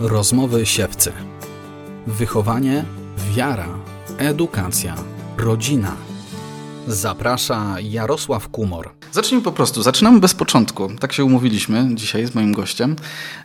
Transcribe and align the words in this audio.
Rozmowy 0.00 0.66
siewcy. 0.66 1.12
Wychowanie, 2.06 2.84
wiara, 3.34 3.68
edukacja, 4.18 4.94
rodzina. 5.38 5.96
Zaprasza 6.86 7.76
Jarosław 7.80 8.48
Kumor. 8.48 8.90
Zacznijmy 9.12 9.44
po 9.44 9.52
prostu. 9.52 9.82
Zaczynamy 9.82 10.20
bez 10.20 10.34
początku. 10.34 10.88
Tak 11.00 11.12
się 11.12 11.24
umówiliśmy 11.24 11.88
dzisiaj 11.94 12.26
z 12.26 12.34
moim 12.34 12.52
gościem. 12.52 12.96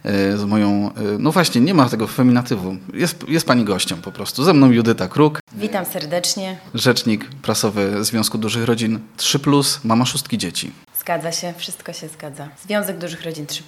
e, 0.04 0.38
Z 0.38 0.44
moją. 0.44 0.92
e, 0.96 1.02
No 1.20 1.32
właśnie, 1.32 1.62
nie 1.62 1.74
ma 1.74 1.90
tego 1.90 2.08
feminatywu. 2.08 2.76
Jest, 2.94 3.26
jest 3.30 3.48
pani 3.48 3.64
gościem 3.64 4.02
po 4.02 4.12
prostu. 4.12 4.44
Ze 4.44 4.54
mną 4.54 4.72
Judyta 4.72 5.08
Kruk, 5.08 5.40
Witam 5.54 5.86
serdecznie. 5.86 6.58
rzecznik 6.74 7.30
prasowy 7.42 8.04
Związku 8.04 8.38
Dużych 8.38 8.66
Rodzin 8.66 9.00
3, 9.18 9.40
mama 9.84 10.06
szóstki 10.06 10.38
dzieci. 10.38 10.72
Zgadza 11.00 11.32
się, 11.32 11.54
wszystko 11.58 11.94
się 11.94 12.08
zgadza. 12.08 12.50
Związek 12.64 12.98
Dużych 12.98 13.24
Rodzin 13.26 13.46
3, 13.46 13.64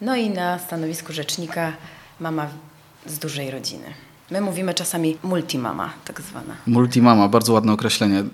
no 0.00 0.16
i 0.16 0.30
na 0.30 0.58
stanowisku 0.58 1.12
rzecznika 1.12 1.72
mama 2.20 2.46
z 3.06 3.18
dużej 3.18 3.50
rodziny. 3.50 3.84
My 4.30 4.40
mówimy 4.40 4.74
czasami 4.74 5.18
multimama, 5.22 5.90
tak 6.04 6.20
zwana. 6.20 6.54
Multimama, 6.66 7.28
bardzo 7.28 7.52
ładne 7.52 7.72
określenie. 7.72 8.18
Y, 8.20 8.24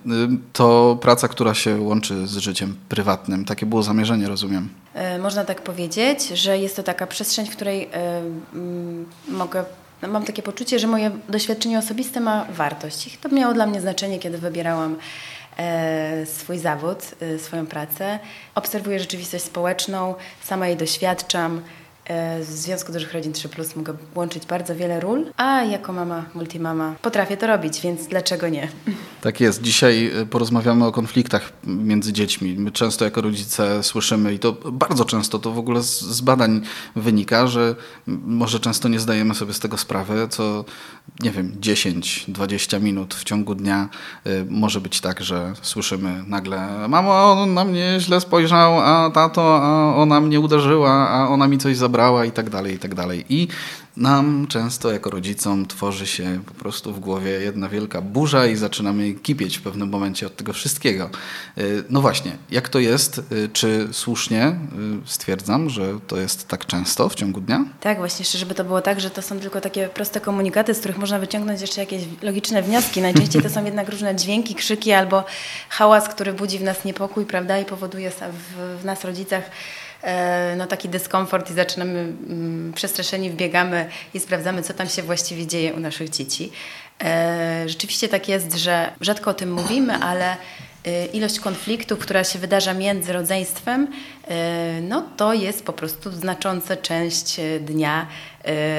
To 0.53 0.99
praca, 1.01 1.29
która 1.29 1.55
się 1.55 1.81
łączy 1.81 2.27
z 2.27 2.37
życiem 2.37 2.77
prywatnym. 2.89 3.45
Takie 3.45 3.67
było 3.67 3.83
zamierzenie, 3.83 4.29
rozumiem. 4.29 4.69
E, 4.95 5.19
Można 5.19 5.45
tak 5.45 5.63
powiedzieć, 5.63 6.29
że 6.29 6.59
jest 6.59 6.77
to 6.77 6.83
taka 6.83 7.07
przestrzeń, 7.07 7.47
w 7.47 7.51
której 7.51 7.89
e, 7.93 8.19
mm, 8.55 9.07
mogę. 9.29 9.65
No 10.03 10.09
mam 10.09 10.25
takie 10.25 10.43
poczucie, 10.43 10.79
że 10.79 10.87
moje 10.87 11.11
doświadczenie 11.29 11.79
osobiste 11.79 12.21
ma 12.21 12.45
wartość. 12.45 13.07
I 13.15 13.19
to 13.19 13.29
miało 13.29 13.55
dla 13.55 13.67
mnie 13.67 13.81
znaczenie, 13.81 14.19
kiedy 14.19 14.39
wybierałam 14.39 14.97
e, 15.59 16.27
swój 16.27 16.59
zawód, 16.59 16.99
swoją 17.39 17.67
pracę. 17.67 18.19
Obserwuję 18.55 19.01
rzeczywistość 19.01 19.45
społeczną, 19.45 20.15
sama 20.45 20.69
jej 20.69 20.77
doświadczam. 20.77 21.61
E, 22.07 22.41
W 22.41 22.51
Związku 22.51 22.93
Dużych 22.93 23.13
Rodzin 23.13 23.33
3 23.33 23.49
mogę 23.77 23.95
łączyć 24.15 24.47
bardzo 24.47 24.77
wiele 24.77 25.01
ról, 25.01 25.27
a 25.37 25.63
jako 25.63 25.93
mama, 25.93 26.25
multimama 26.35 26.95
potrafię 27.03 27.37
to 27.37 27.47
robić, 27.47 27.81
więc 27.81 28.07
dlaczego 28.07 28.49
nie? 28.49 28.69
Tak 29.21 29.41
jest. 29.41 29.63
Dzisiaj 29.63 30.11
y, 30.21 30.27
porozmawiamy 30.27 30.87
o 30.87 30.93
konfliktach 30.93 31.53
między 31.67 32.13
dziećmi. 32.13 32.55
My 32.59 32.71
często 32.71 33.05
jako 33.05 33.21
rodzice 33.21 33.83
słyszymy, 33.83 34.35
i 34.35 34.39
to 34.39 34.53
bardzo 34.73 35.05
często 35.05 35.39
to 35.39 35.51
w 35.51 35.59
ogóle 35.59 35.83
z, 35.83 36.01
z 36.01 36.21
badań 36.21 36.61
wynika, 36.97 37.47
że 37.47 37.75
może 38.07 38.61
często 38.61 38.89
nie 38.89 39.01
zdajemy 39.01 39.35
sobie 39.35 39.53
z 39.53 39.61
tego 39.61 39.79
sprawy, 39.79 40.29
co 40.31 40.65
nie 41.21 41.31
wiem, 41.31 41.53
10-20 41.61 42.83
minut 42.83 43.15
w 43.15 43.25
ciągu 43.25 43.55
dnia 43.55 43.89
y, 44.27 44.47
może 44.49 44.81
być 44.81 45.01
tak, 45.01 45.21
że 45.21 45.53
słyszymy 45.63 46.25
nagle 46.27 46.89
mamo, 46.89 47.33
on 47.33 47.55
na 47.55 47.65
mnie 47.65 47.97
źle 47.99 48.21
spojrzał, 48.21 48.81
a 48.81 49.11
tato, 49.11 49.63
a 49.63 49.97
ona 49.97 50.21
mnie 50.21 50.41
uderzyła, 50.41 51.09
a 51.09 51.29
ona 51.29 51.49
mi 51.49 51.59
coś 51.59 51.77
zabrała 51.77 51.94
i 52.29 52.31
tak 52.33 52.51
dalej, 52.51 52.75
i 52.75 52.79
tak 52.79 52.95
dalej. 52.95 53.25
I 53.29 53.49
nam 53.97 54.47
często 54.49 54.93
jako 54.93 55.11
rodzicom 55.11 55.67
tworzy 55.67 56.07
się 56.07 56.41
po 56.47 56.55
prostu 56.55 56.93
w 56.93 57.01
głowie 57.01 57.31
jedna 57.31 57.69
wielka 57.69 58.01
burza 58.01 58.47
i 58.47 58.57
zaczynamy 58.57 59.15
kipieć 59.15 59.59
w 59.59 59.63
pewnym 59.63 59.89
momencie 59.89 60.27
od 60.27 60.37
tego 60.37 60.53
wszystkiego. 60.53 61.11
Y, 61.59 61.85
No 61.91 62.01
właśnie, 62.01 62.33
jak 62.51 62.69
to 62.69 62.79
jest? 62.79 63.19
Y, 63.33 63.49
Czy 63.53 63.89
słusznie 63.93 64.49
y, 64.49 65.09
stwierdzam, 65.09 65.71
że 65.71 65.99
to 66.07 66.17
jest 66.17 66.49
tak 66.49 66.67
często 66.67 67.09
w 67.09 67.15
ciągu 67.15 67.41
dnia? 67.41 67.65
Tak, 67.81 67.99
właśnie 67.99 68.25
żeby 68.39 68.55
to 68.55 68.65
było 68.65 68.81
tak, 68.81 69.01
że 69.01 69.11
to 69.11 69.23
są 69.23 69.41
tylko 69.41 69.61
takie 69.61 69.89
proste 69.89 70.21
komunikaty, 70.21 70.75
z 70.75 70.79
których 70.79 70.99
można 70.99 71.19
wyciągnąć 71.19 71.61
jeszcze 71.61 71.81
jakieś 71.81 72.03
logiczne 72.23 72.63
wnioski. 72.63 73.03
Najczęściej 73.03 73.43
to 73.43 73.51
są 73.51 73.65
jednak 73.71 73.89
różne 73.89 74.17
dźwięki, 74.17 74.55
krzyki 74.55 74.93
albo 74.93 75.25
hałas, 75.69 76.09
który 76.09 76.33
budzi 76.33 76.59
w 76.59 76.63
nas 76.63 76.85
niepokój, 76.85 77.27
prawda, 77.27 77.59
i 77.59 77.65
powoduje 77.65 78.11
w, 78.11 78.85
nas 78.85 79.05
rodzicach 79.05 79.51
no, 80.57 80.67
taki 80.67 80.89
dyskomfort 80.89 81.51
i 81.51 81.55
zaczynamy 81.55 81.99
mm, 81.99 82.73
przestraszeni, 82.75 83.31
wbiegamy 83.31 83.89
i 84.15 84.21
sprawdzamy, 84.21 84.63
co 84.63 84.75
tam 84.75 84.89
się 84.89 85.03
właściwie 85.03 85.47
dzieje 85.47 85.75
u 85.75 85.81
naszych 85.81 86.11
dzieci. 86.11 86.53
E, 87.05 87.65
rzeczywiście 87.67 88.09
tak 88.09 88.29
jest, 88.29 88.55
że 88.55 88.93
rzadko 89.01 89.31
o 89.31 89.35
tym 89.35 89.53
mówimy, 89.53 89.95
ale 89.95 90.37
ilość 91.13 91.41
konfliktów, 91.41 91.99
która 91.99 92.25
się 92.25 92.39
wydarza 92.39 92.75
między 92.75 93.13
rodzeństwem, 93.13 93.89
y, 93.89 94.29
no 94.83 95.09
to 95.17 95.35
jest 95.35 95.65
po 95.65 95.73
prostu 95.73 96.11
znacząca 96.11 96.77
część 96.77 97.39
y, 97.39 97.61
dnia 97.61 98.07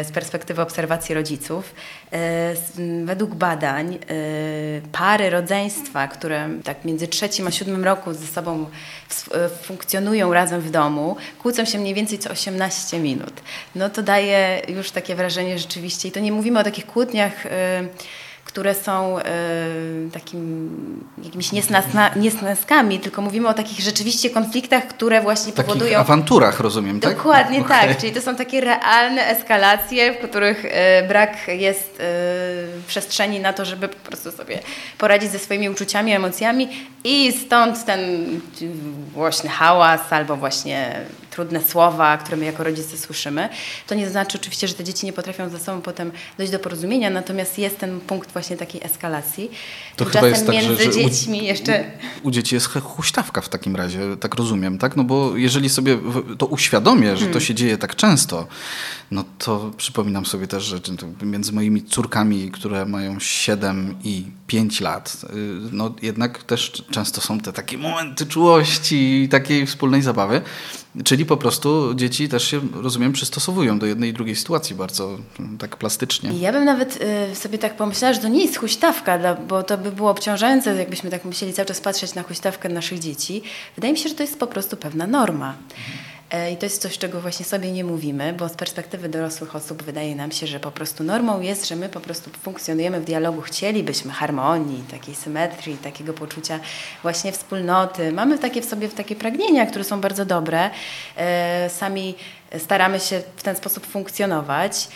y, 0.01 0.03
z 0.03 0.11
perspektywy 0.11 0.61
obserwacji 0.61 1.15
rodziców. 1.15 1.73
Y, 2.13 2.17
s- 2.51 2.71
m, 2.79 3.05
Według 3.05 3.35
badań 3.35 3.93
y, 3.95 4.81
pary 4.91 5.29
rodzeństwa, 5.29 6.07
które 6.07 6.49
tak 6.63 6.85
między 6.85 7.07
trzecim 7.07 7.47
a 7.47 7.51
siódmym 7.51 7.83
roku 7.83 8.13
ze 8.13 8.27
sobą 8.27 8.65
y, 8.65 9.49
funkcjonują 9.63 10.33
razem 10.33 10.61
w 10.61 10.71
domu, 10.71 11.15
kłócą 11.41 11.65
się 11.65 11.77
mniej 11.79 11.93
więcej 11.93 12.19
co 12.19 12.29
18 12.29 12.99
minut. 12.99 13.33
No 13.75 13.89
to 13.89 14.03
daje 14.03 14.61
już 14.67 14.91
takie 14.91 15.15
wrażenie 15.15 15.59
rzeczywiście 15.59 16.07
i 16.07 16.11
to 16.11 16.19
nie 16.19 16.31
mówimy 16.31 16.59
o 16.59 16.63
takich 16.63 16.85
kłótniach 16.85 17.45
y, 17.45 17.49
które 18.55 18.75
są 18.75 19.19
e, 19.19 19.23
takim, 20.13 21.03
jakimiś 21.23 21.51
niesnasna, 21.51 22.11
niesnaskami, 22.15 22.99
tylko 22.99 23.21
mówimy 23.21 23.47
o 23.47 23.53
takich 23.53 23.79
rzeczywiście 23.79 24.29
konfliktach, 24.29 24.87
które 24.87 25.21
właśnie 25.21 25.53
takich 25.53 25.65
powodują... 25.65 25.99
awanturach, 25.99 26.59
rozumiem, 26.59 26.99
tak? 26.99 27.15
Dokładnie 27.15 27.61
Okej. 27.61 27.87
tak, 27.87 27.97
czyli 27.97 28.13
to 28.13 28.21
są 28.21 28.35
takie 28.35 28.61
realne 28.61 29.27
eskalacje, 29.27 30.13
w 30.13 30.29
których 30.29 30.65
e, 30.65 31.07
brak 31.07 31.47
jest 31.47 31.99
e, 31.99 32.03
przestrzeni 32.87 33.39
na 33.39 33.53
to, 33.53 33.65
żeby 33.65 33.87
po 33.87 34.07
prostu 34.07 34.31
sobie 34.31 34.59
poradzić 34.97 35.31
ze 35.31 35.39
swoimi 35.39 35.69
uczuciami, 35.69 36.11
emocjami 36.11 36.69
i 37.03 37.31
stąd 37.31 37.85
ten 37.85 37.99
głośny 39.13 39.49
hałas 39.49 40.13
albo 40.13 40.35
właśnie 40.37 41.01
trudne 41.35 41.61
słowa, 41.63 42.17
które 42.17 42.37
my 42.37 42.45
jako 42.45 42.63
rodzice 42.63 42.97
słyszymy. 42.97 43.49
To 43.87 43.95
nie 43.95 44.09
znaczy 44.09 44.37
oczywiście, 44.37 44.67
że 44.67 44.73
te 44.73 44.83
dzieci 44.83 45.05
nie 45.05 45.13
potrafią 45.13 45.49
ze 45.49 45.59
sobą 45.59 45.81
potem 45.81 46.11
dojść 46.37 46.51
do 46.51 46.59
porozumienia, 46.59 47.09
natomiast 47.09 47.57
jest 47.57 47.79
ten 47.79 47.99
punkt 47.99 48.31
właśnie 48.33 48.57
takiej 48.57 48.83
eskalacji. 48.83 49.51
To 49.95 50.05
chyba 50.05 50.27
jest 50.27 50.45
tak, 50.45 50.55
że, 50.55 50.61
między 50.61 50.83
że 50.83 50.89
dziećmi 50.89 51.45
jeszcze... 51.45 51.91
u, 52.23 52.27
u 52.27 52.31
dzieci 52.31 52.55
jest 52.55 52.67
huśtawka 52.67 53.41
w 53.41 53.49
takim 53.49 53.75
razie, 53.75 53.99
tak 54.19 54.35
rozumiem, 54.35 54.77
tak? 54.77 54.95
No 54.95 55.03
bo 55.03 55.37
jeżeli 55.37 55.69
sobie 55.69 55.97
to 56.37 56.45
uświadomię, 56.45 57.17
że 57.17 57.27
to 57.27 57.39
się 57.39 57.55
dzieje 57.55 57.77
tak 57.77 57.95
często, 57.95 58.47
no 59.11 59.23
to 59.39 59.71
przypominam 59.77 60.25
sobie 60.25 60.47
też, 60.47 60.63
że 60.63 60.79
to 60.79 60.91
między 61.21 61.53
moimi 61.53 61.83
córkami, 61.83 62.51
które 62.51 62.85
mają 62.85 63.19
7 63.19 63.95
i 64.03 64.23
5 64.47 64.81
lat, 64.81 65.17
y, 65.23 65.37
no 65.71 65.93
jednak 66.01 66.43
też 66.43 66.83
często 66.91 67.21
są 67.21 67.39
te 67.39 67.53
takie 67.53 67.77
momenty 67.77 68.25
czułości 68.25 69.23
i 69.23 69.29
takiej 69.29 69.65
wspólnej 69.65 70.01
zabawy, 70.01 70.41
czyli 71.03 71.25
po 71.25 71.37
prostu 71.37 71.93
dzieci 71.93 72.29
też 72.29 72.47
się, 72.47 72.61
rozumiem, 72.73 73.13
przystosowują 73.13 73.79
do 73.79 73.85
jednej 73.85 74.09
i 74.09 74.13
drugiej 74.13 74.35
sytuacji 74.35 74.75
bardzo 74.75 75.17
tak 75.59 75.77
plastycznie. 75.77 76.31
Ja 76.39 76.51
bym 76.51 76.65
nawet 76.65 76.99
y, 77.31 77.35
sobie 77.35 77.57
tak 77.57 77.77
pomyślała, 77.77 78.13
że 78.13 78.19
to 78.19 78.27
nie 78.27 78.41
jest 78.41 78.57
huśtawka, 78.57 79.17
dla, 79.17 79.35
bo 79.35 79.63
to 79.63 79.77
by 79.77 79.91
było 79.91 80.09
obciążające, 80.09 80.75
jakbyśmy 80.75 81.09
tak 81.09 81.25
musieli 81.25 81.53
cały 81.53 81.65
czas 81.65 81.81
patrzeć 81.81 82.15
na 82.15 82.23
huśtawkę 82.23 82.69
naszych 82.69 82.99
dzieci. 82.99 83.41
Wydaje 83.75 83.93
mi 83.93 83.99
się, 83.99 84.09
że 84.09 84.15
to 84.15 84.23
jest 84.23 84.39
po 84.39 84.47
prostu 84.47 84.77
pewna 84.77 85.07
norma. 85.07 85.53
E, 85.53 86.04
I 86.53 86.57
to 86.57 86.65
jest 86.65 86.81
coś, 86.81 86.97
czego 86.97 87.21
właśnie 87.21 87.45
sobie 87.45 87.71
nie 87.71 87.83
mówimy, 87.83 88.33
bo 88.33 88.49
z 88.49 88.53
perspektywy 88.53 89.09
dorosłych 89.09 89.55
osób 89.55 89.83
wydaje 89.83 90.15
nam 90.15 90.31
się, 90.31 90.47
że 90.47 90.59
po 90.59 90.71
prostu 90.71 91.03
normą 91.03 91.41
jest, 91.41 91.67
że 91.67 91.75
my 91.75 91.89
po 91.89 91.99
prostu 91.99 92.29
funkcjonujemy 92.43 93.01
w 93.01 93.05
dialogu. 93.05 93.41
Chcielibyśmy 93.41 94.11
harmonii, 94.11 94.83
takiej 94.91 95.15
symetrii, 95.15 95.77
takiego 95.77 96.13
poczucia 96.13 96.59
właśnie 97.03 97.31
wspólnoty. 97.31 98.11
Mamy 98.11 98.37
takie 98.37 98.61
w 98.61 98.65
sobie 98.65 98.89
takie 98.89 99.15
pragnienia, 99.15 99.65
które 99.65 99.83
są 99.83 100.01
bardzo 100.01 100.25
dobre. 100.25 100.69
E, 101.17 101.69
Sami 101.69 102.15
staramy 102.59 102.99
się 102.99 103.21
w 103.35 103.43
ten 103.43 103.55
sposób 103.55 103.85
funkcjonować. 103.85 104.87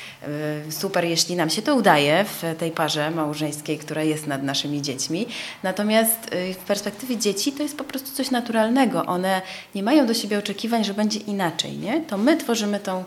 Yy, 0.66 0.72
Super, 0.72 1.06
jeśli 1.06 1.36
nam 1.36 1.50
się 1.50 1.62
to 1.62 1.76
udaje 1.76 2.26
w 2.26 2.56
tej 2.60 2.72
parze 2.72 3.12
małżeńskiej, 3.12 3.78
która 3.78 4.04
jest 4.04 4.28
nad 4.28 4.44
naszymi 4.44 4.82
dziećmi. 4.82 5.28
Natomiast 5.64 6.18
yy, 6.32 6.54
w 6.54 6.58
perspektywie 6.58 7.18
dzieci 7.18 7.52
to 7.52 7.64
jest 7.64 7.78
po 7.78 7.84
prostu 7.84 8.12
coś 8.12 8.32
naturalnego. 8.32 9.06
One 9.06 9.42
nie 9.76 9.84
mają 9.84 10.08
do 10.08 10.14
siebie 10.14 10.40
oczekiwań, 10.40 10.84
że 10.84 10.94
będzie 10.94 11.20
inaczej. 11.20 11.78
Nie? 11.78 12.02
To 12.02 12.18
my 12.18 12.38
tworzymy 12.38 12.80
tą 12.80 13.04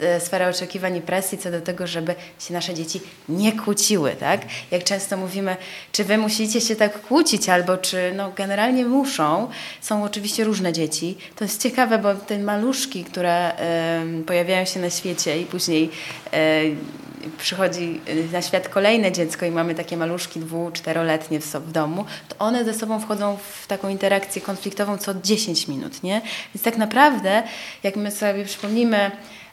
e, 0.00 0.20
sferę 0.20 0.48
oczekiwań 0.48 0.96
i 0.96 1.00
presji 1.00 1.38
co 1.38 1.50
do 1.50 1.60
tego, 1.60 1.86
żeby 1.86 2.14
się 2.38 2.54
nasze 2.54 2.74
dzieci 2.74 3.00
nie 3.28 3.52
kłóciły. 3.52 4.16
Tak? 4.20 4.40
Jak 4.70 4.84
często 4.84 5.16
mówimy, 5.16 5.56
czy 5.92 6.04
wy 6.04 6.18
musicie 6.18 6.60
się 6.60 6.76
tak 6.76 7.00
kłócić, 7.00 7.48
albo 7.48 7.76
czy 7.76 8.12
no, 8.16 8.32
generalnie 8.36 8.84
muszą. 8.84 9.48
Są 9.80 10.04
oczywiście 10.04 10.44
różne 10.44 10.72
dzieci. 10.72 11.18
To 11.36 11.44
jest 11.44 11.62
ciekawe, 11.62 11.98
bo 11.98 12.14
te 12.14 12.38
maluszki, 12.38 13.04
które 13.04 13.56
em, 13.56 13.83
pojawiają 14.26 14.64
się 14.64 14.80
na 14.80 14.90
świecie 14.90 15.40
i 15.40 15.46
później 15.46 15.90
przychodzi 17.38 18.00
na 18.32 18.42
świat 18.42 18.68
kolejne 18.68 19.12
dziecko 19.12 19.46
i 19.46 19.50
mamy 19.50 19.74
takie 19.74 19.96
maluszki 19.96 20.40
dwu, 20.40 20.70
czteroletnie 20.70 21.40
w, 21.40 21.46
w 21.46 21.72
domu, 21.72 22.04
to 22.28 22.36
one 22.38 22.64
ze 22.64 22.74
sobą 22.74 23.00
wchodzą 23.00 23.36
w 23.62 23.66
taką 23.66 23.88
interakcję 23.88 24.42
konfliktową 24.42 24.98
co 24.98 25.14
10 25.14 25.68
minut, 25.68 26.02
nie? 26.02 26.20
Więc 26.54 26.64
tak 26.64 26.76
naprawdę, 26.76 27.42
jak 27.82 27.96
my 27.96 28.10
sobie 28.10 28.44
przypomnimy 28.44 29.10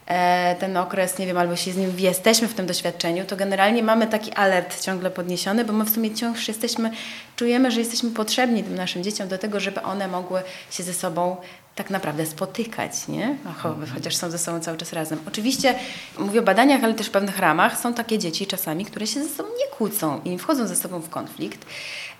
e, 0.08 0.56
ten 0.60 0.78
okres, 0.78 1.20
nie 1.20 1.26
wiem, 1.26 1.38
albo 1.38 1.56
się 1.56 1.72
z 1.72 1.78
nim 1.78 1.94
jesteśmy 1.98 2.48
w 2.48 2.54
tym 2.54 2.66
doświadczeniu, 2.66 3.26
to 3.26 3.36
generalnie 3.36 3.84
mamy 3.84 4.08
taki 4.08 4.34
alert 4.34 4.82
ciągle 4.82 5.12
podniesiony, 5.12 5.66
bo 5.66 5.74
my 5.74 5.86
w 5.86 5.90
sumie 5.90 6.10
wciąż 6.10 6.48
jesteśmy, 6.48 6.92
czujemy, 7.36 7.72
że 7.72 7.80
jesteśmy 7.80 8.12
potrzebni 8.12 8.64
tym 8.64 8.76
naszym 8.76 9.04
dzieciom 9.04 9.28
do 9.28 9.38
tego, 9.38 9.60
żeby 9.60 9.82
one 9.82 10.08
mogły 10.08 10.42
się 10.72 10.84
ze 10.84 10.94
sobą 10.94 11.38
tak 11.76 11.90
naprawdę 11.90 12.26
spotykać, 12.26 13.08
nie? 13.08 13.36
chociaż 13.94 14.16
są 14.16 14.32
ze 14.32 14.38
sobą 14.38 14.60
cały 14.60 14.78
czas 14.78 14.94
razem. 14.94 15.20
Oczywiście 15.28 15.76
mówię 16.20 16.40
o 16.40 16.44
badaniach, 16.44 16.84
ale 16.84 16.94
też 16.94 17.08
w 17.08 17.12
pewnych 17.12 17.40
ramach 17.40 17.80
są 17.80 17.94
takie 17.94 18.20
dzieci 18.20 18.48
czasami, 18.48 18.86
które 18.86 19.08
się 19.08 19.24
ze 19.24 19.30
sobą 19.30 19.50
nie 19.50 19.68
kłócą 19.78 20.22
i 20.26 20.38
wchodzą 20.38 20.68
ze 20.68 20.76
sobą 20.76 21.00
w 21.00 21.10
konflikt. 21.10 21.66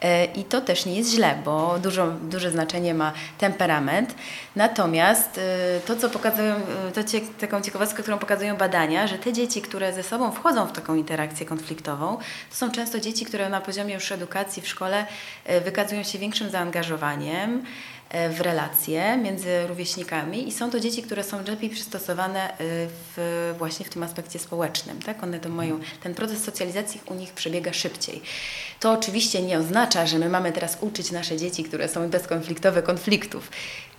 E, 0.02 0.26
I 0.26 0.44
to 0.44 0.62
też 0.62 0.86
nie 0.86 0.96
jest 0.96 1.12
źle, 1.12 1.36
bo 1.46 1.80
dużo, 1.80 2.08
duże 2.08 2.52
znaczenie 2.52 2.94
ma 2.94 3.14
temperament. 3.38 4.16
Natomiast 4.56 5.38
e, 5.38 5.80
to, 5.80 5.96
co 5.96 6.10
pokazują, 6.10 6.56
e, 6.56 6.92
to 6.94 7.04
cie, 7.04 7.22
taką 7.22 7.62
ciekawostkę, 7.62 8.02
którą 8.02 8.18
pokazują 8.18 8.58
badania, 8.58 9.08
że 9.08 9.18
te 9.18 9.34
dzieci, 9.34 9.62
które 9.62 9.94
ze 9.94 10.04
sobą 10.04 10.32
wchodzą 10.32 10.66
w 10.66 10.72
taką 10.72 10.96
interakcję 10.96 11.46
konfliktową, 11.46 12.18
to 12.50 12.56
są 12.56 12.72
często 12.72 13.00
dzieci, 13.00 13.26
które 13.26 13.50
na 13.50 13.62
poziomie 13.62 13.94
już 13.94 14.12
edukacji 14.12 14.62
w 14.62 14.68
szkole 14.68 15.06
wykazują 15.66 16.04
się 16.04 16.20
większym 16.20 16.50
zaangażowaniem, 16.50 17.64
w 18.30 18.42
relacje 18.42 19.18
między 19.18 19.68
rówieśnikami 19.68 20.48
i 20.48 20.52
są 20.52 20.72
to 20.72 20.80
dzieci, 20.80 21.04
które 21.04 21.24
są 21.24 21.44
lepiej 21.44 21.70
przystosowane 21.70 22.54
w, 22.60 23.54
właśnie 23.58 23.86
w 23.86 23.90
tym 23.90 24.04
aspekcie 24.04 24.40
społecznym. 24.40 25.02
Tak? 25.02 25.24
One 25.24 25.40
to 25.40 25.50
mają, 25.50 25.80
ten 26.04 26.16
proces 26.16 26.44
socjalizacji 26.44 27.02
u 27.06 27.14
nich 27.14 27.34
przebiega 27.34 27.74
szybciej. 27.74 28.22
To 28.80 28.92
oczywiście 28.92 29.42
nie 29.42 29.58
oznacza, 29.58 30.06
że 30.06 30.20
my 30.20 30.30
mamy 30.30 30.52
teraz 30.52 30.78
uczyć 30.82 31.12
nasze 31.12 31.38
dzieci, 31.38 31.64
które 31.64 31.88
są 31.90 32.10
bezkonfliktowe, 32.10 32.82
konfliktów. 32.82 33.52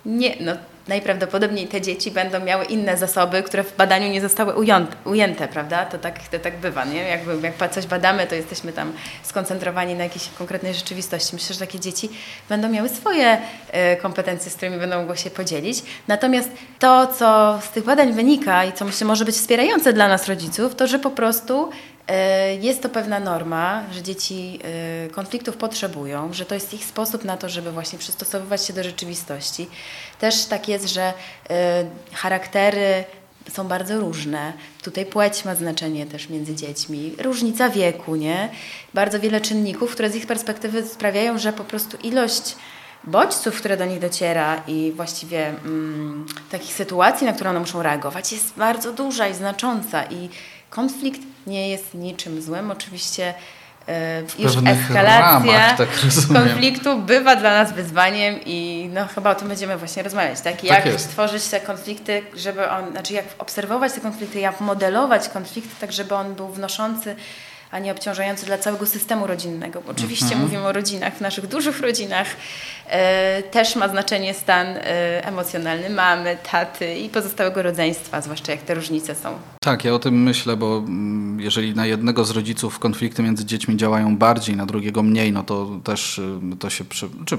Nie, 0.06 0.37
no, 0.40 0.52
najprawdopodobniej 0.88 1.69
te 1.69 1.81
dzieci 1.81 2.10
będą 2.10 2.40
miały 2.40 2.64
inne 2.64 2.96
zasoby, 2.96 3.43
które 3.43 3.64
w 3.64 3.76
badaniu 3.76 4.08
nie 4.08 4.20
zostały 4.20 4.54
ujęte, 4.54 4.96
ujęte 5.04 5.49
prawda? 5.49 5.84
To 5.84 5.99
tak, 5.99 6.28
to 6.28 6.38
tak 6.38 6.56
bywa, 6.56 6.84
nie? 6.84 7.02
Jakby, 7.02 7.52
jak 7.60 7.72
coś 7.72 7.87
badamy, 7.87 8.26
to 8.26 8.34
jesteśmy 8.34 8.72
tam 8.72 8.93
skoncentrowani 9.22 9.94
na 9.94 10.04
jakiejś 10.04 10.28
konkretnej 10.38 10.75
rzeczywistości. 10.75 11.34
Myślę, 11.34 11.54
że 11.54 11.60
takie 11.60 11.81
dzieci 11.81 12.10
będą 12.49 12.69
miały 12.69 12.88
swoje 12.88 13.37
y, 13.37 13.96
kompetencje, 13.96 14.50
z 14.50 14.54
którymi 14.54 14.78
będą 14.78 14.99
mogły 14.99 15.16
się 15.16 15.31
podzielić. 15.31 15.82
Natomiast 16.08 16.50
to, 16.78 17.06
co 17.06 17.58
z 17.62 17.70
tych 17.70 17.84
badań 17.84 18.12
wynika 18.12 18.64
i 18.64 18.72
co 18.72 18.84
myślę 18.84 19.06
może 19.06 19.25
być 19.25 19.34
wspierające 19.34 19.93
dla 19.93 20.08
nas 20.08 20.28
rodziców, 20.28 20.75
to, 20.75 20.87
że 20.87 20.99
po 20.99 21.10
prostu 21.10 21.70
E, 21.70 21.92
jest 22.60 22.82
to 22.82 22.88
pewna 22.88 23.20
norma, 23.20 23.84
że 23.93 24.02
dzieci 24.02 24.58
e, 24.64 25.08
konfliktów 25.08 25.56
potrzebują, 25.56 26.32
że 26.32 26.44
to 26.44 26.54
jest 26.54 26.75
ich 26.75 26.84
sposób 26.84 27.25
na 27.25 27.37
to, 27.37 27.49
żeby 27.49 27.72
właśnie 27.72 27.99
przystosowywać 27.99 28.66
się 28.66 28.72
do 28.72 28.82
rzeczywistości. 28.82 29.69
Też 30.19 30.44
tak 30.44 30.69
jest, 30.69 30.88
że 30.88 31.12
e, 31.50 31.84
charaktery 32.12 33.04
są 33.50 33.69
bardzo 33.69 34.00
różne. 34.00 34.52
Tutaj 34.82 35.06
płeć 35.06 35.44
ma 35.44 35.54
znaczenie 35.54 36.06
też 36.06 36.28
między 36.28 36.54
dziećmi, 36.54 37.14
różnica 37.19 37.70
wieku, 37.70 38.16
nie? 38.16 38.49
Bardzo 38.94 39.20
wiele 39.20 39.40
czynników, 39.40 39.93
które 39.93 40.10
z 40.10 40.14
ich 40.14 40.26
perspektywy 40.26 40.87
sprawiają, 40.87 41.38
że 41.38 41.52
po 41.52 41.64
prostu 41.64 41.96
ilość 41.96 42.56
bodźców, 43.04 43.56
które 43.56 43.76
do 43.76 43.84
nich 43.84 43.99
dociera 43.99 44.62
i 44.66 44.93
właściwie 44.96 45.49
mm, 45.49 46.26
takich 46.50 46.75
sytuacji, 46.75 47.26
na 47.26 47.32
które 47.32 47.50
one 47.50 47.60
muszą 47.60 47.82
reagować, 47.82 48.32
jest 48.32 48.54
bardzo 48.56 48.93
duża 48.93 49.28
i 49.28 49.34
znacząca 49.34 50.04
i 50.04 50.28
konflikt 50.75 51.21
nie 51.47 51.69
jest 51.69 51.95
niczym 51.95 52.43
złym. 52.43 52.71
Oczywiście 52.71 53.35
e, 53.87 54.23
w 54.27 54.39
już 54.39 54.53
eskalacja 54.67 55.75
tak 55.77 55.89
konfliktu 56.33 56.99
bywa 56.99 57.37
dla 57.37 57.51
nas 57.51 57.73
wyzwaniem 57.73 58.41
i 58.47 58.89
no 58.93 59.07
chyba 59.07 59.31
o 59.31 59.35
tym 59.35 59.49
będziemy 59.49 59.77
właśnie 59.77 60.03
rozmawiać, 60.03 60.41
tak? 60.41 60.55
tak 60.55 60.65
jak 60.65 60.85
tak 60.85 61.01
stworzyć 61.01 61.45
te 61.45 61.61
konflikty, 61.61 62.23
żeby 62.37 62.71
on, 62.71 62.91
znaczy 62.91 63.15
jak 63.15 63.25
obserwować 63.39 63.93
te 63.93 64.01
konflikty, 64.01 64.41
jak 64.41 64.61
modelować 64.61 65.29
konflikty, 65.29 65.71
tak 65.81 65.93
żeby 65.93 66.15
on 66.15 66.35
był 66.35 66.49
wnoszący 66.49 67.17
a 67.73 67.79
nie 67.79 67.93
obciążający 67.93 68.47
dla 68.47 68.59
całego 68.59 68.87
systemu 68.87 69.27
rodzinnego. 69.27 69.83
Bo 69.87 69.91
oczywiście 69.91 70.27
mhm. 70.27 70.43
mówimy 70.43 70.63
o 70.63 70.73
rodzinach, 70.73 71.15
w 71.17 71.21
naszych 71.21 71.47
dużych 71.47 71.81
rodzinach 71.81 72.27
e, 72.87 73.43
też 73.43 73.77
ma 73.77 73.89
znaczenie 73.89 74.35
stan 74.35 74.67
e, 74.67 75.27
emocjonalny 75.27 75.91
mamy, 75.91 76.37
taty 76.51 76.95
i 76.95 77.09
pozostałego 77.09 77.63
rodzeństwa, 77.63 78.21
zwłaszcza 78.21 78.53
jak 78.53 78.63
te 78.63 78.75
różnice 78.75 79.15
są. 79.15 79.35
Tak, 79.61 79.85
ja 79.85 79.95
o 79.95 79.99
tym 79.99 80.23
myślę, 80.23 80.57
bo 80.57 80.79
mm, 80.79 81.41
jeżeli 81.41 81.75
na 81.75 81.87
jednego 81.87 82.25
z 82.25 82.31
rodziców 82.31 82.79
konflikty 82.79 83.23
między 83.23 83.45
dziećmi 83.45 83.77
działają 83.77 84.17
bardziej, 84.17 84.57
na 84.57 84.67
drugiego 84.67 85.03
mniej, 85.03 85.33
no 85.33 85.43
to 85.43 85.81
też 85.85 86.19
y, 86.19 86.41
to 86.59 86.71
się, 86.71 86.85
przy, 86.85 87.09
czy, 87.25 87.39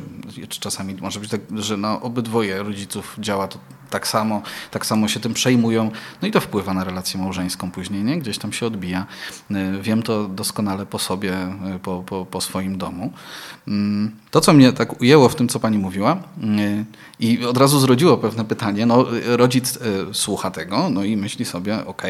czy 0.49 0.59
czasami 0.59 0.95
może 1.01 1.19
być 1.19 1.29
tak, 1.29 1.41
że 1.55 1.77
na 1.77 2.01
obydwoje 2.01 2.63
rodziców 2.63 3.15
działa 3.19 3.47
to 3.47 3.59
tak 3.89 4.07
samo, 4.07 4.41
tak 4.71 4.85
samo 4.85 5.07
się 5.07 5.19
tym 5.19 5.33
przejmują, 5.33 5.91
no 6.21 6.27
i 6.27 6.31
to 6.31 6.39
wpływa 6.41 6.73
na 6.73 6.83
relację 6.83 7.19
małżeńską 7.19 7.71
później, 7.71 8.03
nie? 8.03 8.17
Gdzieś 8.19 8.37
tam 8.37 8.53
się 8.53 8.65
odbija. 8.65 9.05
Y, 9.51 9.81
wiem 9.81 10.03
to 10.03 10.22
doskonale 10.27 10.85
po 10.85 10.99
sobie, 10.99 11.33
y, 11.75 11.79
po, 11.79 12.03
po, 12.05 12.25
po 12.25 12.41
swoim 12.41 12.77
domu. 12.77 13.13
Mm, 13.67 14.11
to, 14.31 14.41
co 14.41 14.53
mnie 14.53 14.73
tak 14.73 15.01
ujęło 15.01 15.29
w 15.29 15.35
tym, 15.35 15.47
co 15.47 15.59
pani 15.59 15.77
mówiła 15.77 16.17
y, 16.43 16.85
i 17.19 17.45
od 17.45 17.57
razu 17.57 17.79
zrodziło 17.79 18.17
pewne 18.17 18.45
pytanie, 18.45 18.85
no 18.85 19.05
rodzic 19.25 19.79
słucha 20.13 20.51
tego, 20.51 20.89
no 20.89 21.03
i 21.03 21.17
myśli 21.17 21.45
sobie, 21.45 21.85
ok, 21.85 22.01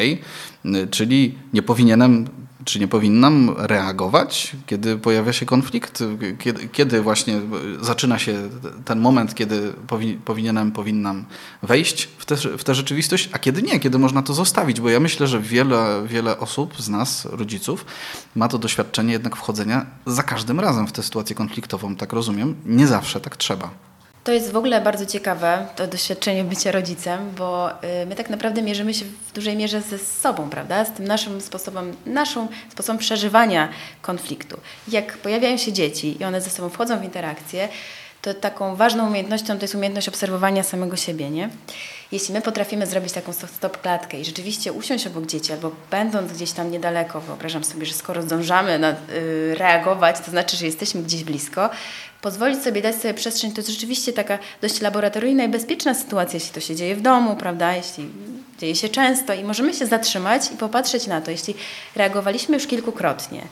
czyli 0.90 1.34
nie 1.52 1.62
powinienem 1.62 2.28
czy 2.64 2.80
nie 2.80 2.88
powinnam 2.88 3.54
reagować, 3.58 4.56
kiedy 4.66 4.98
pojawia 4.98 5.32
się 5.32 5.46
konflikt? 5.46 6.02
Kiedy, 6.38 6.68
kiedy 6.68 7.02
właśnie 7.02 7.40
zaczyna 7.80 8.18
się 8.18 8.48
ten 8.84 9.00
moment, 9.00 9.34
kiedy 9.34 9.72
powi, 9.86 10.14
powinienem, 10.14 10.72
powinnam 10.72 11.24
wejść 11.62 12.08
w, 12.18 12.24
te, 12.24 12.36
w 12.36 12.64
tę 12.64 12.74
rzeczywistość, 12.74 13.28
a 13.32 13.38
kiedy 13.38 13.62
nie, 13.62 13.80
kiedy 13.80 13.98
można 13.98 14.22
to 14.22 14.34
zostawić? 14.34 14.80
Bo 14.80 14.88
ja 14.88 15.00
myślę, 15.00 15.26
że 15.26 15.40
wiele, 15.40 16.02
wiele 16.06 16.38
osób 16.38 16.82
z 16.82 16.88
nas, 16.88 17.24
rodziców, 17.24 17.84
ma 18.36 18.48
to 18.48 18.58
doświadczenie 18.58 19.12
jednak 19.12 19.36
wchodzenia 19.36 19.86
za 20.06 20.22
każdym 20.22 20.60
razem 20.60 20.86
w 20.86 20.92
tę 20.92 21.02
sytuację 21.02 21.36
konfliktową. 21.36 21.96
Tak 21.96 22.12
rozumiem, 22.12 22.54
nie 22.66 22.86
zawsze 22.86 23.20
tak 23.20 23.36
trzeba. 23.36 23.93
To 24.24 24.32
jest 24.32 24.52
w 24.52 24.56
ogóle 24.56 24.80
bardzo 24.80 25.06
ciekawe, 25.06 25.66
to 25.76 25.86
doświadczenie 25.86 26.44
bycia 26.44 26.72
rodzicem, 26.72 27.30
bo 27.38 27.70
y, 27.70 28.06
my 28.06 28.14
tak 28.14 28.30
naprawdę 28.30 28.62
mierzymy 28.62 28.94
się 28.94 29.04
w 29.04 29.32
dużej 29.32 29.56
mierze 29.56 29.80
ze 29.80 29.98
sobą, 29.98 30.50
prawda? 30.50 30.84
Z 30.84 30.92
tym 30.92 31.06
naszym 31.06 31.40
sposobem, 31.40 31.96
naszą 32.06 32.48
sposobem 32.72 32.98
przeżywania 32.98 33.68
konfliktu. 34.02 34.60
Jak 34.88 35.16
pojawiają 35.16 35.56
się 35.56 35.72
dzieci 35.72 36.16
i 36.20 36.24
one 36.24 36.40
ze 36.40 36.50
sobą 36.50 36.68
wchodzą 36.68 36.98
w 36.98 37.04
interakcję, 37.04 37.68
to 38.22 38.34
taką 38.34 38.76
ważną 38.76 39.06
umiejętnością 39.06 39.56
to 39.58 39.64
jest 39.64 39.74
umiejętność 39.74 40.08
obserwowania 40.08 40.62
samego 40.62 40.96
siebie, 40.96 41.30
nie? 41.30 41.48
Jeśli 42.12 42.34
my 42.34 42.42
potrafimy 42.42 42.86
zrobić 42.86 43.12
taką 43.12 43.32
stop 43.32 43.80
klatkę 43.80 44.20
i 44.20 44.24
rzeczywiście 44.24 44.72
usiąść 44.72 45.06
obok 45.06 45.26
dzieci, 45.26 45.52
albo 45.52 45.70
będąc 45.90 46.32
gdzieś 46.32 46.52
tam 46.52 46.70
niedaleko, 46.70 47.20
wyobrażam 47.20 47.64
sobie, 47.64 47.86
że 47.86 47.94
skoro 47.94 48.22
zdążamy 48.22 48.78
na, 48.78 48.90
y, 48.90 49.54
reagować, 49.58 50.20
to 50.20 50.30
znaczy, 50.30 50.56
że 50.56 50.66
jesteśmy 50.66 51.02
gdzieś 51.02 51.24
blisko, 51.24 51.70
pozwolić 52.24 52.62
sobie, 52.62 52.82
dać 52.82 52.96
sobie 52.96 53.14
przestrzeń, 53.14 53.52
to 53.52 53.60
jest 53.60 53.70
rzeczywiście 53.70 54.12
taka 54.12 54.38
dość 54.62 54.80
laboratoryjna 54.80 55.44
i 55.44 55.48
bezpieczna 55.48 55.94
sytuacja, 55.94 56.34
jeśli 56.34 56.54
to 56.54 56.60
się 56.60 56.76
dzieje 56.76 56.96
w 56.96 57.00
domu, 57.00 57.36
prawda, 57.36 57.76
jeśli 57.76 58.08
dzieje 58.58 58.74
się 58.74 58.88
często 58.88 59.34
i 59.34 59.44
możemy 59.44 59.74
się 59.74 59.86
zatrzymać 59.86 60.52
i 60.52 60.56
popatrzeć 60.56 61.06
na 61.06 61.20
to, 61.20 61.30
jeśli 61.30 61.54
reagowaliśmy 61.96 62.54
już 62.54 62.66
kilkukrotnie, 62.66 63.42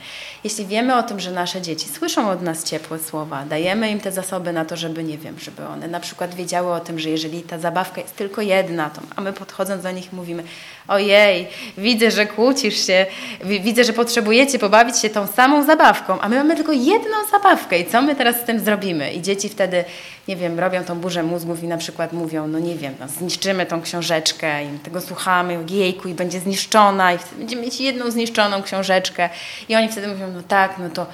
jeśli 0.45 0.67
wiemy 0.67 0.97
o 0.97 1.03
tym, 1.03 1.21
że 1.21 1.31
nasze 1.31 1.63
dzieci 1.63 1.89
słyszą 1.89 2.31
od 2.31 2.43
nas 2.43 2.65
ciepłe 2.65 2.99
słowa, 2.99 3.45
dajemy 3.45 3.91
im 3.91 4.01
te 4.01 4.13
zasoby 4.13 4.53
na 4.53 4.65
to, 4.65 4.77
żeby, 4.77 5.05
nie 5.05 5.19
wiem, 5.19 5.39
żeby 5.39 5.67
one 5.67 5.89
na 5.89 6.01
przykład 6.01 6.35
wiedziały 6.35 6.73
o 6.73 6.81
tym, 6.81 6.99
że 6.99 7.11
jeżeli 7.11 7.43
ta 7.43 7.59
zabawka 7.59 8.01
jest 8.01 8.17
tylko 8.17 8.43
jedna, 8.43 8.91
to, 8.91 9.01
a 9.17 9.21
my 9.21 9.33
podchodząc 9.33 9.83
do 9.83 9.91
nich 9.91 10.13
mówimy, 10.13 10.43
ojej, 10.89 11.49
widzę, 11.79 12.11
że 12.11 12.27
kłócisz 12.27 12.87
się, 12.87 13.07
widzę, 13.45 13.85
że 13.85 13.93
potrzebujecie 13.93 14.59
pobawić 14.59 14.99
się 14.99 15.11
tą 15.11 15.27
samą 15.27 15.65
zabawką, 15.65 16.21
a 16.21 16.29
my 16.29 16.37
mamy 16.37 16.57
tylko 16.57 16.73
jedną 16.73 17.17
zabawkę 17.31 17.79
i 17.79 17.87
co 17.87 18.03
my 18.03 18.17
teraz 18.17 18.37
z 18.37 18.45
tym 18.45 18.61
zrobimy? 18.61 19.13
I 19.13 19.23
dzieci 19.23 19.49
wtedy, 19.49 19.85
nie 20.29 20.37
wiem, 20.37 20.61
robią 20.61 20.85
tą 20.85 21.01
burzę 21.01 21.23
mózgów 21.23 21.63
i 21.63 21.69
na 21.69 21.77
przykład 21.77 22.13
mówią, 22.13 22.47
no 22.47 22.59
nie 22.59 22.75
wiem, 22.75 22.95
no, 23.01 23.09
zniszczymy 23.09 23.67
tą 23.67 23.83
książeczkę 23.83 24.65
i 24.65 24.79
tego 24.79 25.01
słuchamy, 25.01 25.65
jejku, 25.71 26.09
i 26.09 26.15
będzie 26.15 26.41
zniszczona 26.41 27.13
i 27.13 27.19
będziemy 27.39 27.63
mieć 27.63 27.81
jedną 27.81 28.11
zniszczoną 28.11 28.63
książeczkę 28.63 29.31
i 29.69 29.77
oni 29.77 29.89
wtedy 29.89 30.09
mówią, 30.09 30.31
no 30.35 30.43
tak, 30.49 30.79
no 30.79 30.91
to 30.91 31.07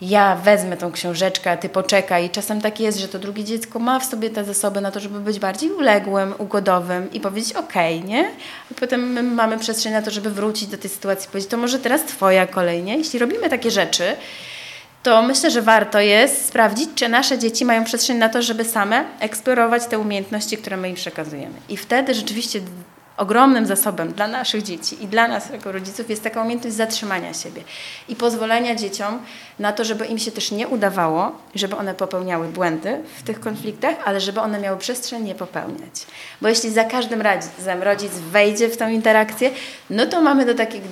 ja 0.00 0.36
wezmę 0.36 0.76
tą 0.76 0.92
książeczkę, 0.92 1.50
a 1.50 1.56
ty 1.56 1.68
poczekaj. 1.68 2.24
I 2.24 2.30
czasem 2.30 2.60
tak 2.60 2.80
jest, 2.80 2.98
że 2.98 3.08
to 3.08 3.18
drugie 3.18 3.44
dziecko 3.44 3.78
ma 3.78 4.00
w 4.00 4.04
sobie 4.04 4.30
te 4.30 4.44
zasoby 4.44 4.80
na 4.80 4.90
to, 4.90 5.00
żeby 5.00 5.20
być 5.20 5.38
bardziej 5.38 5.70
uległym, 5.70 6.34
ugodowym 6.38 7.12
i 7.12 7.20
powiedzieć 7.20 7.52
okej, 7.52 7.98
okay, 7.98 8.08
nie? 8.08 8.30
A 8.70 8.80
potem 8.80 9.12
my 9.12 9.22
mamy 9.22 9.58
przestrzeń 9.58 9.92
na 9.92 10.02
to, 10.02 10.10
żeby 10.10 10.30
wrócić 10.30 10.68
do 10.68 10.78
tej 10.78 10.90
sytuacji 10.90 11.28
i 11.28 11.30
powiedzieć, 11.30 11.50
to 11.50 11.56
może 11.56 11.78
teraz 11.78 12.04
twoja 12.04 12.46
kolej, 12.46 12.82
nie? 12.82 12.96
Jeśli 12.96 13.18
robimy 13.18 13.48
takie 13.50 13.70
rzeczy, 13.70 14.16
to 15.02 15.22
myślę, 15.22 15.50
że 15.50 15.62
warto 15.62 16.00
jest 16.00 16.46
sprawdzić, 16.46 16.90
czy 16.94 17.08
nasze 17.08 17.38
dzieci 17.38 17.64
mają 17.64 17.84
przestrzeń 17.84 18.16
na 18.18 18.28
to, 18.28 18.42
żeby 18.42 18.64
same 18.64 19.04
eksplorować 19.20 19.86
te 19.86 19.98
umiejętności, 19.98 20.56
które 20.56 20.76
my 20.76 20.88
im 20.88 20.94
przekazujemy. 20.94 21.54
I 21.68 21.76
wtedy 21.76 22.14
rzeczywiście 22.14 22.60
ogromnym 23.16 23.66
zasobem 23.66 24.12
dla 24.12 24.28
naszych 24.28 24.62
dzieci 24.62 25.04
i 25.04 25.06
dla 25.06 25.28
nas 25.28 25.50
jako 25.50 25.72
rodziców 25.72 26.10
jest 26.10 26.22
taka 26.22 26.42
umiejętność 26.42 26.76
zatrzymania 26.76 27.34
siebie 27.34 27.62
i 28.08 28.16
pozwolenia 28.16 28.74
dzieciom 28.74 29.18
na 29.58 29.72
to, 29.72 29.84
żeby 29.84 30.06
im 30.06 30.18
się 30.18 30.30
też 30.30 30.50
nie 30.50 30.68
udawało, 30.68 31.32
żeby 31.54 31.76
one 31.76 31.94
popełniały 31.94 32.48
błędy 32.48 33.02
w 33.18 33.22
tych 33.22 33.40
konfliktach, 33.40 33.94
ale 34.04 34.20
żeby 34.20 34.40
one 34.40 34.60
miały 34.60 34.78
przestrzeń 34.78 35.22
nie 35.22 35.34
popełniać. 35.34 36.06
Bo 36.40 36.48
jeśli 36.48 36.70
za 36.70 36.84
każdym 36.84 37.22
razem 37.22 37.82
rodzic 37.82 38.12
wejdzie 38.12 38.68
w 38.68 38.76
tę 38.76 38.92
interakcję, 38.92 39.50
no 39.90 40.06
to 40.06 40.20
mamy 40.20 40.46
do, 40.46 40.54
takiego, 40.54 40.86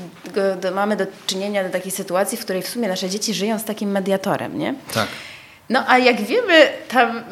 do, 0.60 0.70
mamy 0.70 0.96
do 0.96 1.06
czynienia 1.26 1.64
do 1.64 1.70
takiej 1.70 1.92
sytuacji, 1.92 2.38
w 2.38 2.40
której 2.40 2.62
w 2.62 2.68
sumie 2.68 2.88
nasze 2.88 3.10
dzieci 3.10 3.34
żyją 3.34 3.58
z 3.58 3.64
takim 3.64 3.90
mediatorem, 3.90 4.58
nie? 4.58 4.74
Tak. 4.94 5.08
No 5.70 5.84
a 5.86 5.98
jak 5.98 6.20
wiemy, 6.20 6.68
tam 6.88 7.24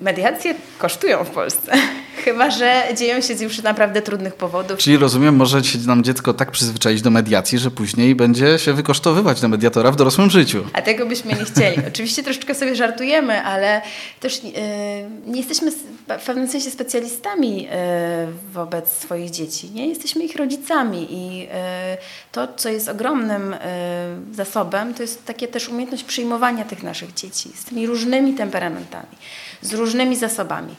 mediacje 0.00 0.54
kosztują 0.78 1.24
w 1.24 1.30
Polsce. 1.30 1.72
Chyba, 2.24 2.50
że 2.50 2.84
dzieją 2.98 3.20
się 3.20 3.36
z 3.36 3.40
już 3.40 3.62
naprawdę 3.62 4.02
trudnych 4.02 4.34
powodów. 4.34 4.78
Czyli 4.78 4.96
rozumiem, 4.96 5.36
może 5.36 5.64
się 5.64 5.78
nam 5.78 6.04
dziecko 6.04 6.34
tak 6.34 6.50
przyzwyczaić 6.50 7.02
do 7.02 7.10
mediacji, 7.10 7.58
że 7.58 7.70
później 7.70 8.14
będzie 8.14 8.58
się 8.58 8.72
wykosztowywać 8.72 9.42
na 9.42 9.48
mediatora 9.48 9.90
w 9.90 9.96
dorosłym 9.96 10.30
życiu. 10.30 10.64
A 10.72 10.82
tego 10.82 11.06
byśmy 11.06 11.32
nie 11.32 11.44
chcieli. 11.44 11.76
Oczywiście 11.88 12.22
troszeczkę 12.22 12.54
sobie 12.54 12.76
żartujemy, 12.76 13.42
ale 13.42 13.82
też 14.20 14.44
yy, 14.44 14.50
nie 15.26 15.36
jesteśmy 15.40 15.70
w 16.18 16.24
pewnym 16.26 16.48
sensie 16.48 16.70
specjalistami 16.70 17.62
yy, 17.62 17.70
wobec 18.52 18.88
swoich 18.90 19.30
dzieci. 19.30 19.70
Nie 19.70 19.86
jesteśmy 19.88 20.24
ich 20.24 20.36
rodzicami 20.36 21.06
i 21.10 21.38
yy, 21.38 21.46
to, 22.32 22.48
co 22.56 22.68
jest 22.68 22.88
ogromnym 22.88 23.56
zasobem, 24.32 24.94
to 24.94 25.02
jest 25.02 25.24
takie 25.24 25.48
też 25.48 25.68
umiejętność 25.68 26.04
przyjmowania 26.04 26.64
tych 26.64 26.82
naszych 26.82 27.14
dzieci 27.14 27.50
z 27.54 27.64
tymi 27.64 27.86
różnymi 27.86 28.34
temperamentami, 28.34 29.16
z 29.62 29.72
różnymi 29.72 30.16
zasobami. 30.16 30.74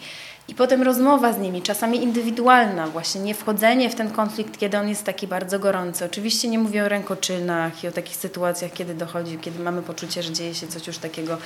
I 0.48 0.56
potem 0.56 0.82
rozmowa 0.82 1.34
z 1.34 1.40
nimi, 1.40 1.62
czasami 1.62 2.04
indywidualna, 2.04 2.88
właśnie 2.88 3.22
nie 3.22 3.36
wchodzenie 3.36 3.90
w 3.90 3.96
ten 3.96 4.12
konflikt, 4.12 4.58
kiedy 4.58 4.78
on 4.78 4.90
jest 4.90 5.04
taki 5.04 5.28
bardzo 5.28 5.60
gorący. 5.60 6.06
Oczywiście 6.06 6.48
nie 6.48 6.60
mówię 6.60 6.86
o 6.86 6.90
rękoczynach 6.90 7.84
i 7.84 7.88
o 7.88 7.92
takich 7.92 8.16
sytuacjach, 8.16 8.74
kiedy 8.74 8.94
dochodzi, 8.94 9.38
kiedy 9.38 9.63
mamy 9.63 9.82
poczucie, 9.82 10.24
że 10.24 10.34
dzieje 10.34 10.56
się 10.56 10.68
coś 10.68 10.88
już 10.88 10.98
takiego, 10.98 11.38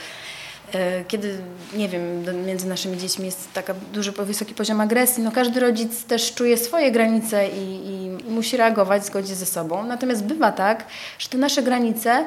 e, 0.74 1.06
kiedy, 1.06 1.38
nie 1.74 1.90
wiem, 1.90 2.02
między 2.46 2.68
naszymi 2.68 2.98
dziećmi 2.98 3.26
jest 3.26 3.54
taka 3.54 3.74
duży, 3.94 4.12
wysoki 4.12 4.54
poziom 4.54 4.82
agresji. 4.82 5.24
No 5.24 5.32
każdy 5.32 5.60
rodzic 5.60 6.04
też 6.04 6.34
czuje 6.34 6.58
swoje 6.58 6.92
granice 6.92 7.50
i, 7.50 7.88
i 7.94 8.10
musi 8.30 8.58
reagować 8.58 9.02
w 9.02 9.06
zgodzie 9.06 9.36
ze 9.36 9.46
sobą. 9.46 9.86
Natomiast 9.86 10.24
bywa 10.24 10.52
tak, 10.52 10.86
że 11.20 11.30
te 11.30 11.38
nasze 11.38 11.64
granice 11.64 12.26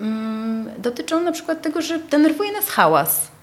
mm, 0.00 0.70
dotyczą 0.78 1.20
na 1.20 1.32
przykład 1.32 1.62
tego, 1.62 1.82
że 1.82 1.98
denerwuje 1.98 2.52
nas 2.52 2.66
hałas 2.68 3.37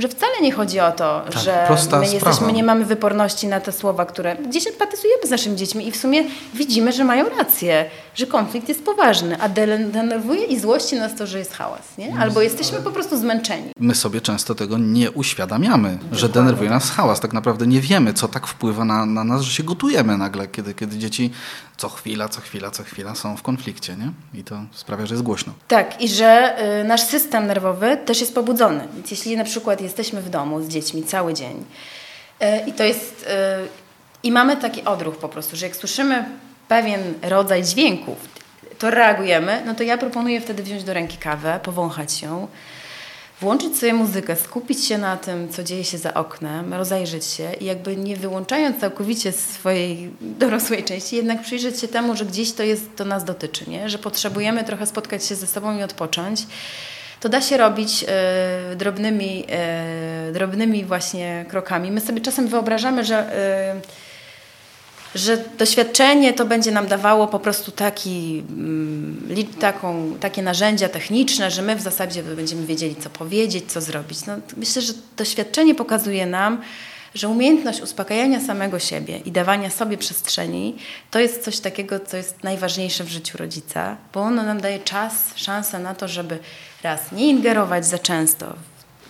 że 0.00 0.08
wcale 0.08 0.32
nie 0.42 0.52
chodzi 0.52 0.80
o 0.80 0.92
to, 0.92 1.24
tak, 1.30 1.42
że 1.42 1.68
my, 1.98 2.06
jesteśmy, 2.12 2.52
nie 2.52 2.64
mamy 2.64 2.84
wyporności 2.84 3.46
na 3.46 3.60
te 3.60 3.72
słowa, 3.72 4.06
które 4.06 4.36
gdzieś 4.36 4.66
empatyzujemy 4.66 5.26
z 5.26 5.30
naszymi 5.30 5.56
dziećmi 5.56 5.88
i 5.88 5.92
w 5.92 5.96
sumie 5.96 6.24
widzimy, 6.54 6.92
że 6.92 7.04
mają 7.04 7.24
rację, 7.38 7.90
że 8.14 8.26
konflikt 8.26 8.68
jest 8.68 8.84
poważny, 8.84 9.40
a 9.40 9.48
denerwuje 9.48 10.44
i 10.44 10.60
złości 10.60 10.96
nas 10.96 11.14
to, 11.14 11.26
że 11.26 11.38
jest 11.38 11.52
hałas, 11.52 11.98
nie? 11.98 12.18
albo 12.20 12.42
jesteśmy 12.42 12.78
po 12.78 12.90
prostu 12.90 13.16
zmęczeni. 13.16 13.70
My 13.78 13.94
sobie 13.94 14.20
często 14.20 14.54
tego 14.54 14.78
nie 14.78 15.10
uświadamiamy, 15.10 15.92
Dokładnie. 15.92 16.18
że 16.18 16.28
denerwuje 16.28 16.70
nas 16.70 16.90
hałas. 16.90 17.20
Tak 17.20 17.32
naprawdę 17.32 17.66
nie 17.66 17.80
wiemy, 17.80 18.14
co 18.14 18.28
tak 18.28 18.46
wpływa 18.46 18.84
na, 18.84 19.06
na 19.06 19.24
nas, 19.24 19.42
że 19.42 19.52
się 19.52 19.62
gotujemy 19.62 20.18
nagle, 20.18 20.48
kiedy, 20.48 20.74
kiedy 20.74 20.98
dzieci 20.98 21.30
co 21.80 21.88
chwila, 21.88 22.28
co 22.28 22.40
chwila, 22.40 22.70
co 22.70 22.82
chwila 22.82 23.14
są 23.14 23.36
w 23.36 23.42
konflikcie, 23.42 23.96
nie? 23.96 24.40
I 24.40 24.44
to 24.44 24.60
sprawia, 24.72 25.06
że 25.06 25.14
jest 25.14 25.24
głośno. 25.24 25.52
Tak, 25.68 26.02
i 26.02 26.08
że 26.08 26.56
y, 26.80 26.84
nasz 26.84 27.02
system 27.02 27.46
nerwowy 27.46 27.96
też 27.96 28.20
jest 28.20 28.34
pobudzony. 28.34 28.88
Więc 28.94 29.10
jeśli 29.10 29.36
na 29.36 29.44
przykład 29.44 29.80
jesteśmy 29.90 30.22
w 30.22 30.30
domu 30.30 30.62
z 30.62 30.68
dziećmi 30.68 31.02
cały 31.02 31.34
dzień 31.34 31.64
y, 32.42 32.46
i 32.66 32.72
to 32.72 32.84
jest... 32.84 33.22
Y, 33.22 33.68
I 34.22 34.32
mamy 34.32 34.56
taki 34.56 34.84
odruch 34.84 35.16
po 35.16 35.28
prostu, 35.28 35.56
że 35.56 35.66
jak 35.66 35.76
słyszymy 35.76 36.24
pewien 36.68 37.14
rodzaj 37.22 37.64
dźwięków, 37.64 38.28
to 38.78 38.90
reagujemy, 38.90 39.62
no 39.66 39.74
to 39.74 39.82
ja 39.82 39.98
proponuję 39.98 40.40
wtedy 40.40 40.62
wziąć 40.62 40.84
do 40.84 40.94
ręki 40.94 41.16
kawę, 41.16 41.60
powąchać 41.62 42.22
ją, 42.22 42.48
włączyć 43.40 43.78
sobie 43.78 43.94
muzykę, 43.94 44.36
skupić 44.36 44.84
się 44.84 44.98
na 44.98 45.16
tym, 45.16 45.48
co 45.48 45.62
dzieje 45.62 45.84
się 45.84 45.98
za 45.98 46.14
oknem, 46.14 46.74
rozejrzeć 46.74 47.24
się 47.24 47.52
i 47.60 47.64
jakby 47.64 47.96
nie 47.96 48.16
wyłączając 48.16 48.80
całkowicie 48.80 49.32
swojej 49.32 50.10
dorosłej 50.20 50.84
części, 50.84 51.16
jednak 51.16 51.42
przyjrzeć 51.42 51.80
się 51.80 51.88
temu, 51.88 52.16
że 52.16 52.26
gdzieś 52.26 52.52
to, 52.52 52.62
jest, 52.62 52.96
to 52.96 53.04
nas 53.04 53.24
dotyczy, 53.24 53.70
nie? 53.70 53.88
że 53.88 53.98
potrzebujemy 53.98 54.64
trochę 54.64 54.86
spotkać 54.86 55.24
się 55.24 55.34
ze 55.34 55.46
sobą 55.46 55.78
i 55.78 55.82
odpocząć. 55.82 56.46
To 57.20 57.28
da 57.28 57.40
się 57.40 57.56
robić 57.56 58.04
y, 58.72 58.76
drobnymi, 58.76 59.44
y, 60.28 60.32
drobnymi 60.32 60.84
właśnie 60.84 61.44
krokami. 61.48 61.90
My 61.90 62.00
sobie 62.00 62.20
czasem 62.20 62.48
wyobrażamy, 62.48 63.04
że 63.04 63.36
y, 63.76 64.10
że 65.14 65.44
doświadczenie 65.58 66.32
to 66.32 66.44
będzie 66.44 66.70
nam 66.70 66.86
dawało 66.86 67.26
po 67.26 67.38
prostu 67.38 67.70
taki, 67.70 68.44
mm, 68.50 69.46
taką, 69.60 70.14
takie 70.20 70.42
narzędzia 70.42 70.88
techniczne, 70.88 71.50
że 71.50 71.62
my 71.62 71.76
w 71.76 71.80
zasadzie 71.80 72.22
będziemy 72.22 72.66
wiedzieli, 72.66 72.96
co 72.96 73.10
powiedzieć, 73.10 73.72
co 73.72 73.80
zrobić. 73.80 74.26
No, 74.26 74.36
myślę, 74.56 74.82
że 74.82 74.92
doświadczenie 75.16 75.74
pokazuje 75.74 76.26
nam, 76.26 76.62
że 77.14 77.28
umiejętność 77.28 77.80
uspokajania 77.80 78.40
samego 78.40 78.78
siebie 78.78 79.18
i 79.18 79.32
dawania 79.32 79.70
sobie 79.70 79.98
przestrzeni 79.98 80.76
to 81.10 81.18
jest 81.18 81.44
coś 81.44 81.60
takiego, 81.60 82.00
co 82.00 82.16
jest 82.16 82.44
najważniejsze 82.44 83.04
w 83.04 83.08
życiu 83.08 83.38
rodzica, 83.38 83.96
bo 84.14 84.20
ono 84.20 84.42
nam 84.42 84.60
daje 84.60 84.78
czas, 84.78 85.12
szansę 85.36 85.78
na 85.78 85.94
to, 85.94 86.08
żeby 86.08 86.38
raz 86.82 87.12
nie 87.12 87.28
ingerować 87.28 87.86
za 87.86 87.98
często 87.98 88.56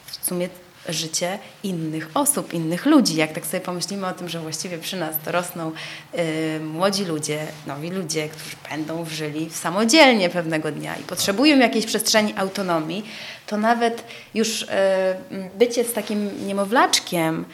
w 0.07 0.27
sumie 0.27 0.49
życie 0.89 1.39
innych 1.63 2.09
osób, 2.15 2.53
innych 2.55 2.87
ludzi. 2.87 3.17
Jak 3.17 3.33
tak 3.33 3.47
sobie 3.47 3.61
pomyślimy 3.61 4.07
o 4.07 4.13
tym, 4.13 4.29
że 4.29 4.41
właściwie 4.41 4.79
przy 4.79 4.97
nas 4.97 5.15
dorosną 5.25 5.73
yy, 6.15 6.23
młodzi 6.61 7.05
ludzie, 7.05 7.47
nowi 7.67 7.91
ludzie, 7.91 8.29
którzy 8.29 8.57
będą 8.71 9.05
żyli 9.05 9.51
samodzielnie 9.51 10.29
pewnego 10.29 10.73
dnia 10.73 10.97
i 10.97 11.03
potrzebują 11.03 11.59
jakiejś 11.59 11.87
przestrzeni 11.87 12.35
autonomii, 12.37 13.05
to 13.47 13.57
nawet 13.57 14.05
już 14.35 14.61
yy, 14.61 15.51
bycie 15.59 15.85
z 15.85 15.93
takim 15.93 16.47
niemowlaczkiem 16.47 17.45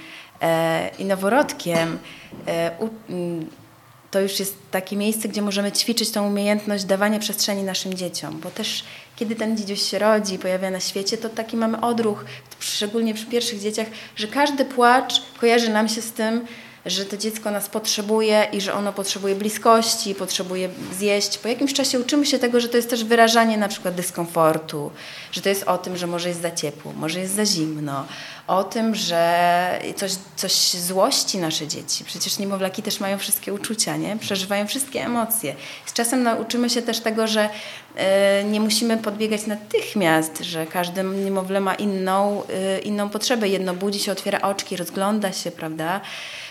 i 0.99 1.05
noworodkiem 1.05 1.99
y, 2.49 3.67
to 4.11 4.21
już 4.21 4.41
jest 4.41 4.57
takie 4.71 4.97
miejsce, 4.97 5.29
gdzie 5.29 5.43
możemy 5.43 5.73
ćwiczyć 5.73 6.11
tą 6.11 6.27
umiejętność 6.27 6.85
dawania 6.85 7.19
przestrzeni 7.19 7.63
naszym 7.63 7.95
dzieciom, 7.95 8.41
bo 8.41 8.51
też 8.51 8.85
kiedy 9.17 9.37
ten 9.37 9.57
dzidziuś 9.57 9.83
się 9.83 9.99
rodzi, 9.99 10.39
pojawia 10.39 10.71
na 10.71 10.81
świecie, 10.81 11.19
to 11.19 11.29
taki 11.29 11.57
mamy 11.57 11.81
odruch, 11.81 12.25
szczególnie 12.59 13.15
przy 13.15 13.27
pierwszych 13.27 13.61
dzieciach, 13.61 13.87
że 14.17 14.27
każdy 14.27 14.65
płacz 14.65 15.23
kojarzy 15.41 15.69
nam 15.69 15.89
się 15.89 16.03
z 16.03 16.13
tym, 16.13 16.47
że 16.87 17.05
to 17.05 17.17
dziecko 17.17 17.51
nas 17.51 17.69
potrzebuje 17.69 18.47
i 18.53 18.61
że 18.61 18.75
ono 18.75 18.93
potrzebuje 18.93 19.35
bliskości, 19.35 20.15
potrzebuje 20.15 20.69
zjeść. 20.99 21.39
Po 21.39 21.49
jakimś 21.49 21.75
czasie 21.75 22.01
uczymy 22.01 22.27
się 22.27 22.39
tego, 22.39 22.61
że 22.61 22.69
to 22.69 22.77
jest 22.77 22.91
też 22.91 23.05
wyrażanie 23.05 23.59
na 23.59 23.69
przykład 23.69 23.95
dyskomfortu, 23.95 24.91
że 25.33 25.43
to 25.43 25.49
jest 25.49 25.63
o 25.63 25.79
tym, 25.79 25.97
że 25.97 26.07
może 26.07 26.29
jest 26.29 26.41
za 26.41 26.51
ciepło, 26.51 26.93
może 26.97 27.21
jest 27.21 27.35
za 27.35 27.47
zimno, 27.47 28.07
o 28.47 28.65
tym, 28.65 28.95
że 28.95 29.81
coś, 29.97 30.13
coś 30.37 30.53
złości 30.71 31.39
nasze 31.39 31.67
dzieci. 31.67 32.05
Przecież 32.05 32.39
niemowlaki 32.39 32.83
też 32.83 33.01
mają 33.01 33.19
wszystkie 33.19 33.53
uczucia, 33.55 33.97
nie? 33.97 34.17
przeżywają 34.17 34.67
wszystkie 34.67 35.05
emocje. 35.05 35.55
Z 35.87 35.93
czasem 35.93 36.23
nauczymy 36.23 36.71
się 36.71 36.83
też 36.83 37.01
tego, 37.01 37.27
że 37.27 37.49
y, 37.49 38.45
nie 38.45 38.61
musimy 38.61 38.97
podbiegać 38.97 39.47
natychmiast, 39.47 40.43
że 40.43 40.67
każdy 40.67 41.03
niemowlę 41.03 41.61
ma 41.61 41.75
inną, 41.75 42.43
y, 42.77 42.79
inną 42.79 43.09
potrzebę. 43.09 43.49
Jedno 43.49 43.75
budzi 43.75 43.99
się, 44.01 44.13
otwiera 44.13 44.41
oczki, 44.41 44.77
rozgląda 44.77 45.33
się, 45.33 45.51
prawda? 45.51 46.01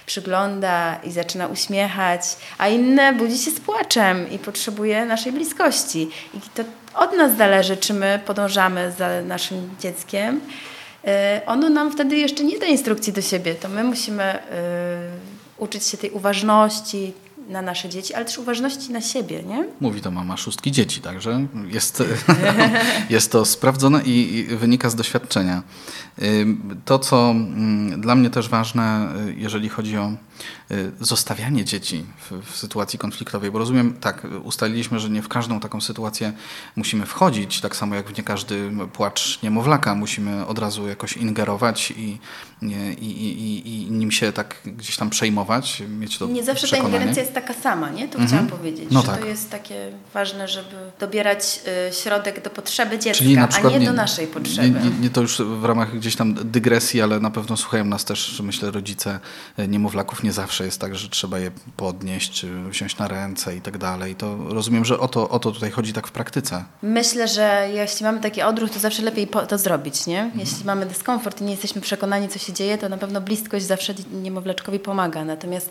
Przygląda 0.05 0.99
i 1.03 1.11
zaczyna 1.11 1.47
uśmiechać, 1.47 2.21
a 2.57 2.67
inne 2.67 3.13
budzi 3.13 3.37
się 3.37 3.51
z 3.51 3.59
płaczem 3.59 4.31
i 4.31 4.39
potrzebuje 4.39 5.05
naszej 5.05 5.31
bliskości. 5.31 6.09
I 6.33 6.39
to 6.55 6.63
od 6.93 7.17
nas 7.17 7.37
zależy, 7.37 7.77
czy 7.77 7.93
my 7.93 8.19
podążamy 8.25 8.91
za 8.97 9.21
naszym 9.21 9.69
dzieckiem. 9.79 10.41
Y, 11.05 11.45
ono 11.45 11.69
nam 11.69 11.91
wtedy 11.91 12.17
jeszcze 12.17 12.43
nie 12.43 12.59
da 12.59 12.65
instrukcji 12.65 13.13
do 13.13 13.21
siebie, 13.21 13.55
to 13.55 13.69
my 13.69 13.83
musimy 13.83 14.35
y, 14.35 14.39
uczyć 15.57 15.87
się 15.87 15.97
tej 15.97 16.11
uważności, 16.11 17.13
na 17.49 17.61
nasze 17.61 17.89
dzieci, 17.89 18.13
ale 18.13 18.25
też 18.25 18.37
uważności 18.37 18.91
na 18.91 19.01
siebie, 19.01 19.43
nie? 19.43 19.65
Mówi 19.81 20.01
to 20.01 20.11
mama 20.11 20.37
szóstki 20.37 20.71
dzieci, 20.71 21.01
także 21.01 21.47
jest, 21.67 22.03
jest 23.09 23.31
to 23.31 23.45
sprawdzone 23.45 24.03
i, 24.03 24.37
i 24.37 24.43
wynika 24.43 24.89
z 24.89 24.95
doświadczenia. 24.95 25.63
To, 26.85 26.99
co 26.99 27.31
mm, 27.31 28.01
dla 28.01 28.15
mnie 28.15 28.29
też 28.29 28.49
ważne, 28.49 29.13
y, 29.27 29.35
jeżeli 29.37 29.69
chodzi 29.69 29.97
o 29.97 30.11
zostawianie 30.99 31.65
dzieci 31.65 32.05
w, 32.17 32.51
w, 32.51 32.57
sytuacji 32.57 32.99
konfliktowej, 32.99 33.51
bo 33.51 33.59
rozumiem, 33.59 33.93
tak, 33.93 34.27
ustaliliśmy, 34.43 34.99
że 34.99 35.09
nie 35.09 35.21
w 35.21 35.27
każdą 35.27 35.59
taką 35.59 35.81
sytuację 35.81 36.33
musimy 36.75 37.05
wchodzić, 37.05 37.61
tak 37.61 37.75
samo 37.75 37.95
jak 37.95 38.07
w 38.07 38.17
nie 38.17 38.23
każdy 38.23 38.71
płacz 38.93 39.41
niemowlaka 39.43 39.95
musimy 39.95 40.45
od 40.45 40.59
razu 40.59 40.87
jakoś 40.87 41.17
ingerować 41.17 41.91
i, 41.91 42.19
i, 42.61 43.05
i, 43.05 43.67
i 43.67 43.91
nim 43.91 44.11
się 44.11 44.31
tak 44.31 44.55
gdzieś 44.65 44.97
tam 44.97 45.09
przejmować, 45.09 45.83
mieć 45.89 46.17
to 46.17 46.27
Nie 46.27 46.43
zawsze 46.43 46.67
przekonanie. 46.67 46.91
ta 46.91 46.97
ingerencja 46.97 47.23
jest 47.23 47.33
taka 47.33 47.53
sama, 47.53 47.89
nie? 47.89 48.07
To 48.07 48.19
mhm. 48.19 48.27
chciałam 48.27 48.47
powiedzieć, 48.47 48.85
no 48.91 49.01
że 49.01 49.07
tak. 49.07 49.19
to 49.19 49.25
jest 49.25 49.51
takie 49.51 49.91
ważne, 50.13 50.47
żeby 50.47 50.75
dobierać 50.99 51.61
y, 51.89 51.93
środek 51.93 52.43
do 52.43 52.49
potrzeby 52.49 52.99
dziecka, 52.99 53.47
a 53.63 53.69
nie, 53.69 53.79
nie, 53.79 53.85
do 53.85 53.93
naszej 53.93 54.27
potrzeby. 54.27 54.69
Nie, 54.69 54.89
nie, 54.89 54.99
nie 54.99 55.09
to 55.09 55.21
już 55.21 55.41
w 55.41 55.65
ramach 55.65 55.97
gdzieś 55.97 56.15
tam 56.15 56.33
dygresji, 56.33 57.01
ale 57.01 57.19
na 57.19 57.31
pewno 57.31 57.57
słuchają 57.57 57.85
nas 57.85 58.05
też, 58.05 58.41
myślę, 58.43 58.71
rodzice 58.71 59.19
niemowlaków. 59.67 60.23
Nie 60.25 60.31
zawsze 60.31 60.65
jest 60.65 60.81
tak, 60.81 60.95
że 60.95 61.09
trzeba 61.09 61.39
je 61.39 61.51
podnieść, 61.77 62.31
czy 62.31 62.63
wziąć 62.63 62.97
na 62.97 63.07
ręce 63.07 63.55
i 63.55 63.61
tak 63.61 63.77
dalej. 63.77 64.15
To 64.15 64.37
rozumiem, 64.49 64.85
że 64.85 64.99
o 64.99 65.07
to, 65.07 65.29
o 65.29 65.39
to 65.39 65.51
tutaj 65.51 65.71
chodzi 65.71 65.93
tak 65.93 66.07
w 66.07 66.11
praktyce. 66.11 66.63
Myślę, 66.81 67.27
że 67.27 67.69
jeśli 67.73 68.05
mamy 68.05 68.19
taki 68.19 68.41
odruch, 68.41 68.71
to 68.71 68.79
zawsze 68.79 69.01
lepiej 69.01 69.27
to 69.47 69.57
zrobić, 69.57 70.07
nie? 70.07 70.21
Mhm. 70.21 70.39
Jeśli 70.39 70.65
mamy 70.65 70.85
dyskomfort 70.85 71.41
i 71.41 71.43
nie 71.43 71.51
jesteśmy 71.51 71.81
przekonani, 71.81 72.27
co 72.27 72.39
się 72.39 72.53
dzieje, 72.53 72.77
to 72.77 72.89
na 72.89 72.97
pewno 72.97 73.21
bliskość 73.21 73.65
zawsze 73.65 73.93
niemowleczkowi 74.11 74.79
pomaga. 74.79 75.25
Natomiast 75.25 75.69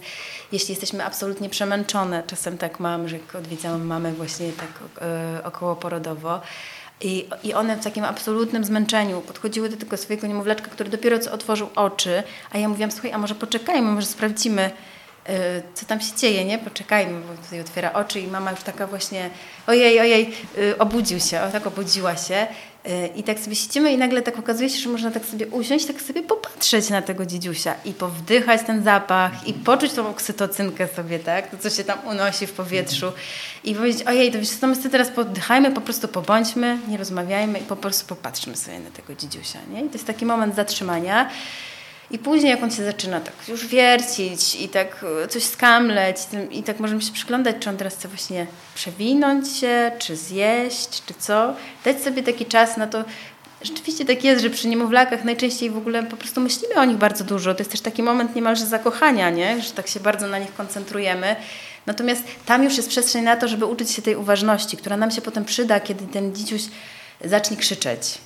jeśli 0.53 0.73
jesteśmy 0.73 1.05
absolutnie 1.05 1.49
przemęczone, 1.49 2.23
czasem 2.27 2.59
tak 2.59 2.81
mam, 2.81 3.09
że 3.09 3.17
jak 3.19 3.35
odwiedzamy 3.35 3.85
mamy 3.85 4.13
właśnie 4.13 4.53
tak 4.53 4.69
e, 5.03 5.45
około 5.45 5.77
porodowo, 5.77 6.41
I, 7.05 7.27
I 7.43 7.55
one 7.55 7.77
w 7.77 7.85
takim 7.85 8.05
absolutnym 8.05 8.65
zmęczeniu 8.65 9.21
podchodziły 9.21 9.69
do 9.69 9.77
tego 9.77 9.97
swojego 9.97 10.27
niemowleczka, 10.27 10.71
który 10.71 10.91
dopiero 10.91 11.19
co 11.19 11.33
otworzył 11.33 11.69
oczy, 11.77 12.23
a 12.53 12.59
ja 12.59 12.69
mówiłam, 12.69 12.91
słuchaj, 12.91 13.13
a 13.13 13.19
może 13.19 13.35
poczekajmy, 13.35 13.93
może 13.93 14.07
sprawdzimy, 14.07 14.71
Y, 15.29 15.63
co 15.75 15.87
tam 15.87 16.01
się 16.01 16.17
dzieje, 16.17 16.45
nie? 16.45 16.59
Poczekajmy, 16.59 17.21
bo 17.21 17.43
tutaj 17.43 17.61
otwiera 17.61 17.93
oczy 17.93 18.21
i 18.21 18.27
mama 18.27 18.51
już 18.51 18.61
taka 18.61 18.87
właśnie, 18.87 19.31
ojej, 19.67 20.01
ojej, 20.01 20.35
y, 20.59 20.79
obudził 20.79 21.21
się, 21.21 21.43
o 21.43 21.51
tak 21.51 21.67
obudziła 21.67 22.17
się. 22.17 22.47
I 23.17 23.23
tak 23.23 23.39
sobie 23.39 23.57
siedzimy 23.57 23.93
i 23.93 23.99
nagle 23.99 24.23
tak 24.23 24.39
okazuje 24.39 24.71
się, 24.71 24.79
że 24.79 24.89
można 24.89 25.11
tak 25.11 25.25
sobie 25.25 25.47
usiąść, 25.47 25.87
tak 25.87 26.01
sobie 26.01 26.23
popatrzeć 26.23 26.91
na 26.91 27.03
tego 27.03 27.27
dziedziusia 27.27 27.75
i 27.85 27.93
powdychać 27.93 28.61
ten 28.67 28.85
zapach 28.85 29.49
i 29.49 29.53
poczuć 29.55 29.93
tą 29.93 30.09
oksytocynkę 30.09 30.89
sobie, 30.89 31.19
tak? 31.19 31.51
To, 31.51 31.59
co 31.59 31.71
się 31.71 31.85
tam 31.85 31.99
unosi 32.07 32.47
w 32.47 32.53
powietrzu 32.53 33.13
i 33.65 33.75
powiedzieć, 33.75 34.03
ojej, 34.07 34.33
to 34.33 34.39
wiesz 34.39 34.49
co, 34.49 34.67
my 34.67 34.77
sobie 34.77 34.91
teraz 34.91 35.11
poddychajmy, 35.11 35.71
po 35.71 35.81
prostu 35.81 36.09
pobądźmy, 36.09 36.79
nie 36.89 36.97
rozmawiajmy 36.97 37.59
i 37.59 37.63
po 37.63 37.77
prostu 37.77 38.07
popatrzmy 38.07 38.57
sobie 38.57 38.79
na 38.79 38.91
tego 38.91 39.15
dziedziusia, 39.15 39.59
nie? 39.71 39.81
I 39.81 39.89
to 39.89 39.93
jest 39.93 40.07
taki 40.07 40.27
moment 40.27 40.55
zatrzymania. 40.55 41.31
I 42.11 42.19
później, 42.19 42.51
jak 42.51 42.63
on 42.63 42.71
się 42.71 42.85
zaczyna 42.85 43.21
tak 43.21 43.35
już 43.49 43.67
wiercić 43.67 44.55
i 44.55 44.69
tak 44.69 45.05
e, 45.25 45.29
coś 45.29 45.43
skamleć, 45.43 46.17
i 46.51 46.63
tak 46.63 46.81
możemy 46.81 47.03
się 47.03 47.13
przyglądać, 47.13 47.57
czy 47.61 47.71
on 47.71 47.77
teraz 47.77 47.95
chce 47.95 48.09
właśnie 48.09 48.47
przewinąć 48.75 49.57
się, 49.57 49.93
czy 49.99 50.17
zjeść, 50.17 51.03
czy 51.07 51.15
co. 51.19 51.55
Dać 51.85 52.03
sobie 52.03 52.23
taki 52.23 52.47
czas 52.47 52.77
na 52.77 52.87
to. 52.87 53.05
Rzeczywiście 53.63 54.05
tak 54.05 54.25
jest, 54.25 54.43
że 54.43 54.51
przy 54.51 54.69
niemowlakach 54.69 55.25
najczęściej 55.25 55.71
w 55.71 55.77
ogóle 55.77 56.03
po 56.03 56.17
prostu 56.17 56.41
myślimy 56.41 56.75
o 56.75 56.85
nich 56.85 56.97
bardzo 56.97 57.25
dużo. 57.25 57.55
To 57.55 57.61
jest 57.61 57.71
też 57.71 57.81
taki 57.81 58.03
moment 58.03 58.35
niemalże 58.35 58.67
zakochania, 58.67 59.31
nie? 59.31 59.63
że 59.63 59.71
tak 59.71 59.89
się 59.89 60.01
bardzo 60.01 60.27
na 60.27 60.39
nich 60.39 60.55
koncentrujemy. 60.55 61.37
Natomiast 61.87 62.23
tam 62.47 62.65
już 62.65 62.77
jest 62.77 62.89
przestrzeń 62.89 63.25
na 63.25 63.37
to, 63.37 63.49
żeby 63.49 63.67
uczyć 63.67 63.91
się 63.91 64.03
tej 64.03 64.17
uważności, 64.17 64.77
która 64.77 64.97
nam 64.97 65.11
się 65.11 65.23
potem 65.23 65.45
przyda, 65.45 65.81
kiedy 65.81 66.07
ten 66.07 66.35
dzidziuś 66.35 66.63
zacznie 67.25 67.57
krzyczeć 67.57 68.19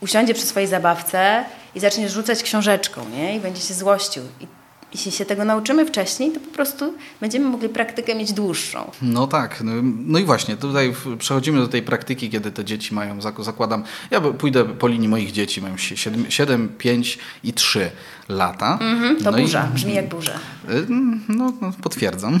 usiądzie 0.00 0.34
przy 0.34 0.46
swojej 0.46 0.68
zabawce 0.68 1.44
i 1.74 1.80
zacznie 1.80 2.08
rzucać 2.08 2.42
książeczką, 2.42 3.08
nie? 3.08 3.36
I 3.36 3.40
będzie 3.40 3.62
się 3.62 3.74
złościł. 3.74 4.22
I 4.40 4.46
jeśli 4.94 5.12
się 5.12 5.24
tego 5.24 5.44
nauczymy 5.44 5.86
wcześniej, 5.86 6.32
to 6.32 6.40
po 6.40 6.50
prostu 6.50 6.94
będziemy 7.20 7.48
mogli 7.48 7.68
praktykę 7.68 8.14
mieć 8.14 8.32
dłuższą. 8.32 8.90
No 9.02 9.26
tak. 9.26 9.60
No, 9.60 9.72
no 9.84 10.18
i 10.18 10.24
właśnie, 10.24 10.56
tutaj 10.56 10.94
przechodzimy 11.18 11.58
do 11.58 11.68
tej 11.68 11.82
praktyki, 11.82 12.30
kiedy 12.30 12.50
te 12.50 12.64
dzieci 12.64 12.94
mają, 12.94 13.20
zakładam, 13.38 13.84
ja 14.10 14.20
pójdę 14.20 14.64
po 14.64 14.88
linii 14.88 15.08
moich 15.08 15.32
dzieci, 15.32 15.62
mają 15.62 15.76
7, 15.76 16.26
7 16.28 16.68
5 16.78 17.18
i 17.44 17.52
3 17.52 17.90
lata. 18.28 18.78
Mm 18.80 19.02
-hmm, 19.02 19.24
to 19.24 19.30
no 19.30 19.38
burza, 19.38 19.68
i, 19.70 19.74
brzmi 19.74 19.94
jak 19.94 20.08
burza. 20.08 20.32
Y, 20.32 20.86
no, 21.28 21.52
no 21.60 21.72
potwierdzam. 21.82 22.40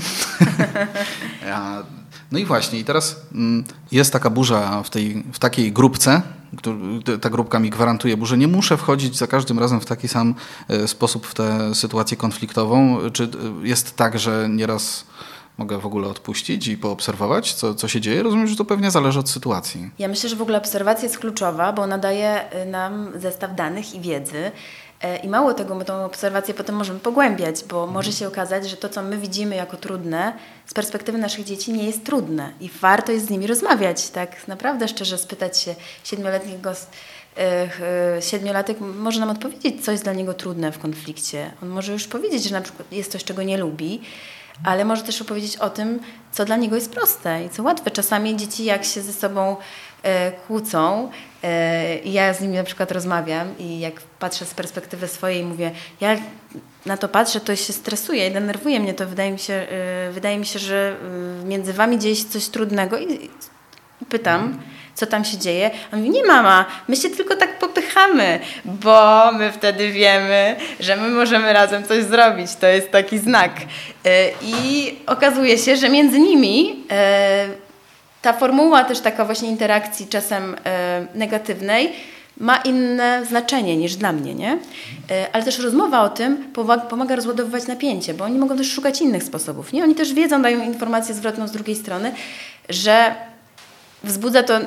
no 2.32 2.38
i 2.38 2.44
właśnie, 2.44 2.78
i 2.78 2.84
teraz 2.84 3.16
mm, 3.32 3.64
jest 3.92 4.12
taka 4.12 4.30
burza 4.30 4.82
w, 4.82 4.90
tej, 4.90 5.24
w 5.32 5.38
takiej 5.38 5.72
grupce, 5.72 6.22
ta 7.20 7.30
grupka 7.30 7.58
mi 7.58 7.70
gwarantuje 7.70 8.16
burzę. 8.16 8.38
Nie 8.38 8.48
muszę 8.48 8.76
wchodzić 8.76 9.16
za 9.16 9.26
każdym 9.26 9.58
razem 9.58 9.80
w 9.80 9.84
taki 9.84 10.08
sam 10.08 10.34
e, 10.68 10.88
sposób 10.88 11.26
w 11.26 11.34
tę 11.34 11.74
sytuację 11.74 12.16
konfliktową. 12.16 12.98
Czy 13.12 13.24
e, 13.24 13.28
jest 13.66 13.96
tak, 13.96 14.18
że 14.18 14.48
nieraz 14.50 15.04
mogę 15.58 15.78
w 15.78 15.86
ogóle 15.86 16.08
odpuścić 16.08 16.68
i 16.68 16.76
poobserwować, 16.76 17.54
co, 17.54 17.74
co 17.74 17.88
się 17.88 18.00
dzieje? 18.00 18.22
Rozumiem, 18.22 18.46
że 18.46 18.56
to 18.56 18.64
pewnie 18.64 18.90
zależy 18.90 19.18
od 19.18 19.30
sytuacji. 19.30 19.90
Ja 19.98 20.08
myślę, 20.08 20.28
że 20.28 20.36
w 20.36 20.42
ogóle 20.42 20.58
obserwacja 20.58 21.02
jest 21.02 21.18
kluczowa, 21.18 21.72
bo 21.72 21.82
ona 21.82 21.98
daje 21.98 22.50
e, 22.50 22.66
nam 22.66 23.12
zestaw 23.16 23.54
danych 23.54 23.94
i 23.94 24.00
wiedzy. 24.00 24.50
I 25.22 25.28
mało 25.28 25.54
tego, 25.54 25.74
my 25.74 25.84
tą 25.84 26.04
obserwację 26.04 26.54
potem 26.54 26.76
możemy 26.76 27.00
pogłębiać, 27.00 27.64
bo 27.64 27.86
może 27.86 28.12
się 28.12 28.28
okazać, 28.28 28.68
że 28.70 28.76
to, 28.76 28.88
co 28.88 29.02
my 29.02 29.18
widzimy 29.18 29.56
jako 29.56 29.76
trudne, 29.76 30.32
z 30.66 30.74
perspektywy 30.74 31.18
naszych 31.18 31.44
dzieci 31.44 31.72
nie 31.72 31.86
jest 31.86 32.04
trudne 32.04 32.52
i 32.60 32.70
warto 32.80 33.12
jest 33.12 33.26
z 33.26 33.30
nimi 33.30 33.46
rozmawiać, 33.46 34.08
tak 34.08 34.48
naprawdę 34.48 34.88
szczerze 34.88 35.18
spytać 35.18 35.60
się 35.60 35.74
siedmioletniego 36.04 36.72
e, 37.36 38.22
siedmiolatek 38.22 38.80
może 38.80 39.20
nam 39.20 39.30
odpowiedzieć, 39.30 39.84
co 39.84 39.92
jest 39.92 40.04
dla 40.04 40.12
niego 40.12 40.34
trudne 40.34 40.72
w 40.72 40.78
konflikcie. 40.78 41.50
On 41.62 41.68
może 41.68 41.92
już 41.92 42.06
powiedzieć, 42.06 42.44
że 42.44 42.54
na 42.54 42.60
przykład 42.60 42.92
jest 42.92 43.12
coś, 43.12 43.24
czego 43.24 43.42
nie 43.42 43.58
lubi, 43.58 44.00
ale 44.64 44.84
może 44.84 45.02
też 45.02 45.22
opowiedzieć 45.22 45.56
o 45.56 45.70
tym, 45.70 46.00
co 46.32 46.44
dla 46.44 46.56
niego 46.56 46.74
jest 46.74 46.92
proste 46.92 47.44
i 47.44 47.50
co 47.50 47.62
łatwe. 47.62 47.90
Czasami 47.90 48.36
dzieci, 48.36 48.64
jak 48.64 48.84
się 48.84 49.02
ze 49.02 49.12
sobą 49.12 49.56
e, 50.02 50.32
kłócą, 50.32 51.10
e, 51.10 51.33
i 52.04 52.12
ja 52.12 52.34
z 52.34 52.40
nimi 52.40 52.56
na 52.56 52.64
przykład 52.64 52.92
rozmawiam 52.92 53.58
i 53.58 53.80
jak 53.80 53.94
patrzę 54.18 54.44
z 54.44 54.54
perspektywy 54.54 55.08
swojej, 55.08 55.44
mówię, 55.44 55.70
ja 56.00 56.16
na 56.86 56.96
to 56.96 57.08
patrzę, 57.08 57.40
to 57.40 57.56
się 57.56 57.72
stresuje 57.72 58.28
i 58.28 58.30
denerwuje 58.30 58.80
mnie 58.80 58.94
to. 58.94 59.06
Wydaje 59.06 59.32
mi 59.32 59.38
się, 59.38 59.54
e, 59.54 60.10
wydaje 60.12 60.38
mi 60.38 60.46
się 60.46 60.58
że 60.58 60.96
między 61.44 61.72
wami 61.72 61.98
dzieje 61.98 62.16
się 62.16 62.24
coś 62.24 62.48
trudnego 62.48 62.98
i 62.98 63.30
pytam, 64.08 64.58
co 64.94 65.06
tam 65.06 65.24
się 65.24 65.38
dzieje. 65.38 65.70
On 65.92 65.98
mówi, 65.98 66.10
nie 66.10 66.24
mama, 66.24 66.66
my 66.88 66.96
się 66.96 67.10
tylko 67.10 67.36
tak 67.36 67.58
popychamy, 67.58 68.40
bo 68.64 69.32
my 69.32 69.52
wtedy 69.52 69.92
wiemy, 69.92 70.56
że 70.80 70.96
my 70.96 71.08
możemy 71.08 71.52
razem 71.52 71.84
coś 71.84 72.04
zrobić. 72.04 72.54
To 72.54 72.66
jest 72.66 72.90
taki 72.90 73.18
znak. 73.18 73.52
E, 74.04 74.30
I 74.42 74.94
okazuje 75.06 75.58
się, 75.58 75.76
że 75.76 75.88
między 75.88 76.18
nimi 76.18 76.84
e, 76.90 77.48
ta 78.24 78.32
formuła 78.32 78.84
też 78.84 79.00
taka 79.00 79.24
właśnie 79.24 79.48
interakcji 79.48 80.06
czasem 80.06 80.56
e, 80.64 81.06
negatywnej 81.14 81.92
ma 82.36 82.56
inne 82.56 83.26
znaczenie 83.26 83.76
niż 83.76 83.96
dla 83.96 84.12
mnie, 84.12 84.34
nie? 84.34 84.58
Ale 85.32 85.42
też 85.44 85.58
rozmowa 85.58 86.02
o 86.02 86.08
tym 86.08 86.52
pomaga 86.90 87.16
rozładowywać 87.16 87.66
napięcie, 87.66 88.14
bo 88.14 88.24
oni 88.24 88.38
mogą 88.38 88.56
też 88.56 88.72
szukać 88.72 89.00
innych 89.00 89.22
sposobów, 89.22 89.72
nie? 89.72 89.84
Oni 89.84 89.94
też 89.94 90.14
wiedzą, 90.14 90.42
dają 90.42 90.64
informację 90.64 91.14
zwrotną 91.14 91.48
z 91.48 91.52
drugiej 91.52 91.76
strony, 91.76 92.12
że 92.68 93.14
wzbudza 94.04 94.42
to 94.42 94.60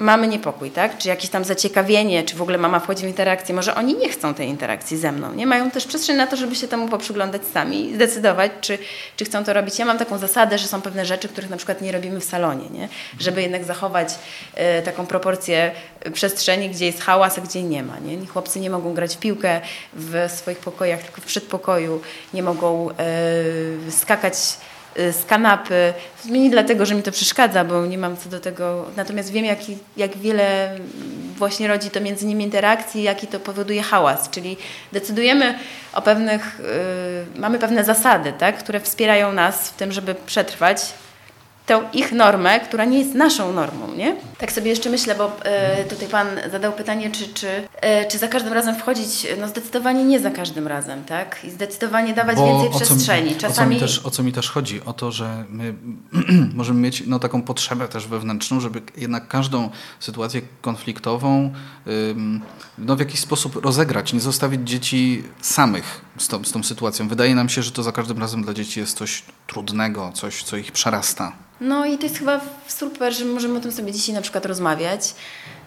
mamy 0.00 0.28
niepokój, 0.28 0.70
tak? 0.70 0.98
Czy 0.98 1.08
jakieś 1.08 1.30
tam 1.30 1.44
zaciekawienie, 1.44 2.22
czy 2.22 2.36
w 2.36 2.42
ogóle 2.42 2.58
mama 2.58 2.80
wchodzi 2.80 3.04
w 3.04 3.08
interakcję. 3.08 3.54
Może 3.54 3.74
oni 3.74 3.94
nie 3.94 4.08
chcą 4.08 4.34
tej 4.34 4.48
interakcji 4.48 4.96
ze 4.96 5.12
mną, 5.12 5.34
nie? 5.34 5.46
Mają 5.46 5.70
też 5.70 5.86
przestrzeń 5.86 6.16
na 6.16 6.26
to, 6.26 6.36
żeby 6.36 6.54
się 6.54 6.68
temu 6.68 6.88
poprzyglądać 6.88 7.42
sami 7.52 7.90
i 7.90 7.94
zdecydować, 7.94 8.52
czy, 8.60 8.78
czy 9.16 9.24
chcą 9.24 9.44
to 9.44 9.52
robić. 9.52 9.78
Ja 9.78 9.84
mam 9.84 9.98
taką 9.98 10.18
zasadę, 10.18 10.58
że 10.58 10.68
są 10.68 10.80
pewne 10.80 11.06
rzeczy, 11.06 11.28
których 11.28 11.50
na 11.50 11.56
przykład 11.56 11.82
nie 11.82 11.92
robimy 11.92 12.20
w 12.20 12.24
salonie, 12.24 12.70
nie? 12.70 12.88
Żeby 13.18 13.42
jednak 13.42 13.64
zachować 13.64 14.08
e, 14.54 14.82
taką 14.82 15.06
proporcję 15.06 15.70
przestrzeni, 16.12 16.70
gdzie 16.70 16.86
jest 16.86 17.00
hałas, 17.00 17.38
a 17.38 17.40
gdzie 17.40 17.62
nie 17.62 17.82
ma, 17.82 17.98
nie? 17.98 18.26
Chłopcy 18.26 18.60
nie 18.60 18.70
mogą 18.70 18.94
grać 18.94 19.16
w 19.16 19.18
piłkę 19.18 19.60
w 19.92 20.30
swoich 20.36 20.58
pokojach, 20.58 21.02
tylko 21.02 21.20
w 21.20 21.24
przedpokoju, 21.24 22.00
nie 22.34 22.42
mogą 22.42 22.90
e, 22.90 22.94
skakać 23.90 24.34
Y, 24.34 24.79
z 24.96 25.24
kanapy. 25.24 25.92
Nie 26.24 26.50
dlatego, 26.50 26.86
że 26.86 26.94
mi 26.94 27.02
to 27.02 27.12
przeszkadza, 27.12 27.64
bo 27.64 27.86
nie 27.86 27.98
mam 27.98 28.16
co 28.16 28.28
do 28.28 28.40
tego. 28.40 28.86
Natomiast 28.96 29.32
wiem, 29.32 29.44
jak, 29.44 29.58
jak 29.96 30.16
wiele 30.16 30.76
właśnie 31.36 31.68
rodzi 31.68 31.90
to 31.90 32.00
między 32.00 32.26
nimi 32.26 32.44
interakcji, 32.44 33.02
jaki 33.02 33.26
to 33.26 33.40
powoduje 33.40 33.82
hałas. 33.82 34.30
Czyli 34.30 34.56
decydujemy 34.92 35.58
o 35.92 36.02
pewnych, 36.02 36.60
yy, 37.34 37.40
mamy 37.40 37.58
pewne 37.58 37.84
zasady, 37.84 38.32
tak, 38.38 38.58
które 38.58 38.80
wspierają 38.80 39.32
nas 39.32 39.70
w 39.70 39.74
tym, 39.76 39.92
żeby 39.92 40.14
przetrwać 40.26 40.92
tę 41.70 41.88
ich 41.92 42.12
normę, 42.12 42.60
która 42.60 42.84
nie 42.84 42.98
jest 42.98 43.14
naszą 43.14 43.52
normą, 43.52 43.94
nie? 43.96 44.16
Tak 44.38 44.52
sobie 44.52 44.70
jeszcze 44.70 44.90
myślę, 44.90 45.14
bo 45.14 45.32
e, 45.42 45.84
tutaj 45.84 46.08
Pan 46.08 46.26
zadał 46.50 46.72
pytanie, 46.72 47.10
czy, 47.10 47.28
czy, 47.28 47.48
e, 47.80 48.04
czy 48.04 48.18
za 48.18 48.28
każdym 48.28 48.52
razem 48.52 48.74
wchodzić, 48.74 49.26
no 49.40 49.48
zdecydowanie 49.48 50.04
nie 50.04 50.20
za 50.20 50.30
każdym 50.30 50.66
razem, 50.66 51.04
tak? 51.04 51.44
I 51.44 51.50
zdecydowanie 51.50 52.14
dawać 52.14 52.36
bo 52.36 52.46
więcej 52.46 52.80
przestrzeni. 52.80 53.34
Czasami... 53.36 53.76
O 53.76 53.78
co, 53.78 53.86
mi 53.86 53.88
też, 53.88 54.06
o 54.06 54.10
co 54.10 54.22
mi 54.22 54.32
też 54.32 54.50
chodzi? 54.50 54.80
O 54.84 54.92
to, 54.92 55.12
że 55.12 55.44
my 55.48 55.74
możemy 56.54 56.80
mieć 56.80 57.02
no, 57.06 57.18
taką 57.18 57.42
potrzebę 57.42 57.88
też 57.88 58.06
wewnętrzną, 58.06 58.60
żeby 58.60 58.82
jednak 58.96 59.28
każdą 59.28 59.70
sytuację 60.00 60.40
konfliktową 60.60 61.52
no, 62.78 62.96
w 62.96 62.98
jakiś 62.98 63.20
sposób 63.20 63.64
rozegrać, 63.64 64.12
nie 64.12 64.20
zostawić 64.20 64.68
dzieci 64.68 65.22
samych 65.40 66.00
z 66.18 66.28
tą, 66.28 66.44
z 66.44 66.52
tą 66.52 66.62
sytuacją. 66.62 67.08
Wydaje 67.08 67.34
nam 67.34 67.48
się, 67.48 67.62
że 67.62 67.72
to 67.72 67.82
za 67.82 67.92
każdym 67.92 68.18
razem 68.18 68.42
dla 68.42 68.54
dzieci 68.54 68.80
jest 68.80 68.96
coś 68.96 69.22
trudnego, 69.46 70.12
coś, 70.14 70.42
co 70.42 70.56
ich 70.56 70.72
przerasta. 70.72 71.32
No 71.60 71.86
i 71.86 71.98
to 71.98 72.02
jest 72.02 72.18
chyba 72.18 72.40
super, 72.68 73.14
że 73.14 73.24
możemy 73.24 73.58
o 73.58 73.60
tym 73.60 73.72
sobie 73.72 73.92
dzisiaj 73.92 74.14
na 74.14 74.22
przykład 74.22 74.46
rozmawiać, 74.46 75.14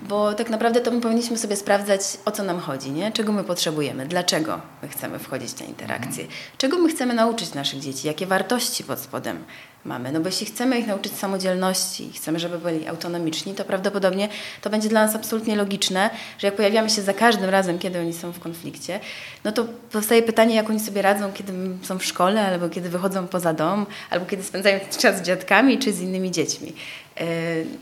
bo 0.10 0.34
tak 0.34 0.50
naprawdę 0.50 0.82
to 0.82 0.92
my 0.92 1.02
powinniśmy 1.02 1.38
sobie 1.38 1.56
sprawdzać, 1.56 2.02
o 2.26 2.32
co 2.32 2.44
nam 2.44 2.60
chodzi, 2.60 2.92
nie? 2.92 3.12
czego 3.12 3.32
my 3.32 3.44
potrzebujemy, 3.44 4.06
dlaczego 4.06 4.62
my 4.82 4.88
chcemy 4.88 5.20
wchodzić 5.20 5.52
w 5.52 5.54
te 5.54 5.66
interakcje, 5.66 6.28
czego 6.58 6.78
my 6.78 6.90
chcemy 6.90 7.14
nauczyć 7.14 7.54
naszych 7.54 7.80
dzieci, 7.80 8.08
jakie 8.08 8.28
wartości 8.28 8.84
pod 8.84 9.00
spodem 9.00 9.44
mamy. 9.86 10.12
No 10.12 10.20
bo 10.20 10.26
jeśli 10.28 10.46
chcemy 10.46 10.80
ich 10.80 10.88
nauczyć 10.88 11.14
samodzielności, 11.14 12.12
chcemy, 12.16 12.40
żeby 12.40 12.60
byli 12.60 12.88
autonomiczni, 12.88 13.54
to 13.54 13.66
prawdopodobnie 13.66 14.30
to 14.62 14.70
będzie 14.70 14.90
dla 14.90 15.06
nas 15.06 15.16
absolutnie 15.16 15.56
logiczne, 15.56 16.10
że 16.38 16.48
jak 16.48 16.56
pojawiamy 16.56 16.90
się 16.90 17.02
za 17.02 17.14
każdym 17.14 17.50
razem, 17.50 17.80
kiedy 17.80 18.00
oni 18.00 18.14
są 18.14 18.32
w 18.32 18.40
konflikcie, 18.40 19.00
no 19.44 19.52
to 19.52 19.66
powstaje 19.92 20.24
pytanie, 20.24 20.56
jak 20.56 20.70
oni 20.70 20.80
sobie 20.80 21.02
radzą, 21.02 21.34
kiedy 21.34 21.54
są 21.82 22.00
w 22.00 22.06
szkole, 22.06 22.42
albo 22.42 22.70
kiedy 22.70 22.90
wychodzą 22.90 23.28
poza 23.28 23.54
dom, 23.54 23.86
albo 24.10 24.26
kiedy 24.26 24.44
spędzają 24.44 24.80
czas 25.00 25.18
z 25.18 25.22
dziadkami, 25.22 25.80
czy 25.80 25.94
z 25.94 26.02
innymi 26.02 26.32
dziećmi. 26.32 26.74
E, 27.20 27.26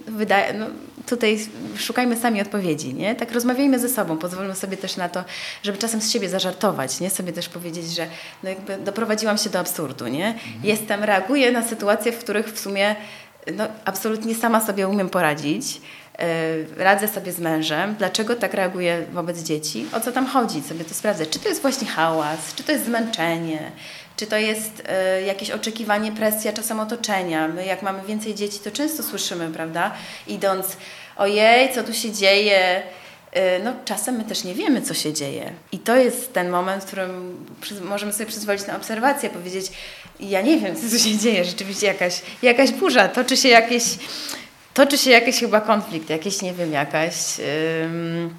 wydaje, 0.07 0.53
no, 0.53 0.65
tutaj 1.05 1.39
szukajmy 1.77 2.17
sami 2.17 2.41
odpowiedzi, 2.41 2.93
nie? 2.93 3.15
Tak 3.15 3.31
rozmawiajmy 3.31 3.79
ze 3.79 3.89
sobą, 3.89 4.17
pozwólmy 4.17 4.55
sobie 4.55 4.77
też 4.77 4.97
na 4.97 5.09
to, 5.09 5.23
żeby 5.63 5.77
czasem 5.77 6.01
z 6.01 6.11
siebie 6.11 6.29
zażartować, 6.29 6.99
nie? 6.99 7.09
Sobie 7.09 7.33
też 7.33 7.49
powiedzieć, 7.49 7.85
że 7.85 8.07
no 8.43 8.49
jakby 8.49 8.77
doprowadziłam 8.77 9.37
się 9.37 9.49
do 9.49 9.59
absurdu, 9.59 10.07
nie? 10.07 10.27
Mhm. 10.27 10.53
Jestem, 10.63 11.03
reaguję 11.03 11.51
na 11.51 11.63
sytuacje, 11.63 12.11
w 12.11 12.19
których 12.19 12.53
w 12.53 12.59
sumie 12.59 12.95
no, 13.55 13.67
absolutnie 13.85 14.35
sama 14.35 14.65
sobie 14.65 14.87
umiem 14.87 15.09
poradzić, 15.09 15.81
radzę 16.77 17.07
sobie 17.07 17.31
z 17.31 17.39
mężem, 17.39 17.95
dlaczego 17.95 18.35
tak 18.35 18.53
reaguję 18.53 19.05
wobec 19.13 19.43
dzieci, 19.43 19.85
o 19.93 19.99
co 19.99 20.11
tam 20.11 20.27
chodzi, 20.27 20.61
sobie 20.61 20.85
to 20.85 20.93
sprawdzę. 20.93 21.25
Czy 21.25 21.39
to 21.39 21.49
jest 21.49 21.61
właśnie 21.61 21.87
hałas, 21.87 22.55
czy 22.55 22.63
to 22.63 22.71
jest 22.71 22.85
zmęczenie, 22.85 23.71
czy 24.17 24.27
to 24.27 24.37
jest 24.37 24.83
y, 25.19 25.21
jakieś 25.21 25.51
oczekiwanie, 25.51 26.11
presja 26.11 26.53
czasem 26.53 26.79
otoczenia. 26.79 27.47
My 27.47 27.65
jak 27.65 27.81
mamy 27.81 28.01
więcej 28.07 28.35
dzieci, 28.35 28.59
to 28.59 28.71
często 28.71 29.03
słyszymy, 29.03 29.51
prawda, 29.51 29.91
idąc, 30.27 30.77
ojej, 31.17 31.73
co 31.73 31.83
tu 31.83 31.93
się 31.93 32.11
dzieje, 32.11 32.83
no, 33.63 33.73
czasem 33.85 34.15
my 34.15 34.23
też 34.23 34.43
nie 34.43 34.53
wiemy, 34.53 34.81
co 34.81 34.93
się 34.93 35.13
dzieje. 35.13 35.53
I 35.71 35.79
to 35.79 35.95
jest 35.95 36.33
ten 36.33 36.49
moment, 36.49 36.83
w 36.83 36.87
którym 36.87 37.45
możemy 37.81 38.13
sobie 38.13 38.25
przyzwolić 38.25 38.67
na 38.67 38.75
obserwację, 38.75 39.29
powiedzieć, 39.29 39.71
ja 40.19 40.41
nie 40.41 40.59
wiem, 40.59 40.75
co 40.75 40.81
tu 40.81 41.03
się 41.03 41.17
dzieje, 41.17 41.45
rzeczywiście 41.45 41.87
jakaś, 41.87 42.21
jakaś 42.41 42.71
burza, 42.71 43.07
toczy 43.07 43.37
się 43.37 43.49
jakieś, 43.49 43.83
toczy 44.73 44.97
się 44.97 45.11
jakiś 45.11 45.39
chyba 45.39 45.61
konflikt, 45.61 46.09
jakieś, 46.09 46.41
nie 46.41 46.53
wiem, 46.53 46.71
jakaś, 46.71 47.37
yy, 47.37 48.29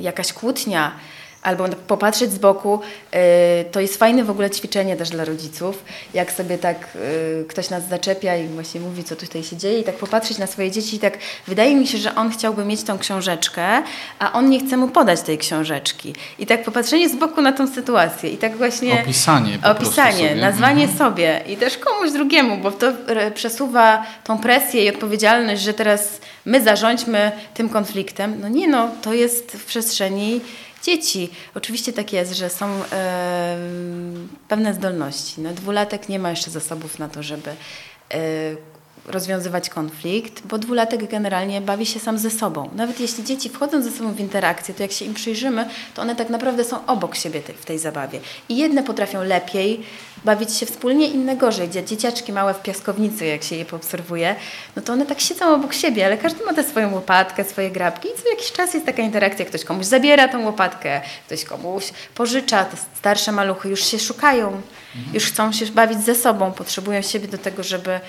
jakaś 0.00 0.32
kłótnia, 0.32 0.92
albo 1.42 1.64
popatrzeć 1.86 2.32
z 2.32 2.38
boku, 2.38 2.80
y, 2.80 3.18
to 3.72 3.80
jest 3.80 3.96
fajne 3.96 4.24
w 4.24 4.30
ogóle 4.30 4.50
ćwiczenie 4.50 4.96
też 4.96 5.10
dla 5.10 5.24
rodziców, 5.24 5.84
jak 6.14 6.32
sobie 6.32 6.58
tak 6.58 6.88
y, 7.42 7.44
ktoś 7.48 7.70
nas 7.70 7.88
zaczepia 7.88 8.36
i 8.36 8.48
właśnie 8.48 8.80
mówi, 8.80 9.04
co 9.04 9.16
tutaj 9.16 9.42
się 9.42 9.56
dzieje 9.56 9.80
i 9.80 9.84
tak 9.84 9.94
popatrzeć 9.94 10.38
na 10.38 10.46
swoje 10.46 10.70
dzieci 10.70 10.96
i 10.96 10.98
tak 10.98 11.18
wydaje 11.46 11.76
mi 11.76 11.86
się, 11.86 11.98
że 11.98 12.14
on 12.14 12.30
chciałby 12.30 12.64
mieć 12.64 12.82
tą 12.82 12.98
książeczkę, 12.98 13.82
a 14.18 14.32
on 14.32 14.50
nie 14.50 14.60
chce 14.60 14.76
mu 14.76 14.88
podać 14.88 15.20
tej 15.20 15.38
książeczki. 15.38 16.14
I 16.38 16.46
tak 16.46 16.64
popatrzenie 16.64 17.08
z 17.08 17.16
boku 17.16 17.42
na 17.42 17.52
tą 17.52 17.74
sytuację 17.74 18.30
i 18.30 18.36
tak 18.36 18.56
właśnie... 18.56 19.02
Opisanie 19.02 19.58
Opisanie, 19.64 20.28
sobie. 20.28 20.40
nazwanie 20.40 20.84
mhm. 20.84 20.98
sobie 20.98 21.40
i 21.46 21.56
też 21.56 21.78
komuś 21.78 22.12
drugiemu, 22.12 22.56
bo 22.56 22.70
to 22.70 22.92
przesuwa 23.34 24.06
tą 24.24 24.38
presję 24.38 24.84
i 24.84 24.88
odpowiedzialność, 24.88 25.62
że 25.62 25.74
teraz 25.74 26.20
my 26.44 26.62
zarządźmy 26.62 27.32
tym 27.54 27.68
konfliktem. 27.68 28.40
No 28.40 28.48
nie 28.48 28.68
no, 28.68 28.88
to 29.02 29.12
jest 29.12 29.52
w 29.52 29.64
przestrzeni 29.64 30.40
dzieci. 30.88 31.30
Oczywiście 31.54 31.92
tak 31.92 32.12
jest, 32.12 32.32
że 32.32 32.50
są 32.50 32.66
e, 32.92 33.56
pewne 34.48 34.74
zdolności. 34.74 35.40
No, 35.40 35.52
dwulatek 35.52 36.08
nie 36.08 36.18
ma 36.18 36.30
jeszcze 36.30 36.50
zasobów 36.50 36.98
na 36.98 37.08
to, 37.08 37.22
żeby 37.22 37.50
e, 37.50 38.16
rozwiązywać 39.08 39.70
konflikt, 39.70 40.46
bo 40.46 40.58
dwulatek 40.58 41.10
generalnie 41.10 41.60
bawi 41.60 41.86
się 41.86 42.00
sam 42.00 42.18
ze 42.18 42.30
sobą. 42.30 42.70
Nawet 42.74 43.00
jeśli 43.00 43.24
dzieci 43.24 43.48
wchodzą 43.48 43.82
ze 43.82 43.90
sobą 43.90 44.12
w 44.12 44.20
interakcję, 44.20 44.74
to 44.74 44.82
jak 44.82 44.92
się 44.92 45.04
im 45.04 45.14
przyjrzymy, 45.14 45.68
to 45.94 46.02
one 46.02 46.16
tak 46.16 46.30
naprawdę 46.30 46.64
są 46.64 46.86
obok 46.86 47.16
siebie 47.16 47.42
w 47.60 47.64
tej 47.64 47.78
zabawie. 47.78 48.20
I 48.48 48.56
jedne 48.56 48.82
potrafią 48.82 49.24
lepiej 49.24 49.82
bawić 50.24 50.54
się 50.56 50.66
wspólnie, 50.66 51.06
inne 51.08 51.36
gorzej. 51.36 51.70
Dzieciaczki 51.70 52.32
małe 52.32 52.54
w 52.54 52.62
piaskownicy, 52.62 53.26
jak 53.26 53.42
się 53.42 53.56
je 53.56 53.64
poobserwuje, 53.64 54.36
no 54.76 54.82
to 54.82 54.92
one 54.92 55.06
tak 55.06 55.20
siedzą 55.20 55.54
obok 55.54 55.74
siebie, 55.74 56.06
ale 56.06 56.18
każdy 56.18 56.44
ma 56.44 56.54
tę 56.54 56.64
swoją 56.64 56.94
łopatkę, 56.94 57.44
swoje 57.44 57.70
grabki 57.70 58.08
i 58.08 58.22
co 58.22 58.30
jakiś 58.30 58.52
czas 58.52 58.74
jest 58.74 58.86
taka 58.86 59.02
interakcja. 59.02 59.44
Ktoś 59.44 59.64
komuś 59.64 59.86
zabiera 59.86 60.28
tą 60.28 60.44
łopatkę, 60.44 61.00
ktoś 61.26 61.44
komuś 61.44 61.90
pożycza. 62.14 62.64
Te 62.64 62.76
starsze 62.98 63.32
maluchy 63.32 63.68
już 63.68 63.86
się 63.86 63.98
szukają, 63.98 64.46
mhm. 64.46 65.14
już 65.14 65.24
chcą 65.24 65.52
się 65.52 65.66
bawić 65.66 66.00
ze 66.00 66.14
sobą, 66.14 66.52
potrzebują 66.52 67.02
siebie 67.02 67.28
do 67.28 67.38
tego, 67.38 67.62
żeby 67.62 68.00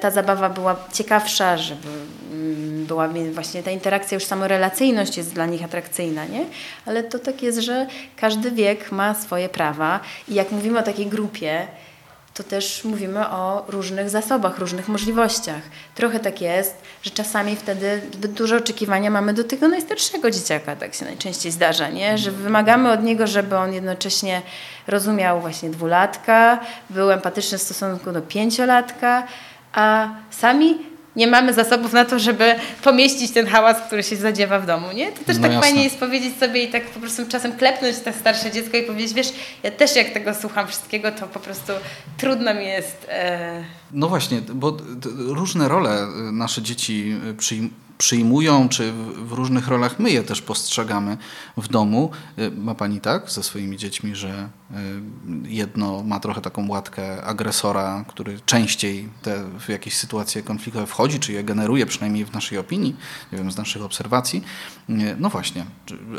ta 0.00 0.10
zabawa 0.10 0.48
była 0.48 0.76
ciekawsza, 0.92 1.56
żeby 1.56 1.88
mm, 2.32 2.86
była 2.86 3.08
właśnie 3.32 3.62
ta 3.62 3.70
interakcja, 3.70 4.14
już 4.14 4.24
samorelacyjność 4.24 5.16
jest 5.16 5.34
dla 5.34 5.46
nich 5.46 5.64
atrakcyjna, 5.64 6.24
nie? 6.24 6.44
Ale 6.86 7.02
to 7.02 7.18
tak 7.18 7.42
jest, 7.42 7.58
że 7.58 7.86
każdy 8.16 8.50
wiek 8.50 8.92
ma 8.92 9.14
swoje 9.14 9.48
prawa 9.48 10.00
i 10.28 10.34
jak 10.34 10.52
mówimy 10.52 10.78
o 10.78 10.82
takiej 10.82 11.06
grupie, 11.06 11.66
to 12.36 12.42
też 12.42 12.84
mówimy 12.84 13.28
o 13.28 13.64
różnych 13.68 14.10
zasobach, 14.10 14.58
różnych 14.58 14.88
możliwościach. 14.88 15.62
Trochę 15.94 16.20
tak 16.20 16.40
jest, 16.40 16.74
że 17.02 17.10
czasami 17.10 17.56
wtedy 17.56 18.02
zbyt 18.12 18.32
duże 18.32 18.56
oczekiwania 18.56 19.10
mamy 19.10 19.34
do 19.34 19.44
tego 19.44 19.68
najstarszego 19.68 20.30
dzieciaka, 20.30 20.76
tak 20.76 20.94
się 20.94 21.04
najczęściej 21.04 21.52
zdarza, 21.52 21.88
nie? 21.88 22.18
że 22.18 22.30
wymagamy 22.30 22.92
od 22.92 23.02
niego, 23.02 23.26
żeby 23.26 23.56
on 23.56 23.72
jednocześnie 23.72 24.42
rozumiał 24.86 25.40
właśnie 25.40 25.70
dwulatka, 25.70 26.58
był 26.90 27.10
empatyczny 27.10 27.58
w 27.58 27.62
stosunku 27.62 28.12
do 28.12 28.22
pięciolatka, 28.22 29.26
a 29.72 30.08
sami 30.30 30.78
nie 31.16 31.26
mamy 31.26 31.52
zasobów 31.54 31.92
na 31.92 32.04
to, 32.04 32.18
żeby 32.18 32.54
pomieścić 32.82 33.30
ten 33.30 33.46
hałas, 33.46 33.76
który 33.86 34.02
się 34.02 34.16
zadziewa 34.16 34.60
w 34.60 34.66
domu, 34.66 34.86
nie? 34.94 35.12
To 35.12 35.24
też 35.24 35.36
no 35.36 35.42
tak 35.42 35.52
jasne. 35.52 35.68
fajnie 35.68 35.84
jest 35.84 35.98
powiedzieć 35.98 36.38
sobie 36.40 36.62
i 36.62 36.70
tak 36.70 36.90
po 36.90 37.00
prostu 37.00 37.26
czasem 37.28 37.52
klepnąć 37.52 37.98
to 37.98 38.12
starsze 38.12 38.50
dziecko 38.50 38.76
i 38.76 38.82
powiedzieć, 38.82 39.14
wiesz, 39.14 39.32
ja 39.62 39.70
też 39.70 39.96
jak 39.96 40.10
tego 40.10 40.34
słucham 40.34 40.66
wszystkiego, 40.66 41.12
to 41.12 41.26
po 41.26 41.40
prostu 41.40 41.72
trudno 42.16 42.54
mi 42.54 42.64
jest... 42.64 43.06
E... 43.08 43.64
No 43.92 44.08
właśnie, 44.08 44.40
bo 44.54 44.76
różne 45.16 45.68
role 45.68 46.06
nasze 46.32 46.62
dzieci 46.62 47.16
przyjmują 47.38 47.85
przyjmują, 47.98 48.68
czy 48.68 48.92
w 49.16 49.32
różnych 49.32 49.68
rolach 49.68 49.98
my 49.98 50.10
je 50.10 50.22
też 50.22 50.42
postrzegamy 50.42 51.16
w 51.56 51.68
domu. 51.68 52.10
Y, 52.38 52.50
ma 52.50 52.74
pani 52.74 53.00
tak 53.00 53.30
ze 53.30 53.42
swoimi 53.42 53.76
dziećmi, 53.76 54.14
że 54.14 54.48
y, 54.70 54.74
jedno 55.48 56.02
ma 56.02 56.20
trochę 56.20 56.40
taką 56.40 56.68
łatkę 56.68 57.24
agresora, 57.24 58.04
który 58.08 58.40
częściej 58.46 59.08
w 59.60 59.68
jakieś 59.68 59.96
sytuacje 59.96 60.42
konfliktowe 60.42 60.86
wchodzi, 60.86 61.20
czy 61.20 61.32
je 61.32 61.44
generuje, 61.44 61.86
przynajmniej 61.86 62.24
w 62.24 62.32
naszej 62.32 62.58
opinii, 62.58 62.96
nie 63.32 63.38
wiem, 63.38 63.50
z 63.50 63.56
naszych 63.56 63.82
obserwacji. 63.82 64.44
Y, 64.90 65.16
no 65.18 65.30
właśnie. 65.30 65.64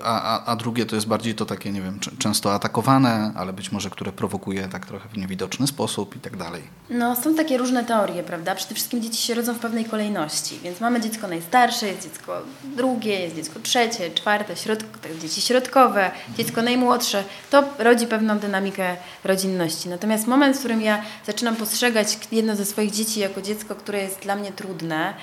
A, 0.03 0.21
a, 0.21 0.45
a 0.45 0.55
drugie 0.55 0.85
to 0.85 0.95
jest 0.95 1.07
bardziej 1.07 1.35
to 1.35 1.45
takie, 1.45 1.71
nie 1.71 1.81
wiem, 1.81 1.99
często 2.19 2.53
atakowane, 2.53 3.31
ale 3.35 3.53
być 3.53 3.71
może, 3.71 3.89
które 3.89 4.11
prowokuje 4.11 4.67
tak 4.67 4.85
trochę 4.85 5.09
w 5.09 5.17
niewidoczny 5.17 5.67
sposób 5.67 6.15
i 6.15 6.19
tak 6.19 6.37
dalej. 6.37 6.63
No, 6.89 7.15
są 7.15 7.35
takie 7.35 7.57
różne 7.57 7.85
teorie, 7.85 8.23
prawda? 8.23 8.55
Przede 8.55 8.75
wszystkim 8.75 9.01
dzieci 9.01 9.21
się 9.21 9.33
rodzą 9.33 9.53
w 9.53 9.59
pewnej 9.59 9.85
kolejności, 9.85 10.59
więc 10.63 10.81
mamy 10.81 11.01
dziecko 11.01 11.27
najstarsze, 11.27 11.66
starsze, 11.67 11.87
jest 11.87 12.03
dziecko 12.03 12.41
drugie, 12.63 13.19
jest 13.19 13.35
dziecko 13.35 13.59
trzecie, 13.59 14.11
czwarte, 14.11 14.55
środko, 14.55 14.99
tak, 15.01 15.17
dzieci 15.17 15.41
środkowe, 15.41 16.11
dziecko 16.37 16.61
najmłodsze. 16.61 17.23
To 17.49 17.63
rodzi 17.79 18.07
pewną 18.07 18.39
dynamikę 18.39 18.95
rodzinności. 19.23 19.89
Natomiast 19.89 20.27
moment, 20.27 20.55
w 20.55 20.59
którym 20.59 20.81
ja 20.81 21.01
zaczynam 21.25 21.55
postrzegać 21.55 22.17
jedno 22.31 22.55
ze 22.55 22.65
swoich 22.65 22.91
dzieci 22.91 23.19
jako 23.19 23.41
dziecko, 23.41 23.75
które 23.75 24.01
jest 24.01 24.19
dla 24.19 24.35
mnie 24.35 24.51
trudne, 24.51 25.13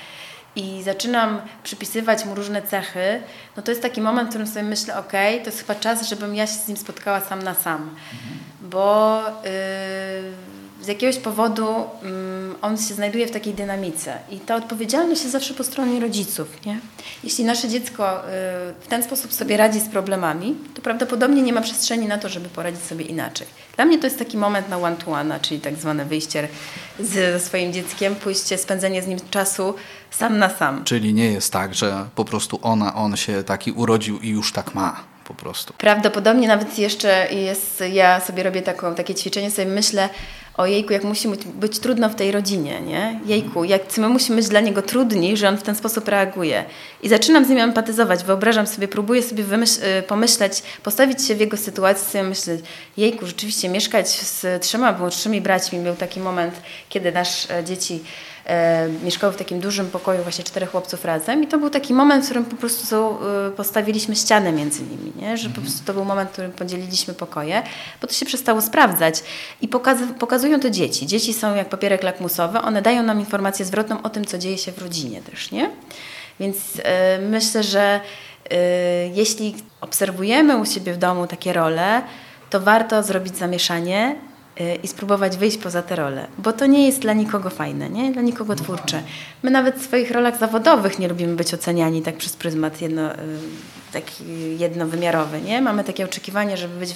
i 0.57 0.83
zaczynam 0.83 1.41
przypisywać 1.63 2.25
mu 2.25 2.35
różne 2.35 2.63
cechy, 2.63 3.23
no 3.57 3.63
to 3.63 3.71
jest 3.71 3.83
taki 3.83 4.01
moment, 4.01 4.29
w 4.29 4.31
którym 4.31 4.47
sobie 4.47 4.63
myślę, 4.63 4.99
ok, 4.99 5.13
to 5.13 5.47
jest 5.47 5.59
chyba 5.59 5.75
czas, 5.75 6.09
żebym 6.09 6.35
ja 6.35 6.47
się 6.47 6.53
z 6.53 6.69
nim 6.69 6.77
spotkała 6.77 7.21
sam 7.21 7.43
na 7.43 7.55
sam. 7.55 7.95
Bo 8.61 9.21
yy, 9.45 10.64
z 10.85 10.89
jakiegoś 10.89 11.17
powodu 11.17 11.67
um, 11.67 12.55
on 12.63 12.77
się 12.77 12.95
znajduje 12.95 13.27
w 13.27 13.31
takiej 13.31 13.55
dynamice 13.55 14.19
i 14.31 14.41
ta 14.41 14.57
odpowiedzialność 14.57 15.21
jest 15.21 15.33
zawsze 15.33 15.55
po 15.55 15.65
stronie 15.65 16.01
rodziców. 16.01 16.67
Nie? 16.67 16.81
Jeśli 17.25 17.45
nasze 17.45 17.69
dziecko 17.69 18.21
y, 18.21 18.23
w 18.81 18.87
ten 18.89 19.03
sposób 19.03 19.33
sobie 19.33 19.57
radzi 19.57 19.81
z 19.81 19.89
problemami, 19.89 20.57
to 20.75 20.83
prawdopodobnie 20.83 21.43
nie 21.43 21.53
ma 21.53 21.61
przestrzeni 21.61 22.07
na 22.07 22.19
to, 22.19 22.29
żeby 22.29 22.49
poradzić 22.49 22.83
sobie 22.83 23.05
inaczej. 23.05 23.47
Dla 23.77 23.85
mnie 23.85 23.99
to 23.99 24.07
jest 24.07 24.19
taki 24.19 24.37
moment 24.37 24.69
na 24.69 24.79
one-to-one, 24.79 25.41
czyli 25.41 25.61
tak 25.61 25.77
zwane 25.77 26.05
wyjście 26.05 26.49
z, 27.01 27.13
ze 27.13 27.41
swoim 27.41 27.73
dzieckiem, 27.73 28.15
pójście, 28.15 28.59
spędzenie 28.59 29.03
z 29.03 29.07
nim 29.07 29.19
czasu 29.31 29.75
sam 30.11 30.39
na 30.39 30.49
sam. 30.49 30.85
Czyli 30.85 31.15
nie 31.15 31.33
jest 31.33 31.53
tak, 31.53 31.75
że 31.75 32.07
po 32.15 32.25
prostu 32.25 32.59
ona, 32.63 32.95
on 32.95 33.17
się 33.17 33.45
taki 33.45 33.73
urodził 33.73 34.19
i 34.19 34.29
już 34.29 34.53
tak 34.53 34.75
ma 34.75 35.15
po 35.25 35.35
prostu. 35.35 35.73
Prawdopodobnie 35.79 36.49
nawet 36.49 36.79
jeszcze 36.79 37.33
jest, 37.33 37.85
ja 37.93 38.21
sobie 38.21 38.43
robię 38.43 38.63
taką, 38.63 38.95
takie 38.95 39.15
ćwiczenie, 39.15 39.51
sobie 39.51 39.67
myślę, 39.69 40.09
o 40.57 40.67
jejku, 40.67 40.93
jak 40.93 41.05
musi 41.05 41.29
być, 41.55 41.79
trudno 41.79 42.09
w 42.09 42.15
tej 42.15 42.33
rodzinie, 42.33 42.81
nie? 42.81 43.21
Jejku, 43.27 43.65
jak 43.65 43.97
my 43.99 44.09
musimy 44.09 44.37
być 44.37 44.49
dla 44.49 44.61
niego 44.61 44.83
trudni, 44.83 45.37
że 45.37 45.49
on 45.49 45.57
w 45.57 45.63
ten 45.63 45.75
sposób 45.75 46.09
reaguje. 46.09 46.65
I 47.03 47.09
zaczynam 47.09 47.45
z 47.45 47.49
nim 47.49 47.59
empatyzować, 47.59 48.25
wyobrażam 48.25 48.67
sobie, 48.67 48.89
próbuję 48.89 49.23
sobie 49.23 49.45
y, 49.45 50.03
pomyśleć, 50.03 50.63
postawić 50.83 51.27
się 51.27 51.35
w 51.35 51.41
jego 51.41 51.57
sytuacji, 51.57 52.23
myśleć, 52.23 52.61
jejku, 52.97 53.27
rzeczywiście 53.27 53.69
mieszkać 53.69 54.09
z 54.09 54.63
trzema 54.63 54.93
młodszymi 54.93 55.41
braćmi. 55.41 55.79
Był 55.79 55.95
taki 55.95 56.21
moment, 56.21 56.55
kiedy 56.89 57.13
nasz 57.13 57.51
e, 57.51 57.65
dzieci 57.65 58.01
mieszkały 59.05 59.33
w 59.33 59.37
takim 59.37 59.61
dużym 59.61 59.91
pokoju, 59.91 60.23
właśnie 60.23 60.45
czterech 60.45 60.71
chłopców 60.71 61.05
razem 61.05 61.45
i 61.45 61.47
to 61.47 61.59
był 61.59 61.71
taki 61.71 61.95
moment, 61.95 62.25
w 62.25 62.27
którym 62.27 62.45
po 62.45 62.57
prostu 62.57 62.97
e, 62.97 63.51
postawiliśmy 63.51 64.17
ścianę 64.17 64.53
między 64.53 64.83
nimi, 64.83 65.13
nie? 65.17 65.37
że 65.37 65.43
po 65.43 65.49
mhm. 65.49 65.67
prostu 65.67 65.87
to 65.87 65.95
był 65.95 66.05
moment, 66.05 66.31
w 66.31 66.33
którym 66.33 66.53
podzieliliśmy 66.53 67.15
pokoje, 67.15 67.63
bo 68.01 68.07
to 68.07 68.15
się 68.15 68.27
przestało 68.27 68.63
sprawdzać 68.63 69.23
i 69.61 69.69
pokaz 69.69 69.99
pokazują 70.19 70.61
to 70.61 70.71
dzieci. 70.71 71.07
Dzieci 71.07 71.33
są 71.35 71.55
jak 71.55 71.69
papierek 71.69 72.03
lakmusowy, 72.03 72.59
one 72.59 72.83
dają 72.83 73.03
nam 73.03 73.21
informację 73.21 73.65
zwrotną 73.65 74.03
o 74.03 74.11
tym, 74.11 74.25
co 74.25 74.39
dzieje 74.39 74.59
się 74.59 74.73
w 74.73 74.79
rodzinie 74.79 75.23
też, 75.23 75.51
nie? 75.51 75.71
Więc 76.41 76.57
e, 76.83 77.19
myślę, 77.19 77.63
że 77.63 78.01
e, 78.51 78.57
jeśli 79.09 79.55
obserwujemy 79.81 80.57
u 80.57 80.67
siebie 80.67 80.93
w 80.93 80.99
domu 80.99 81.27
takie 81.27 81.53
role, 81.53 82.03
to 82.51 82.61
warto 82.61 83.03
zrobić 83.03 83.37
zamieszanie 83.37 84.17
i 84.83 84.89
spróbować 84.89 85.37
wyjść 85.37 85.59
poza 85.59 85.83
te 85.83 85.97
role, 85.97 86.27
bo 86.39 86.53
to 86.53 86.67
nie 86.67 86.87
jest 86.87 86.99
dla 86.99 87.13
nikogo 87.13 87.51
fajne, 87.51 87.91
nie? 87.91 88.13
dla 88.13 88.23
nikogo 88.23 88.55
twórcze. 88.55 89.03
My 89.43 89.51
nawet 89.51 89.77
w 89.77 89.85
swoich 89.85 90.11
rolach 90.11 90.39
zawodowych 90.39 90.99
nie 90.99 91.09
lubimy 91.09 91.37
być 91.37 91.55
oceniani 91.55 92.03
tak 92.03 92.17
przez 92.17 92.37
pryzmat 92.37 92.81
jedno, 92.81 93.13
y, 93.13 93.17
taki 93.95 94.25
jednowymiarowy, 94.59 95.41
nie? 95.41 95.63
Mamy 95.63 95.85
takie 95.85 96.05
oczekiwanie, 96.05 96.57
żeby 96.57 96.79
być, 96.79 96.95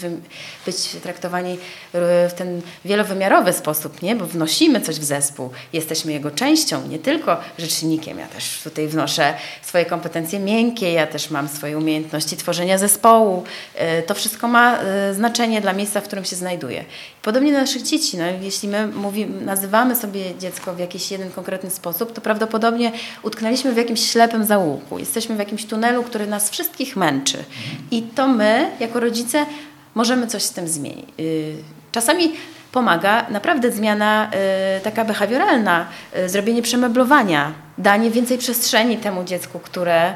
być 0.67 0.77
traktowani 1.03 1.59
w 1.93 2.31
ten 2.37 2.63
wielowymiarowy 2.85 3.53
sposób, 3.53 4.03
nie? 4.03 4.17
Bo 4.17 4.27
wnosimy 4.27 4.81
coś 4.81 4.97
w 4.97 5.05
zespół, 5.05 5.51
jesteśmy 5.73 6.13
jego 6.13 6.31
częścią, 6.31 6.89
nie 6.89 6.99
tylko 6.99 7.41
rzecznikiem. 7.59 8.19
Ja 8.19 8.27
też 8.27 8.61
tutaj 8.65 8.89
wnoszę 8.89 9.35
swoje 9.63 9.85
kompetencje 9.85 10.39
miękkie, 10.39 10.93
ja 10.93 11.07
też 11.07 11.31
mam 11.31 11.49
swoje 11.49 11.79
umiejętności 11.79 12.37
tworzenia 12.37 12.79
zespołu. 12.79 13.45
E, 13.75 14.03
to 14.03 14.15
wszystko 14.15 14.49
ma 14.49 14.79
e, 14.79 15.15
znaczenie 15.15 15.61
dla 15.61 15.73
miejsca, 15.73 16.01
w 16.01 16.05
którym 16.05 16.25
się 16.25 16.37
znajduję. 16.37 16.85
Podobnie 17.23 17.53
naszych 17.53 17.83
dzieci. 17.83 18.19
No, 18.19 18.25
jeśli 18.41 18.69
my 18.69 18.87
mówimy, 18.87 19.41
nazywamy 19.41 19.97
sobie 19.97 20.39
dziecko 20.39 20.75
w 20.75 20.79
jakiś 20.79 21.11
jeden 21.11 21.31
konkretny 21.31 21.71
sposób, 21.71 22.13
to 22.13 22.21
prawdopodobnie 22.21 22.93
utknęliśmy 23.23 23.73
w 23.73 23.77
jakimś 23.77 24.11
ślepym 24.11 24.45
zaułku. 24.45 24.99
Jesteśmy 24.99 25.37
w 25.37 25.39
jakimś 25.39 25.67
tunelu, 25.67 26.03
który 26.03 26.27
nas 26.27 26.51
wszystkich 26.51 26.88
męczy. 26.97 27.45
I 27.91 28.03
to 28.03 28.29
my, 28.29 28.71
jako 28.81 29.01
rodzice, 29.01 29.47
możemy 29.95 30.27
coś 30.27 30.43
z 30.43 30.53
tym 30.53 30.69
zmienić. 30.69 31.09
Y, 31.21 31.55
czasami 31.93 32.33
pomaga 32.73 33.27
naprawdę 33.31 33.73
zmiana 33.73 34.31
y, 34.79 34.81
taka 34.81 35.05
behawioralna, 35.05 35.87
y, 36.17 36.29
zrobienie 36.29 36.63
przemeblowania, 36.63 37.53
danie 37.79 38.11
więcej 38.11 38.39
przestrzeni 38.39 38.97
temu 38.97 39.25
dziecku, 39.25 39.59
które 39.59 40.15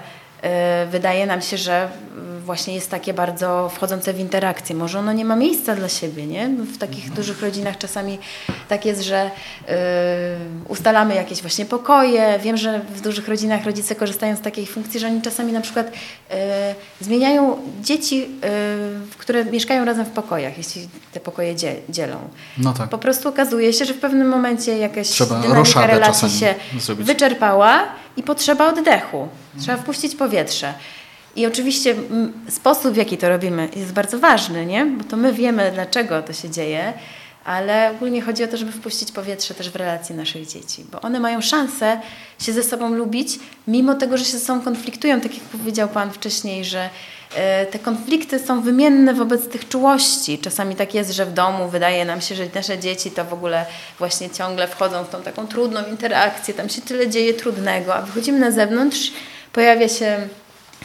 wydaje 0.90 1.26
nam 1.26 1.42
się, 1.42 1.56
że 1.56 1.88
właśnie 2.44 2.74
jest 2.74 2.90
takie 2.90 3.14
bardzo 3.14 3.70
wchodzące 3.74 4.12
w 4.12 4.18
interakcję. 4.18 4.76
Może 4.76 4.98
ono 4.98 5.12
nie 5.12 5.24
ma 5.24 5.36
miejsca 5.36 5.74
dla 5.74 5.88
siebie, 5.88 6.26
nie? 6.26 6.48
W 6.48 6.78
takich 6.78 6.98
mhm. 6.98 7.14
dużych 7.14 7.42
rodzinach 7.42 7.78
czasami 7.78 8.18
tak 8.68 8.86
jest, 8.86 9.02
że 9.02 9.30
yy, 9.68 9.74
ustalamy 10.68 11.14
jakieś 11.14 11.40
właśnie 11.42 11.64
pokoje. 11.64 12.38
Wiem, 12.42 12.56
że 12.56 12.80
w 12.80 13.00
dużych 13.00 13.28
rodzinach 13.28 13.64
rodzice 13.64 13.94
korzystają 13.94 14.36
z 14.36 14.40
takiej 14.40 14.66
funkcji, 14.66 15.00
że 15.00 15.06
oni 15.06 15.22
czasami 15.22 15.52
na 15.52 15.60
przykład 15.60 15.86
yy, 16.30 16.36
zmieniają 17.00 17.56
dzieci, 17.82 18.18
yy, 18.18 18.28
które 19.18 19.44
mieszkają 19.44 19.84
razem 19.84 20.04
w 20.04 20.10
pokojach, 20.10 20.58
jeśli 20.58 20.88
te 21.12 21.20
pokoje 21.20 21.54
dzielą. 21.88 22.16
No 22.58 22.72
tak. 22.72 22.88
Po 22.88 22.98
prostu 22.98 23.28
okazuje 23.28 23.72
się, 23.72 23.84
że 23.84 23.94
w 23.94 24.00
pewnym 24.00 24.28
momencie 24.28 24.78
jakaś 24.78 25.08
Trzeba 25.08 25.40
dynamika 25.40 25.86
relacji 25.86 26.30
się 26.30 26.54
zrobić. 26.78 27.06
wyczerpała 27.06 27.84
i 28.16 28.22
potrzeba 28.22 28.68
oddechu. 28.68 29.28
Trzeba 29.60 29.78
wpuścić 29.78 30.14
powietrze. 30.14 30.74
I 31.36 31.46
oczywiście 31.46 31.94
sposób, 32.48 32.92
w 32.92 32.96
jaki 32.96 33.18
to 33.18 33.28
robimy, 33.28 33.68
jest 33.76 33.92
bardzo 33.92 34.18
ważny, 34.18 34.66
nie? 34.66 34.86
bo 34.86 35.04
to 35.04 35.16
my 35.16 35.32
wiemy, 35.32 35.70
dlaczego 35.74 36.22
to 36.22 36.32
się 36.32 36.50
dzieje, 36.50 36.92
ale 37.44 37.90
ogólnie 37.90 38.22
chodzi 38.22 38.44
o 38.44 38.48
to, 38.48 38.56
żeby 38.56 38.72
wpuścić 38.72 39.12
powietrze 39.12 39.54
też 39.54 39.70
w 39.70 39.76
relacje 39.76 40.16
naszych 40.16 40.46
dzieci, 40.46 40.84
bo 40.92 41.00
one 41.00 41.20
mają 41.20 41.40
szansę 41.40 42.00
się 42.38 42.52
ze 42.52 42.62
sobą 42.62 42.94
lubić, 42.94 43.38
mimo 43.68 43.94
tego, 43.94 44.16
że 44.18 44.24
się 44.24 44.38
ze 44.38 44.40
sobą 44.40 44.60
konfliktują, 44.60 45.20
tak 45.20 45.34
jak 45.34 45.44
powiedział 45.44 45.88
Pan 45.88 46.10
wcześniej, 46.10 46.64
że 46.64 46.90
te 47.70 47.78
konflikty 47.78 48.38
są 48.38 48.62
wymienne 48.62 49.14
wobec 49.14 49.48
tych 49.48 49.68
czułości. 49.68 50.38
Czasami 50.38 50.76
tak 50.76 50.94
jest, 50.94 51.10
że 51.10 51.26
w 51.26 51.32
domu 51.32 51.68
wydaje 51.68 52.04
nam 52.04 52.20
się, 52.20 52.34
że 52.34 52.44
nasze 52.54 52.78
dzieci 52.78 53.10
to 53.10 53.24
w 53.24 53.32
ogóle 53.32 53.66
właśnie 53.98 54.30
ciągle 54.30 54.68
wchodzą 54.68 55.04
w 55.04 55.08
tą 55.08 55.22
taką 55.22 55.46
trudną 55.46 55.80
interakcję, 55.90 56.54
tam 56.54 56.68
się 56.68 56.82
tyle 56.82 57.08
dzieje 57.08 57.34
trudnego, 57.34 57.94
a 57.94 58.02
wychodzimy 58.02 58.38
na 58.38 58.50
zewnątrz, 58.50 59.12
pojawia 59.52 59.88
się 59.88 60.28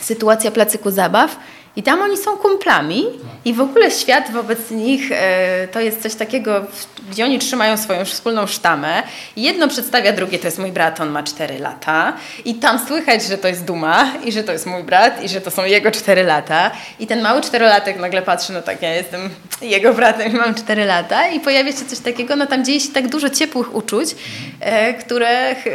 sytuacja 0.02 0.52
placyku 0.52 0.92
zabaw 0.92 1.38
i 1.78 1.84
tam 1.84 2.02
oni 2.02 2.18
są 2.18 2.38
kumplami 2.38 3.06
i 3.46 3.54
w 3.54 3.62
ogóle 3.62 3.92
świat 3.92 4.32
wobec 4.32 4.72
nich 4.72 5.12
e, 5.12 5.68
to 5.68 5.80
jest 5.80 6.02
coś 6.02 6.16
takiego, 6.16 6.66
gdzie 7.12 7.26
oni 7.26 7.40
trzymają 7.40 7.78
swoją 7.78 8.06
wspólną 8.06 8.48
sztamę. 8.48 9.04
Jedno 9.36 9.68
przedstawia 9.68 10.14
drugie, 10.14 10.40
to 10.40 10.48
jest 10.48 10.60
mój 10.60 10.72
brat, 10.72 11.00
on 11.00 11.10
ma 11.10 11.24
4 11.24 11.60
lata 11.60 12.14
i 12.46 12.56
tam 12.56 12.80
słychać, 12.88 13.24
że 13.24 13.38
to 13.38 13.48
jest 13.48 13.66
duma 13.66 14.14
i 14.26 14.32
że 14.32 14.44
to 14.44 14.52
jest 14.52 14.66
mój 14.66 14.84
brat 14.84 15.24
i 15.24 15.30
że 15.30 15.42
to 15.42 15.52
są 15.52 15.66
jego 15.66 15.92
4 15.92 16.24
lata. 16.24 16.72
I 17.00 17.08
ten 17.08 17.22
mały 17.22 17.42
czterolatek 17.42 18.00
nagle 18.00 18.22
patrzy, 18.22 18.54
no 18.54 18.62
tak, 18.62 18.82
ja 18.82 18.96
jestem 18.96 19.30
jego 19.62 19.94
bratem 19.94 20.32
i 20.32 20.36
mam 20.36 20.56
4 20.56 20.86
lata 20.86 21.28
i 21.28 21.40
pojawia 21.40 21.72
się 21.72 21.86
coś 21.86 22.00
takiego, 22.00 22.36
no 22.36 22.46
tam 22.46 22.66
dzieje 22.66 22.80
się 22.80 22.90
tak 22.94 23.08
dużo 23.08 23.30
ciepłych 23.30 23.76
uczuć, 23.76 24.16
e, 24.60 24.94
których 24.94 25.68
e, 25.68 25.72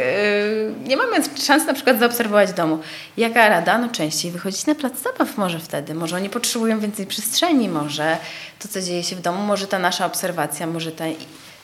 nie 0.87 0.97
mamy 0.97 1.17
szans 1.43 1.65
na 1.65 1.73
przykład 1.73 1.99
zaobserwować 1.99 2.49
w 2.49 2.53
domu. 2.53 2.79
Jaka 3.17 3.49
rada? 3.49 3.77
No 3.77 3.89
częściej 3.89 4.31
wychodzić 4.31 4.65
na 4.65 4.75
plac 4.75 4.93
zabaw 4.97 5.37
może 5.37 5.59
wtedy 5.59 5.92
może 5.93 6.15
oni 6.15 6.29
potrzebują 6.29 6.79
więcej 6.79 7.05
przestrzeni, 7.05 7.69
może 7.69 8.17
to, 8.59 8.67
co 8.67 8.81
dzieje 8.81 9.03
się 9.03 9.15
w 9.15 9.21
domu, 9.21 9.43
może 9.43 9.67
ta 9.67 9.79
nasza 9.79 10.05
obserwacja, 10.05 10.67
może 10.67 10.91
ta, 10.91 11.05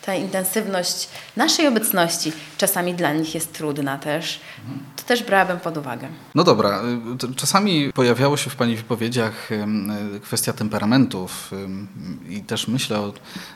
ta 0.05 0.15
intensywność 0.15 1.09
naszej 1.35 1.67
obecności 1.67 2.33
czasami 2.57 2.93
dla 2.93 3.13
nich 3.13 3.35
jest 3.35 3.53
trudna 3.53 3.97
też. 3.97 4.39
To 4.95 5.03
też 5.03 5.23
brałabym 5.23 5.59
pod 5.59 5.77
uwagę. 5.77 6.07
No 6.35 6.43
dobra, 6.43 6.81
czasami 7.35 7.93
pojawiało 7.93 8.37
się 8.37 8.49
w 8.49 8.55
Pani 8.55 8.75
wypowiedziach 8.75 9.49
kwestia 10.21 10.53
temperamentów 10.53 11.51
i 12.29 12.41
też 12.41 12.67
myślę 12.67 12.99
o 12.99 13.13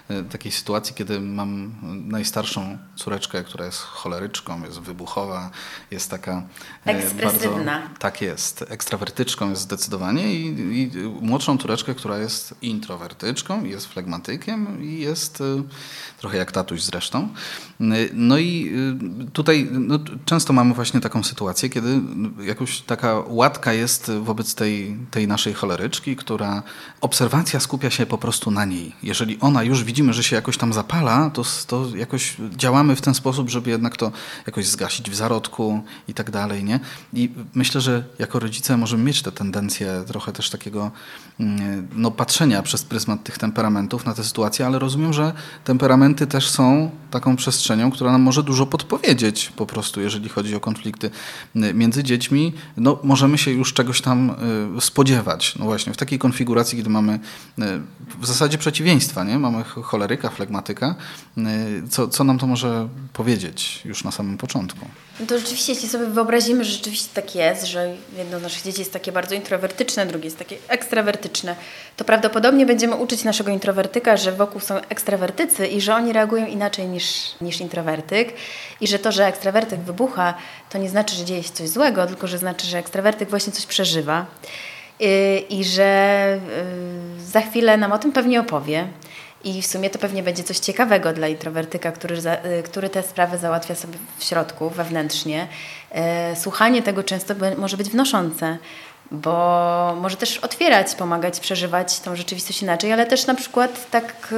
e, 0.10 0.24
takiej 0.24 0.52
sytuacji, 0.52 0.96
kiedy 0.96 1.20
mam 1.20 1.76
najstarszą 2.08 2.78
córeczkę, 2.96 3.44
która 3.44 3.66
jest 3.66 3.78
choleryczką, 3.78 4.64
jest 4.64 4.80
wybuchowa, 4.80 5.50
jest 5.92 6.12
taka 6.12 6.44
e, 6.88 6.90
ekspresywna. 6.90 7.80
Bardzo, 7.80 8.00
tak 8.00 8.22
jest, 8.22 8.66
ekstrawertyczką 8.70 9.50
jest 9.50 9.62
zdecydowanie 9.62 10.34
i, 10.34 10.46
i 10.82 10.92
młodszą 11.22 11.58
córeczkę, 11.58 11.96
która 11.96 12.18
jest 12.18 12.56
introwertyczką, 12.62 13.64
jest 13.64 13.88
flegmatykiem 13.88 14.84
i 14.84 15.00
jest 15.00 15.42
e, 15.42 15.64
trochę 16.34 16.40
jak 16.40 16.52
tatuś 16.52 16.82
zresztą. 16.82 17.30
No 18.14 18.38
i 18.38 18.72
tutaj 19.34 19.68
no, 19.72 20.00
często 20.26 20.54
mamy 20.54 20.74
właśnie 20.74 21.00
taką 21.00 21.24
sytuację, 21.24 21.70
kiedy 21.70 22.02
jakoś 22.44 22.82
taka 22.82 23.24
łatka 23.28 23.74
jest 23.74 24.12
wobec 24.12 24.56
tej, 24.56 24.98
tej 25.12 25.28
naszej 25.28 25.54
choleryczki, 25.54 26.16
która 26.16 26.64
obserwacja 27.02 27.60
skupia 27.60 27.90
się 27.90 28.06
po 28.06 28.18
prostu 28.18 28.52
na 28.52 28.66
niej. 28.66 28.96
Jeżeli 29.04 29.40
ona 29.40 29.64
już 29.64 29.84
widzimy, 29.84 30.14
że 30.14 30.24
się 30.24 30.36
jakoś 30.36 30.58
tam 30.58 30.74
zapala, 30.74 31.30
to, 31.30 31.44
to 31.68 31.88
jakoś 31.96 32.36
działamy 32.58 32.96
w 32.96 33.02
ten 33.02 33.14
sposób, 33.14 33.50
żeby 33.50 33.70
jednak 33.70 33.98
to 33.98 34.12
jakoś 34.48 34.68
zgasić 34.68 35.10
w 35.12 35.16
zarodku 35.16 35.84
i 36.08 36.14
tak 36.14 36.32
dalej. 36.32 36.64
Nie? 36.64 36.80
I 37.14 37.30
myślę, 37.54 37.82
że 37.82 38.04
jako 38.20 38.40
rodzice 38.40 38.78
możemy 38.78 39.04
mieć 39.04 39.22
tę 39.22 39.32
tendencję 39.32 40.04
trochę 40.08 40.32
też 40.32 40.50
takiego 40.50 40.92
mm, 41.40 41.88
no, 41.96 42.12
patrzenia 42.12 42.64
przez 42.64 42.84
pryzmat 42.84 43.24
tych 43.24 43.38
temperamentów 43.38 44.06
na 44.06 44.14
tę 44.14 44.24
sytuację, 44.24 44.66
ale 44.66 44.80
rozumiem, 44.80 45.14
że 45.14 45.34
temperamenty 45.64 46.28
też 46.28 46.50
są 46.50 46.92
taką 47.12 47.36
przestrzenią, 47.36 47.73
która 47.94 48.12
nam 48.12 48.22
może 48.22 48.44
dużo 48.44 48.66
podpowiedzieć 48.66 49.52
po 49.56 49.66
prostu, 49.66 50.02
jeżeli 50.02 50.30
chodzi 50.30 50.56
o 50.56 50.60
konflikty 50.60 51.10
y, 51.56 51.74
między 51.74 52.04
dziećmi, 52.04 52.54
no 52.78 53.00
możemy 53.04 53.38
się 53.38 53.52
już 53.52 53.74
czegoś 53.74 54.02
tam 54.02 54.36
y, 54.78 54.82
spodziewać. 54.82 55.56
No 55.56 55.66
właśnie, 55.66 55.94
w 55.94 55.98
takiej 55.98 56.20
konfiguracji, 56.20 56.78
kiedy 56.78 56.90
mamy 56.90 57.14
y, 57.14 57.20
w 58.22 58.26
zasadzie 58.26 58.58
przeciwieństwa, 58.58 59.24
nie? 59.24 59.40
Mamy 59.40 59.64
choleryka, 59.64 60.30
flegmatyka, 60.30 60.96
co, 61.90 62.08
co 62.08 62.24
nam 62.24 62.40
to 62.40 62.48
może 62.48 62.88
powiedzieć 63.14 63.82
już 63.86 64.04
na 64.04 64.12
samym 64.12 64.38
początku? 64.38 64.86
No 65.20 65.26
to 65.26 65.40
rzeczywiście, 65.40 65.74
jeśli 65.74 65.90
sobie 65.90 66.06
wyobrazimy, 66.06 66.66
że 66.66 66.72
rzeczywiście 66.72 67.10
tak 67.14 67.36
jest, 67.36 67.66
że 67.66 67.96
jedno 68.18 68.40
z 68.40 68.42
naszych 68.42 68.64
dzieci 68.64 68.80
jest 68.80 68.94
takie 68.94 69.12
bardzo 69.12 69.36
introwertyczne, 69.36 70.06
drugie 70.06 70.26
jest 70.26 70.40
takie 70.40 70.58
ekstrawertyczne, 70.68 71.56
to 71.98 72.06
prawdopodobnie 72.06 72.66
będziemy 72.66 72.96
uczyć 72.96 73.24
naszego 73.24 73.52
introwertyka, 73.52 74.18
że 74.18 74.32
wokół 74.32 74.62
są 74.62 74.76
ekstrawertycy 74.90 75.68
i 75.68 75.82
że 75.82 75.96
oni 75.96 76.14
reagują 76.14 76.46
inaczej 76.46 76.88
niż, 76.88 77.06
niż 77.42 77.62
introwertyk 77.64 78.34
i 78.82 78.88
że 78.88 79.00
to, 79.00 79.12
że 79.12 79.28
ekstrawertyk 79.28 79.80
wybucha, 79.80 80.34
to 80.70 80.78
nie 80.78 80.90
znaczy, 80.90 81.16
że 81.16 81.26
dzieje 81.26 81.44
się 81.44 81.50
coś 81.50 81.70
złego, 81.70 82.08
tylko 82.08 82.28
że 82.28 82.38
znaczy, 82.38 82.68
że 82.68 82.78
ekstrawertyk 82.78 83.30
właśnie 83.30 83.54
coś 83.54 83.66
przeżywa 83.66 84.26
y, 85.02 85.44
i 85.50 85.64
że 85.64 86.40
y, 87.18 87.22
za 87.22 87.42
chwilę 87.42 87.78
nam 87.78 87.92
o 87.92 88.00
tym 88.00 88.12
pewnie 88.12 88.40
opowie. 88.40 88.88
I 89.44 89.62
w 89.62 89.66
sumie 89.66 89.90
to 89.90 90.00
pewnie 90.00 90.24
będzie 90.24 90.44
coś 90.44 90.60
ciekawego 90.60 91.14
dla 91.14 91.28
introwertyka, 91.28 91.92
który, 91.92 92.22
za, 92.22 92.34
y, 92.34 92.64
który 92.64 92.90
te 92.90 93.04
sprawy 93.04 93.38
załatwia 93.38 93.76
sobie 93.76 93.98
w 94.18 94.24
środku, 94.24 94.70
wewnętrznie. 94.70 95.48
Słuchanie 96.36 96.82
tego 96.82 97.04
często 97.04 97.34
może 97.58 97.78
być 97.78 97.90
wnoszące, 97.90 98.58
bo 99.14 99.96
może 100.02 100.18
też 100.18 100.38
otwierać, 100.38 100.96
pomagać, 100.96 101.40
przeżywać 101.40 102.00
tą 102.00 102.16
rzeczywistość 102.16 102.62
inaczej, 102.62 102.94
ale 102.94 103.06
też 103.06 103.26
na 103.26 103.36
przykład 103.36 103.92
tak 103.92 104.34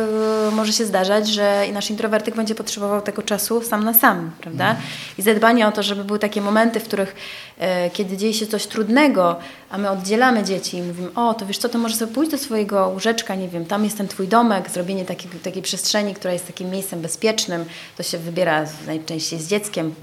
y, 0.49 0.51
może 0.51 0.73
się 0.73 0.85
zdarzać, 0.85 1.27
że 1.27 1.63
nasz 1.73 1.89
introwertyk 1.89 2.35
będzie 2.35 2.55
potrzebował 2.55 3.01
tego 3.01 3.21
czasu 3.21 3.61
sam 3.61 3.83
na 3.83 3.93
sam, 3.93 4.31
prawda? 4.41 4.69
Mhm. 4.69 4.87
I 5.17 5.21
zadbanie 5.21 5.67
o 5.67 5.71
to, 5.71 5.83
żeby 5.83 6.03
były 6.03 6.19
takie 6.19 6.41
momenty, 6.41 6.79
w 6.79 6.83
których 6.83 7.15
y, 7.57 7.89
kiedy 7.89 8.17
dzieje 8.17 8.33
się 8.33 8.47
coś 8.47 8.67
trudnego, 8.67 9.35
a 9.69 9.77
my 9.77 9.89
oddzielamy 9.89 10.43
dzieci 10.43 10.77
i 10.77 10.81
mówimy, 10.81 11.09
o, 11.15 11.33
to 11.33 11.45
wiesz 11.45 11.57
co, 11.57 11.69
to 11.69 11.77
może 11.77 11.95
sobie 11.95 12.13
pójść 12.13 12.31
do 12.31 12.37
swojego 12.37 12.87
łóżeczka, 12.87 13.35
nie 13.35 13.47
wiem, 13.47 13.65
tam 13.65 13.83
jest 13.83 13.97
ten 13.97 14.07
twój 14.07 14.27
domek, 14.27 14.69
zrobienie 14.69 15.05
takiej, 15.05 15.31
takiej 15.31 15.61
przestrzeni, 15.61 16.13
która 16.13 16.33
jest 16.33 16.47
takim 16.47 16.69
miejscem 16.69 17.01
bezpiecznym, 17.01 17.65
to 17.97 18.03
się 18.03 18.17
wybiera 18.17 18.65
najczęściej 18.87 19.39
z 19.39 19.47
dzieckiem, 19.47 19.95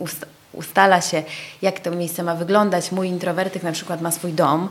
ustala 0.52 1.00
się, 1.00 1.22
jak 1.62 1.80
to 1.80 1.90
miejsce 1.90 2.22
ma 2.22 2.34
wyglądać. 2.34 2.92
Mój 2.92 3.08
introwertyk 3.08 3.62
na 3.62 3.72
przykład 3.72 4.00
ma 4.00 4.10
swój 4.10 4.32
dom 4.32 4.68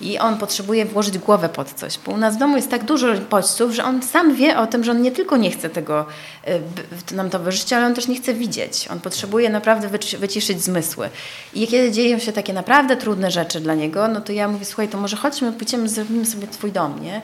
i 0.00 0.18
on 0.18 0.38
potrzebuje 0.38 0.84
włożyć 0.84 1.18
głowę 1.18 1.48
pod 1.48 1.72
coś, 1.72 1.98
bo 1.98 2.12
u 2.12 2.16
nas 2.16 2.36
w 2.36 2.38
domu 2.38 2.56
jest 2.56 2.70
tak 2.70 2.84
dużo 2.84 3.06
bodźców, 3.30 3.72
że 3.72 3.84
on 3.84 4.02
sam 4.02 4.34
wie 4.34 4.58
o 4.58 4.66
tym, 4.66 4.84
że 4.84 4.90
on 4.90 5.02
nie 5.02 5.12
tylko 5.12 5.36
nie 5.36 5.50
chce 5.50 5.70
tego 5.70 6.06
y, 7.10 7.14
nam 7.14 7.30
towarzyszyć, 7.30 7.72
ale 7.72 7.86
on 7.86 7.94
też 7.94 8.08
nie 8.08 8.16
chce 8.16 8.34
widzieć. 8.34 8.88
On 8.90 9.00
potrzebuje 9.00 9.50
naprawdę 9.50 9.88
wyciszyć 10.18 10.62
zmysły. 10.62 11.10
I 11.54 11.66
kiedy 11.66 11.92
dzieją 11.92 12.18
się 12.18 12.32
takie 12.32 12.52
naprawdę 12.52 12.96
trudne 12.96 13.30
rzeczy 13.30 13.60
dla 13.60 13.74
niego, 13.74 14.08
no 14.08 14.20
to 14.20 14.32
ja 14.32 14.48
mówię, 14.48 14.64
słuchaj, 14.64 14.88
to 14.88 14.98
może 14.98 15.16
chodźmy, 15.16 15.52
pójdziemy, 15.52 15.88
zrobimy 15.88 16.26
sobie 16.26 16.46
twój 16.46 16.72
dom, 16.72 17.02
nie? 17.02 17.22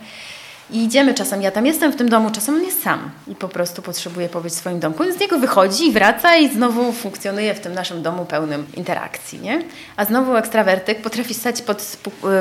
I 0.70 0.84
idziemy 0.84 1.14
czasem, 1.14 1.42
ja 1.42 1.50
tam 1.50 1.66
jestem 1.66 1.92
w 1.92 1.96
tym 1.96 2.08
domu, 2.08 2.30
czasem 2.30 2.54
on 2.54 2.64
jest 2.64 2.82
sam 2.82 3.10
i 3.28 3.34
po 3.34 3.48
prostu 3.48 3.82
potrzebuje 3.82 4.28
pobyć 4.28 4.52
w 4.52 4.56
swoim 4.56 4.80
domku. 4.80 5.04
I 5.04 5.12
z 5.12 5.20
niego 5.20 5.38
wychodzi 5.38 5.86
i 5.86 5.92
wraca 5.92 6.36
i 6.36 6.48
znowu 6.48 6.92
funkcjonuje 6.92 7.54
w 7.54 7.60
tym 7.60 7.74
naszym 7.74 8.02
domu 8.02 8.24
pełnym 8.24 8.66
interakcji, 8.76 9.40
nie? 9.40 9.62
A 9.96 10.04
znowu 10.04 10.36
ekstrawertyk 10.36 11.02
potrafi 11.02 11.34
stać 11.34 11.62
pod, 11.62 11.96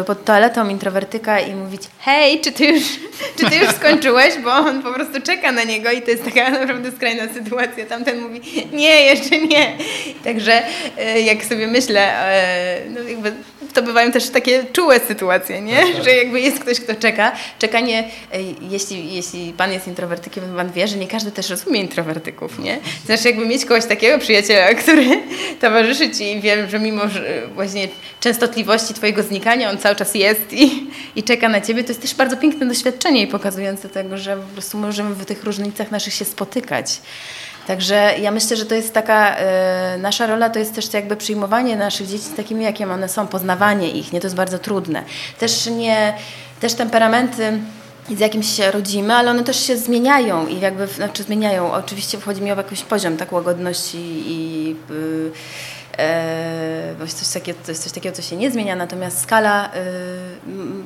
pod 0.08 0.26
toaletą 0.26 0.70
introwertyka 0.70 1.40
i 1.40 1.56
mówić 1.56 1.82
hej, 2.00 2.42
czy 2.42 2.52
ty, 2.52 2.66
już, 2.66 2.84
czy 3.38 3.50
ty 3.50 3.56
już 3.56 3.70
skończyłeś? 3.70 4.38
Bo 4.44 4.52
on 4.52 4.82
po 4.82 4.94
prostu 4.94 5.22
czeka 5.22 5.52
na 5.52 5.64
niego 5.64 5.92
i 5.92 6.02
to 6.02 6.12
jest 6.12 6.26
taka 6.26 6.50
naprawdę 6.60 6.92
skrajna 6.92 7.24
sytuacja. 7.34 7.86
Tamten 7.86 8.22
mówi 8.22 8.42
nie, 8.74 9.02
jeszcze 9.02 9.38
nie. 9.38 9.78
Także 10.24 10.62
e, 10.98 11.22
jak 11.22 11.46
sobie 11.46 11.68
myślę, 11.68 12.02
e, 12.02 12.82
no 12.90 13.02
jakby 13.02 13.34
to 13.74 13.82
bywają 13.82 14.12
też 14.12 14.30
takie 14.30 14.64
czułe 14.74 15.00
sytuacje, 15.00 15.62
nie? 15.62 15.76
Tak, 15.76 15.94
tak. 15.94 16.04
Że 16.04 16.16
jakby 16.16 16.42
jest 16.42 16.60
ktoś, 16.60 16.80
kto 16.80 16.96
czeka. 16.96 17.32
Czekanie 17.60 18.04
jeśli, 18.62 19.14
jeśli 19.14 19.54
pan 19.54 19.72
jest 19.72 19.88
introwertykiem, 19.88 20.44
pan 20.56 20.72
wie, 20.72 20.88
że 20.88 20.98
nie 20.98 21.08
każdy 21.08 21.32
też 21.32 21.50
rozumie 21.50 21.80
introwertyków, 21.80 22.60
nie? 22.60 22.80
Znaczy 23.06 23.28
jakby 23.28 23.46
mieć 23.46 23.66
kogoś 23.66 23.86
takiego 23.86 24.20
przyjaciela, 24.20 24.74
który 24.84 25.06
towarzyszy 25.62 26.12
ci 26.12 26.32
i 26.32 26.42
wiem, 26.42 26.70
że 26.70 26.80
mimo 26.80 27.08
że 27.08 27.42
właśnie 27.56 27.88
częstotliwości 28.20 28.94
twojego 28.94 29.24
znikania 29.24 29.70
on 29.70 29.78
cały 29.78 29.96
czas 29.96 30.16
jest 30.16 30.54
i, 30.54 30.88
i 31.16 31.24
czeka 31.24 31.50
na 31.50 31.62
ciebie, 31.62 31.84
to 31.84 31.90
jest 31.90 32.02
też 32.02 32.16
bardzo 32.16 32.38
piękne 32.38 32.66
doświadczenie 32.66 33.22
i 33.22 33.28
pokazujące 33.28 33.90
tego, 33.90 34.18
że 34.18 34.38
po 34.38 34.54
prostu 34.54 34.78
możemy 34.78 35.16
w 35.16 35.26
tych 35.26 35.44
różnicach 35.44 35.92
naszych 35.92 36.14
się 36.14 36.26
spotykać. 36.26 37.02
Także 37.68 38.14
ja 38.22 38.32
myślę, 38.32 38.58
że 38.58 38.66
to 38.66 38.76
jest 38.76 38.94
taka, 38.94 39.36
y, 39.36 39.98
nasza 39.98 40.28
rola 40.28 40.50
to 40.50 40.60
jest 40.60 40.76
też 40.76 40.94
jakby 40.94 41.16
przyjmowanie 41.16 41.76
naszych 41.76 42.08
dzieci 42.08 42.30
takimi, 42.36 42.64
jakie 42.64 42.92
one 42.92 43.10
są, 43.10 43.28
poznawanie 43.28 43.90
ich, 43.90 44.14
nie? 44.14 44.20
To 44.20 44.28
jest 44.28 44.36
bardzo 44.36 44.60
trudne. 44.60 45.04
Też 45.40 45.66
nie, 45.66 46.14
też 46.60 46.74
temperamenty 46.74 47.60
z 48.10 48.20
jakimś 48.20 48.50
się 48.50 48.72
rodzimy, 48.72 49.14
ale 49.14 49.32
one 49.32 49.44
też 49.44 49.68
się 49.68 49.78
zmieniają 49.78 50.48
i 50.48 50.60
jakby, 50.60 50.88
znaczy 50.88 51.24
zmieniają, 51.24 51.74
oczywiście 51.74 52.18
wchodzi 52.18 52.42
mi 52.42 52.52
o 52.52 52.56
jakiś 52.56 52.82
poziom 52.82 53.18
tak 53.18 53.34
łagodności 53.34 53.98
i 54.28 54.70
yy, 54.90 55.32
yy, 57.00 57.08
coś, 57.08 57.34
takiego, 57.34 57.60
coś, 57.64 57.78
coś 57.78 57.92
takiego, 57.92 58.16
co 58.16 58.22
się 58.22 58.36
nie 58.36 58.52
zmienia, 58.52 58.76
natomiast 58.76 59.22
skala 59.22 59.70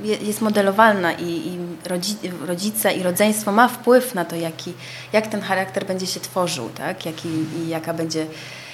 yy, 0.04 0.18
jest 0.18 0.42
modelowalna 0.42 1.14
i, 1.14 1.58
rodzice 2.48 2.94
i 2.94 3.04
rodzeństwo 3.04 3.52
ma 3.52 3.68
wpływ 3.68 4.16
na 4.16 4.26
to, 4.26 4.36
jaki, 4.36 4.74
jak 5.14 5.28
ten 5.28 5.42
charakter 5.42 5.86
będzie 5.86 6.08
się 6.08 6.20
tworzył, 6.20 6.70
tak? 6.70 7.06
Jaki, 7.06 7.30
i 7.30 7.68
jaka 7.68 7.94
będzie 7.94 8.26
E, 8.26 8.67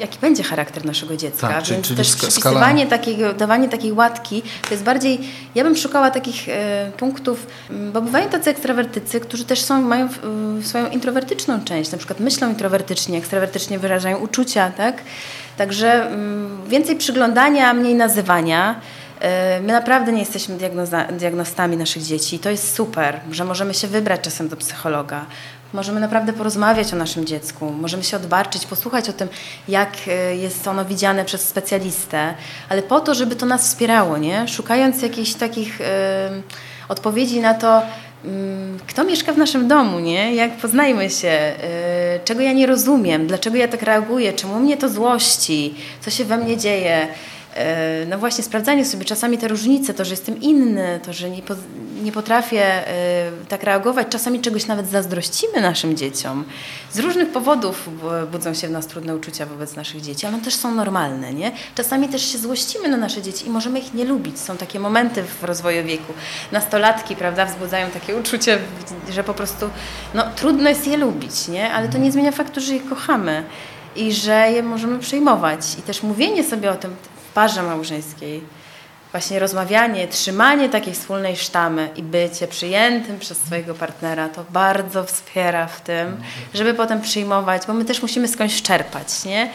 jaki 0.00 0.18
będzie 0.18 0.42
charakter 0.42 0.84
naszego 0.84 1.16
dziecka. 1.16 1.48
Tak, 1.48 1.64
Więc 1.64 1.86
czyli, 1.86 1.96
też 1.96 2.16
przypisywanie 2.16 2.86
skala... 2.86 2.98
takiego, 2.98 3.32
dawanie 3.32 3.68
takiej 3.68 3.92
łatki 3.92 4.42
to 4.62 4.70
jest 4.70 4.82
bardziej, 4.82 5.20
ja 5.54 5.64
bym 5.64 5.76
szukała 5.76 6.10
takich 6.10 6.48
e, 6.48 6.90
punktów, 6.96 7.46
bo 7.92 8.02
bywają 8.02 8.28
tacy 8.28 8.50
ekstrawertycy, 8.50 9.20
którzy 9.20 9.44
też 9.44 9.60
są, 9.60 9.82
mają 9.82 10.08
swoją 10.62 10.90
introwertyczną 10.90 11.64
część, 11.64 11.92
na 11.92 11.98
przykład 11.98 12.20
myślą 12.20 12.48
introwertycznie, 12.48 13.18
ekstrawertycznie 13.18 13.78
wyrażają 13.78 14.18
uczucia, 14.18 14.70
tak? 14.76 15.02
Także 15.56 16.06
mm, 16.06 16.68
więcej 16.68 16.96
przyglądania, 16.96 17.74
mniej 17.74 17.94
nazywania. 17.94 18.80
E, 19.20 19.60
my 19.60 19.72
naprawdę 19.72 20.12
nie 20.12 20.20
jesteśmy 20.20 20.58
diagnostami 21.12 21.76
naszych 21.76 22.02
dzieci. 22.02 22.38
To 22.38 22.50
jest 22.50 22.74
super, 22.74 23.20
że 23.30 23.44
możemy 23.44 23.74
się 23.74 23.88
wybrać 23.88 24.20
czasem 24.20 24.48
do 24.48 24.56
psychologa. 24.56 25.26
Możemy 25.72 26.00
naprawdę 26.00 26.32
porozmawiać 26.32 26.92
o 26.92 26.96
naszym 26.96 27.24
dziecku, 27.24 27.70
możemy 27.70 28.02
się 28.02 28.16
odbarczyć, 28.16 28.66
posłuchać 28.66 29.08
o 29.08 29.12
tym, 29.12 29.28
jak 29.68 29.92
e, 30.06 30.36
jest 30.36 30.68
ono 30.68 30.84
widziane 30.84 31.24
przez 31.24 31.48
specjalistę, 31.48 32.34
ale 32.68 32.82
po 32.82 33.00
to, 33.00 33.14
żeby 33.14 33.36
to 33.36 33.46
nas 33.46 33.62
wspierało, 33.62 34.18
nie? 34.18 34.48
Szukając 34.48 35.02
jakichś 35.02 35.34
takich 35.34 35.80
y, 35.80 35.84
odpowiedzi 36.88 37.40
na 37.40 37.54
to, 37.54 37.82
y, 37.82 38.28
kto 38.86 39.04
mieszka 39.04 39.32
w 39.32 39.38
naszym 39.38 39.68
domu, 39.68 40.00
nie? 40.00 40.34
Jak 40.34 40.56
poznajmy 40.56 41.10
się, 41.10 41.52
y, 42.18 42.20
czego 42.24 42.40
ja 42.40 42.52
nie 42.52 42.66
rozumiem, 42.66 43.26
dlaczego 43.26 43.56
ja 43.56 43.68
tak 43.68 43.82
reaguję, 43.82 44.32
czemu 44.32 44.60
mnie 44.60 44.76
to 44.76 44.88
złości, 44.88 45.74
co 46.00 46.10
się 46.10 46.24
we 46.24 46.36
mnie 46.36 46.56
dzieje. 46.56 47.08
E, 47.54 48.06
no 48.06 48.18
właśnie 48.18 48.44
sprawdzanie 48.44 48.84
sobie 48.84 49.04
czasami 49.04 49.38
te 49.38 49.48
różnice, 49.48 49.94
to, 49.94 50.04
że 50.04 50.10
jestem 50.10 50.40
inny, 50.40 51.00
to, 51.02 51.12
że 51.12 51.30
nie, 51.30 51.42
po, 51.42 51.54
nie 52.02 52.12
potrafię 52.12 52.62
e, 52.62 53.30
tak 53.48 53.62
reagować, 53.62 54.08
czasami 54.10 54.40
czegoś 54.40 54.66
nawet 54.66 54.88
zazdrościmy 54.88 55.60
naszym 55.60 55.96
dzieciom. 55.96 56.44
Z 56.92 56.98
różnych 56.98 57.32
powodów 57.32 57.88
budzą 58.32 58.54
się 58.54 58.68
w 58.68 58.70
nas 58.70 58.86
trudne 58.86 59.16
uczucia 59.16 59.46
wobec 59.46 59.76
naszych 59.76 60.00
dzieci, 60.00 60.26
ale 60.26 60.34
one 60.34 60.44
też 60.44 60.54
są 60.54 60.74
normalne, 60.74 61.34
nie? 61.34 61.52
Czasami 61.74 62.08
też 62.08 62.32
się 62.32 62.38
złościmy 62.38 62.88
na 62.88 62.96
nasze 62.96 63.22
dzieci 63.22 63.46
i 63.46 63.50
możemy 63.50 63.78
ich 63.78 63.94
nie 63.94 64.04
lubić. 64.04 64.38
Są 64.38 64.56
takie 64.56 64.80
momenty 64.80 65.22
w 65.22 65.44
rozwoju 65.44 65.84
wieku. 65.84 66.12
Nastolatki, 66.52 67.16
prawda, 67.16 67.46
wzbudzają 67.46 67.90
takie 67.90 68.16
uczucie, 68.16 68.58
że 69.10 69.24
po 69.24 69.34
prostu, 69.34 69.70
no 70.14 70.24
trudno 70.36 70.68
jest 70.68 70.86
je 70.86 70.96
lubić, 70.96 71.48
nie? 71.48 71.72
Ale 71.72 71.88
to 71.88 71.98
nie 71.98 72.12
zmienia 72.12 72.32
faktu, 72.32 72.60
że 72.60 72.74
je 72.74 72.80
kochamy 72.80 73.44
i 73.96 74.12
że 74.12 74.50
je 74.50 74.62
możemy 74.62 74.98
przyjmować. 74.98 75.60
I 75.78 75.82
też 75.82 76.02
mówienie 76.02 76.44
sobie 76.44 76.70
o 76.70 76.74
tym, 76.74 76.96
parze 77.34 77.62
małżeńskiej, 77.62 78.42
właśnie 79.12 79.38
rozmawianie, 79.38 80.08
trzymanie 80.08 80.68
takiej 80.68 80.94
wspólnej 80.94 81.36
sztamy 81.36 81.90
i 81.96 82.02
bycie 82.02 82.48
przyjętym 82.48 83.18
przez 83.18 83.38
swojego 83.38 83.74
partnera, 83.74 84.28
to 84.28 84.44
bardzo 84.50 85.04
wspiera 85.04 85.66
w 85.66 85.80
tym, 85.80 86.22
żeby 86.54 86.74
potem 86.74 87.00
przyjmować, 87.00 87.62
bo 87.66 87.74
my 87.74 87.84
też 87.84 88.02
musimy 88.02 88.28
skądś 88.28 88.62
czerpać, 88.62 89.24
nie? 89.24 89.50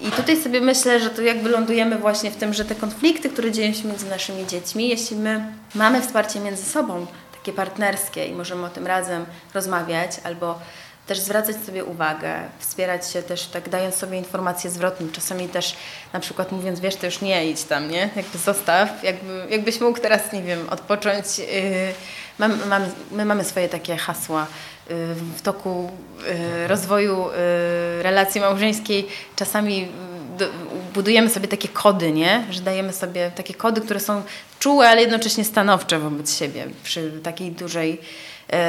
I 0.00 0.10
tutaj 0.10 0.42
sobie 0.42 0.60
myślę, 0.60 1.00
że 1.00 1.10
tu 1.10 1.22
jakby 1.22 1.48
lądujemy 1.48 1.98
właśnie 1.98 2.30
w 2.30 2.36
tym, 2.36 2.54
że 2.54 2.64
te 2.64 2.74
konflikty, 2.74 3.30
które 3.30 3.52
dzieją 3.52 3.72
się 3.72 3.88
między 3.88 4.06
naszymi 4.06 4.46
dziećmi, 4.46 4.88
jeśli 4.88 5.16
my 5.16 5.44
mamy 5.74 6.02
wsparcie 6.02 6.40
między 6.40 6.62
sobą, 6.62 7.06
takie 7.38 7.52
partnerskie 7.52 8.26
i 8.26 8.32
możemy 8.32 8.66
o 8.66 8.68
tym 8.68 8.86
razem 8.86 9.26
rozmawiać 9.54 10.10
albo 10.24 10.58
też 11.10 11.18
zwracać 11.18 11.56
sobie 11.66 11.84
uwagę, 11.84 12.34
wspierać 12.58 13.10
się 13.10 13.22
też 13.22 13.46
tak 13.46 13.68
dając 13.68 13.94
sobie 13.94 14.18
informacje 14.18 14.70
zwrotne, 14.70 15.06
czasami 15.12 15.48
też 15.48 15.76
na 16.12 16.20
przykład 16.20 16.52
mówiąc, 16.52 16.80
wiesz, 16.80 16.96
to 16.96 17.06
już 17.06 17.20
nie 17.20 17.50
idź 17.50 17.62
tam, 17.62 17.90
nie? 17.90 18.10
Jakby 18.16 18.38
zostaw, 18.38 19.04
jakby, 19.04 19.46
jakbyś 19.48 19.80
mógł 19.80 20.00
teraz, 20.00 20.32
nie 20.32 20.42
wiem, 20.42 20.68
odpocząć. 20.68 21.38
Yy, 21.38 21.44
mam, 22.38 22.68
mam, 22.68 22.82
my 23.10 23.24
mamy 23.24 23.44
swoje 23.44 23.68
takie 23.68 23.96
hasła 23.96 24.46
yy, 24.90 24.96
w 25.36 25.42
toku 25.42 25.90
yy, 26.60 26.68
rozwoju 26.68 27.24
relacji 28.02 28.40
małżeńskiej. 28.40 29.08
Czasami 29.36 29.88
budujemy 30.94 31.30
sobie 31.30 31.48
takie 31.48 31.68
kody, 31.68 32.12
nie? 32.12 32.44
Że 32.50 32.60
dajemy 32.60 32.92
sobie 32.92 33.30
takie 33.30 33.54
kody, 33.54 33.80
które 33.80 34.00
są 34.00 34.22
czułe, 34.58 34.88
ale 34.88 35.00
jednocześnie 35.00 35.44
stanowcze 35.44 35.98
wobec 35.98 36.38
siebie 36.38 36.66
przy 36.82 37.20
takiej 37.22 37.52
dużej 37.52 38.00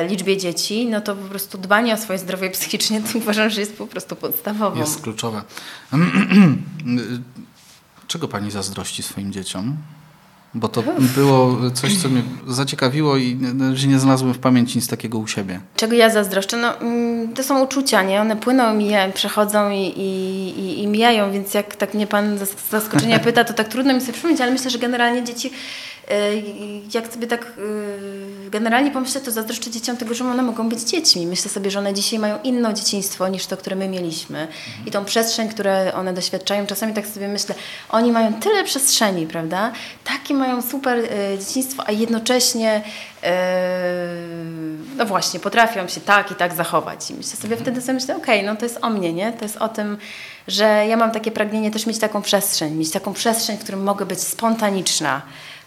liczbie 0.09 0.37
dzieci, 0.37 0.85
no 0.85 1.01
to 1.01 1.15
po 1.15 1.29
prostu 1.29 1.57
dbanie 1.57 1.93
o 1.93 1.97
swoje 1.97 2.19
zdrowie 2.19 2.49
psychiczne 2.49 3.01
to 3.01 3.17
uważam, 3.17 3.49
że 3.49 3.61
jest 3.61 3.77
po 3.77 3.87
prostu 3.87 4.15
podstawową. 4.15 4.79
Jest 4.79 5.01
kluczowe. 5.01 5.41
Czego 8.07 8.27
pani 8.27 8.51
zazdrości 8.51 9.03
swoim 9.03 9.31
dzieciom? 9.31 9.77
Bo 10.53 10.67
to 10.67 10.83
było 11.15 11.57
coś, 11.71 11.97
co 11.97 12.09
mnie 12.09 12.23
zaciekawiło 12.47 13.17
i 13.17 13.39
że 13.73 13.87
nie 13.87 13.99
znalazłem 13.99 14.33
w 14.33 14.39
pamięci 14.39 14.77
nic 14.77 14.87
takiego 14.87 15.17
u 15.17 15.27
siebie. 15.27 15.59
Czego 15.75 15.95
ja 15.95 16.09
zazdroszczę? 16.09 16.57
No, 16.57 16.79
mm, 16.79 17.33
to 17.33 17.43
są 17.43 17.63
uczucia, 17.63 18.03
nie? 18.03 18.21
One 18.21 18.35
płyną, 18.35 18.73
mijają, 18.73 19.11
przechodzą 19.11 19.69
i, 19.69 19.77
i, 19.77 20.83
i, 20.83 20.87
mijają, 20.87 21.31
więc 21.31 21.53
jak 21.53 21.75
tak 21.75 21.93
mnie 21.93 22.07
pan 22.07 22.37
z 22.37 22.69
zaskoczenia 22.69 23.19
pyta, 23.29 23.43
to 23.43 23.53
tak 23.53 23.67
trudno 23.67 23.93
mi 23.93 24.01
sobie 24.01 24.13
przypomnieć, 24.13 24.41
ale 24.41 24.51
myślę, 24.51 24.71
że 24.71 24.79
generalnie 24.79 25.23
dzieci 25.23 25.51
E, 25.51 25.90
jak 26.93 27.13
sobie 27.13 27.27
tak 27.27 27.45
e, 27.45 28.49
generalnie 28.49 28.91
pomyślę, 28.91 29.21
to 29.21 29.31
zazdroszczę 29.31 29.71
dzieciom 29.71 29.97
tego, 29.97 30.13
że 30.13 30.23
one 30.23 30.43
mogą 30.43 30.69
być 30.69 30.79
dziećmi. 30.79 31.27
Myślę 31.27 31.51
sobie, 31.51 31.71
że 31.71 31.79
one 31.79 31.93
dzisiaj 31.93 32.19
mają 32.19 32.41
inne 32.43 32.73
dzieciństwo 32.73 33.27
niż 33.27 33.45
to, 33.45 33.57
które 33.57 33.75
my 33.75 33.87
mieliśmy. 33.87 34.47
I 34.85 34.91
tą 34.91 35.05
przestrzeń, 35.05 35.49
które 35.49 35.93
one 35.93 36.13
doświadczają, 36.13 36.65
czasami 36.65 36.93
tak 36.93 37.07
sobie 37.07 37.27
myślę, 37.27 37.55
oni 37.89 38.11
mają 38.11 38.33
tyle 38.33 38.63
przestrzeni, 38.63 39.27
prawda? 39.27 39.71
Takie 40.03 40.33
mają 40.33 40.61
super 40.61 40.97
e, 40.97 41.39
dzieciństwo, 41.39 41.83
a 41.87 41.91
jednocześnie 41.91 42.81
no 44.97 45.05
właśnie, 45.05 45.39
potrafią 45.39 45.87
się 45.87 46.01
tak 46.01 46.31
i 46.31 46.35
tak 46.35 46.53
zachować. 46.53 47.11
I 47.11 47.13
myślę 47.13 47.37
sobie 47.37 47.57
wtedy 47.57 47.81
sobie 47.81 47.93
myślę, 47.93 48.15
okej, 48.17 48.39
okay, 48.39 48.53
no 48.53 48.59
to 48.59 48.65
jest 48.65 48.77
o 48.81 48.89
mnie, 48.89 49.13
nie? 49.13 49.33
To 49.33 49.45
jest 49.45 49.57
o 49.57 49.69
tym, 49.69 49.97
że 50.47 50.85
ja 50.87 50.97
mam 50.97 51.11
takie 51.11 51.31
pragnienie 51.31 51.71
też 51.71 51.85
mieć 51.85 51.99
taką 51.99 52.21
przestrzeń, 52.21 52.75
mieć 52.75 52.91
taką 52.91 53.13
przestrzeń, 53.13 53.57
w 53.57 53.59
którym 53.59 53.83
mogę 53.83 54.05
być 54.05 54.21
spontaniczna, 54.21 55.21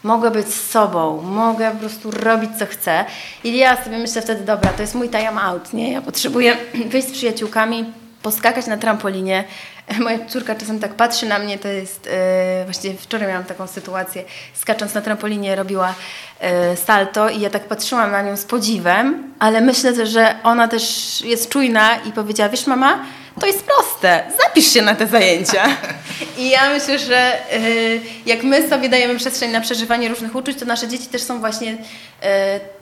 mogę 0.05 0.31
być 0.31 0.55
sobą, 0.55 1.23
mogę 1.23 1.71
po 1.71 1.77
prostu 1.77 2.11
robić 2.11 2.51
co 2.59 2.67
chcę. 2.67 3.05
I 3.45 3.57
ja 3.57 3.85
sobie 3.85 3.99
myślę 3.99 4.23
wtedy, 4.23 4.45
dobra, 4.45 4.71
to 4.71 4.83
jest 4.83 4.95
mój 4.95 5.09
time 5.09 5.43
out, 5.43 5.73
nie? 5.73 5.93
Ja 5.93 6.03
potrzebuję 6.03 6.57
wyjść 6.91 7.09
z 7.09 7.13
przyjaciółkami, 7.13 7.93
poskakać 8.23 8.67
na 8.67 8.77
trampolinie. 8.77 9.45
Moja 10.05 10.19
córka 10.27 10.55
czasem 10.55 10.81
tak 10.81 10.95
patrzy 10.95 11.27
na 11.27 11.39
mnie, 11.39 11.59
to 11.59 11.69
jest, 11.69 12.07
yy, 12.07 12.65
właściwie 12.65 12.99
wczoraj 12.99 13.29
miałam 13.29 13.45
taką 13.45 13.67
sytuację, 13.67 14.25
skacząc 14.55 14.95
na 14.95 15.01
trampolinie 15.01 15.57
robiła 15.57 15.95
yy, 16.41 16.49
salto 16.77 17.29
i 17.29 17.41
ja 17.41 17.51
tak 17.51 17.65
patrzyłam 17.65 18.11
na 18.11 18.23
nią 18.23 18.37
z 18.37 18.45
podziwem, 18.45 19.33
ale 19.39 19.61
myślę 19.61 20.07
że 20.07 20.35
ona 20.43 20.69
też 20.69 21.21
jest 21.25 21.49
czujna 21.49 21.97
i 21.97 22.13
powiedziała, 22.13 22.49
wiesz 22.49 22.67
mama, 22.67 23.05
to 23.41 23.47
jest 23.47 23.65
proste, 23.65 24.25
zapisz 24.45 24.73
się 24.73 24.83
na 24.83 24.95
te 24.95 25.07
zajęcia. 25.07 25.65
I 26.39 26.51
ja 26.51 26.71
myślę, 26.71 26.99
że 26.99 27.39
yy, 27.53 28.01
jak 28.27 28.43
my 28.43 28.69
sobie 28.69 28.89
dajemy 28.89 29.17
przestrzeń 29.19 29.51
na 29.51 29.61
przeżywanie 29.61 30.09
różnych 30.09 30.35
uczuć, 30.35 30.59
to 30.59 30.65
nasze 30.65 30.89
dzieci 30.89 31.07
też 31.07 31.23
są 31.23 31.41
właśnie 31.41 31.71
yy, 31.71 31.79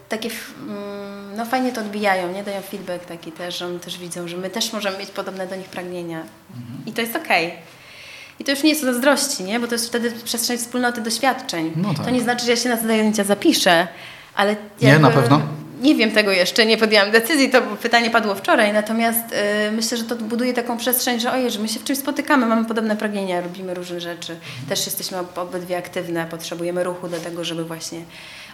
takie... 0.09 0.29
Yy, 0.29 0.35
no 1.37 1.47
fajnie 1.47 1.73
to 1.73 1.81
odbijają, 1.81 2.33
nie? 2.33 2.43
Dają 2.43 2.63
feedback 2.63 3.07
taki 3.07 3.33
też, 3.33 3.59
że 3.59 3.67
oni 3.67 3.81
też 3.81 3.99
widzą, 3.99 4.29
że 4.29 4.37
my 4.37 4.51
też 4.51 4.73
możemy 4.73 4.99
mieć 4.99 5.11
podobne 5.11 5.47
do 5.47 5.57
nich 5.57 5.69
pragnienia. 5.69 6.23
Mhm. 6.57 6.83
I 6.87 6.93
to 6.93 7.01
jest 7.01 7.17
okej. 7.17 7.47
Okay. 7.47 7.59
I 8.39 8.45
to 8.45 8.51
już 8.51 8.63
nie 8.63 8.71
jest 8.71 8.83
o 8.83 8.87
zazdrości, 8.87 9.45
nie? 9.45 9.61
Bo 9.61 9.67
to 9.67 9.75
jest 9.75 9.87
wtedy 9.87 10.13
przestrzeń 10.25 10.59
wspólnoty 10.59 11.01
doświadczeń. 11.01 11.73
No 11.77 11.95
tak. 11.95 12.05
To 12.05 12.11
nie 12.11 12.21
znaczy, 12.21 12.45
że 12.45 12.51
ja 12.51 12.57
się 12.57 12.69
na 12.69 12.77
te 12.77 12.87
zajęcia 12.87 13.25
zapiszę, 13.25 13.89
ale... 14.35 14.57
Nie, 14.81 14.99
na 14.99 15.11
pewno. 15.11 15.41
Nie 15.83 15.95
wiem 15.95 16.11
tego 16.11 16.31
jeszcze, 16.31 16.67
nie 16.67 16.77
podjęłam 16.77 17.11
decyzji, 17.11 17.51
to 17.51 17.63
pytanie 17.63 18.11
padło 18.11 18.35
wczoraj, 18.35 18.73
natomiast 18.73 19.31
yy, 19.65 19.73
myślę, 19.73 19.97
że 19.97 20.05
to 20.05 20.17
buduje 20.17 20.55
taką 20.55 20.77
przestrzeń, 20.77 21.21
że 21.21 21.33
ojej, 21.33 21.51
że 21.51 21.59
my 21.59 21.69
się 21.69 21.81
w 21.81 21.85
czymś 21.85 21.99
spotykamy, 21.99 22.47
mamy 22.47 22.65
podobne 22.65 22.97
pragnienia, 22.97 23.41
robimy 23.41 23.75
różne 23.75 24.01
rzeczy, 24.01 24.37
też 24.69 24.87
jesteśmy 24.87 25.19
obydwie 25.37 25.79
aktywne, 25.79 26.27
potrzebujemy 26.27 26.85
ruchu 26.85 27.09
do 27.09 27.19
tego, 27.19 27.45
żeby 27.45 27.65
właśnie 27.65 28.05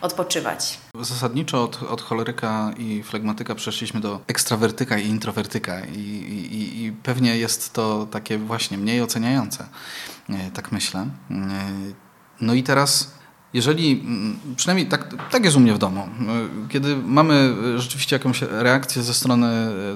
odpoczywać. 0.00 0.78
Zasadniczo 1.00 1.64
od, 1.64 1.82
od 1.82 2.02
choleryka 2.02 2.72
i 2.78 3.02
flegmatyka 3.02 3.54
przeszliśmy 3.54 4.00
do 4.00 4.20
ekstrawertyka 4.26 4.98
i 4.98 5.06
introwertyka 5.06 5.84
i, 5.84 5.98
i, 5.98 6.84
i 6.84 6.92
pewnie 6.92 7.38
jest 7.38 7.72
to 7.72 8.06
takie 8.10 8.38
właśnie 8.38 8.78
mniej 8.78 9.02
oceniające, 9.02 9.66
e, 10.30 10.50
tak 10.50 10.72
myślę. 10.72 11.00
E, 11.00 11.34
no 12.40 12.54
i 12.54 12.62
teraz 12.62 13.17
jeżeli, 13.54 13.92
mm, 13.92 14.38
przynajmniej 14.56 14.86
tak, 14.86 15.14
tak 15.30 15.44
jest 15.44 15.56
u 15.56 15.60
mnie 15.60 15.74
w 15.74 15.78
domu, 15.78 16.00
e, 16.00 16.08
kiedy 16.68 16.96
mamy 16.96 17.54
rzeczywiście 17.76 18.16
jakąś 18.16 18.42
reakcję 18.42 19.02
ze 19.02 19.14
strony 19.14 19.48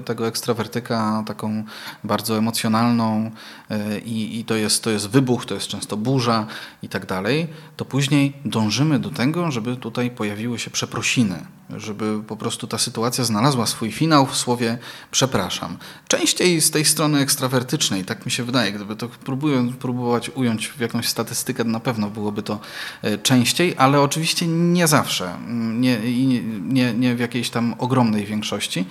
tego 0.05 0.27
ekstrawertyka, 0.27 1.23
taką 1.27 1.65
bardzo 2.05 2.39
emocjonalną 2.39 3.31
e, 3.71 3.99
i, 3.99 4.39
i 4.39 4.45
to, 4.45 4.55
jest, 4.55 4.85
to 4.85 4.91
jest 4.91 5.09
wybuch, 5.09 5.47
to 5.47 5.55
jest 5.55 5.67
często 5.67 5.97
burza 5.97 6.47
i 6.83 6.89
tak 6.89 7.07
dalej, 7.07 7.49
to 7.77 7.85
później 7.85 8.33
dążymy 8.45 8.99
do 8.99 9.11
tego, 9.11 9.51
żeby 9.51 9.77
tutaj 9.77 10.11
pojawiły 10.11 10.59
się 10.59 10.71
przeprosiny 10.71 11.47
żeby 11.77 12.23
po 12.23 12.37
prostu 12.37 12.67
ta 12.67 12.79
sytuacja 12.79 13.25
znalazła 13.25 13.67
swój 13.67 13.93
finał 13.93 14.27
w 14.27 14.37
słowie 14.37 14.79
przepraszam. 15.11 15.77
Częściej 16.09 16.61
z 16.61 16.71
tej 16.71 16.85
strony 16.85 17.19
ekstrawertycznej, 17.19 18.05
tak 18.05 18.27
mi 18.27 18.33
się 18.33 18.45
wydaje, 18.45 18.73
gdyby 18.73 18.97
to 18.97 19.09
próbuję, 19.25 19.73
próbować 19.81 20.31
ująć 20.31 20.69
w 20.69 20.81
jakąś 20.81 21.09
statystykę, 21.09 21.65
na 21.65 21.81
pewno 21.81 22.11
byłoby 22.11 22.43
to 22.43 22.61
e, 23.03 23.19
częściej, 23.19 23.75
ale 23.79 24.01
oczywiście 24.01 24.47
nie 24.47 24.87
zawsze, 24.87 25.37
nie, 25.81 25.99
nie, 26.61 26.95
nie 26.95 27.15
w 27.15 27.21
jakiejś 27.21 27.51
tam 27.51 27.75
ogromnej 27.79 28.27
większości, 28.27 28.85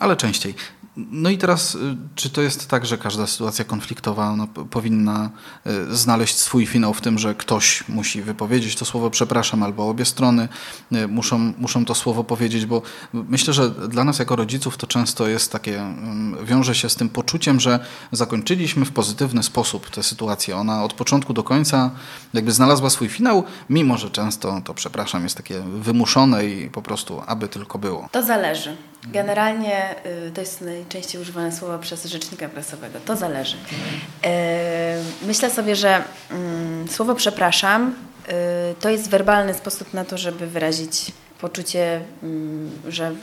ale 0.00 0.16
częściej. 0.16 0.54
No 0.96 1.30
i 1.30 1.38
teraz, 1.38 1.74
y, 1.74 1.78
czy 2.14 2.30
to 2.30 2.42
jest 2.42 2.68
tak, 2.68 2.86
że 2.86 2.98
każda 2.98 3.26
sytuacja 3.26 3.64
konfliktowa 3.64 4.36
no, 4.36 4.46
powinna 4.46 5.30
y, 5.66 5.96
znaleźć 5.96 6.36
swój 6.36 6.66
finał 6.66 6.94
w 6.94 7.00
tym, 7.00 7.18
że 7.18 7.34
ktoś 7.34 7.88
musi 7.88 8.22
wypowiedzieć 8.22 8.76
to 8.76 8.84
słowo 8.84 9.10
przepraszam, 9.10 9.62
albo 9.62 9.88
obie 9.88 10.04
strony 10.04 10.48
y, 10.92 11.08
muszą, 11.08 11.52
muszą 11.58 11.84
to 11.84 11.94
słowo 11.94 12.24
powiedzieć, 12.24 12.66
bo 12.66 12.82
myślę, 13.12 13.54
że 13.54 13.70
dla 13.70 14.04
nas 14.04 14.18
jako 14.18 14.36
rodziców 14.36 14.76
to 14.76 14.86
często 14.86 15.28
jest 15.28 15.52
takie, 15.52 15.80
mm, 15.80 16.46
wiąże 16.46 16.74
się 16.74 16.88
z 16.88 16.94
tym 16.94 17.08
poczuciem, 17.08 17.60
że 17.60 17.80
zakończyliśmy 18.12 18.84
w 18.84 18.92
pozytywny 18.92 19.42
sposób 19.42 19.90
tę 19.90 20.02
sytuację. 20.02 20.56
Ona 20.56 20.84
od 20.84 20.92
początku 20.92 21.32
do 21.32 21.42
końca 21.42 21.90
jakby 22.34 22.52
znalazła 22.52 22.90
swój 22.90 23.08
finał, 23.08 23.44
mimo 23.70 23.98
że 23.98 24.10
często 24.10 24.60
to 24.64 24.74
przepraszam 24.74 25.22
jest 25.22 25.36
takie 25.36 25.60
wymuszone 25.60 26.46
i 26.46 26.70
po 26.70 26.82
prostu 26.82 27.22
aby 27.26 27.48
tylko 27.48 27.78
było. 27.78 28.08
To 28.12 28.22
zależy. 28.22 28.76
Generalnie 29.06 29.94
y, 30.06 30.30
to 30.34 30.40
jest 30.40 30.60
najczęściej 30.60 31.20
używane 31.20 31.52
słowo 31.52 31.78
przez 31.78 32.04
rzecznika 32.04 32.48
prasowego. 32.48 33.00
To 33.00 33.16
zależy. 33.16 33.56
Y, 33.56 35.26
myślę 35.26 35.50
sobie, 35.50 35.76
że 35.76 36.02
mm, 36.30 36.88
słowo 36.88 37.14
przepraszam 37.14 37.94
y, 38.28 38.32
to 38.80 38.90
jest 38.90 39.10
werbalny 39.10 39.54
sposób 39.54 39.94
na 39.94 40.04
to, 40.04 40.18
żeby 40.18 40.46
wyrazić 40.46 41.12
poczucie, 41.40 42.00
mm, 42.22 42.70
że 42.88 43.14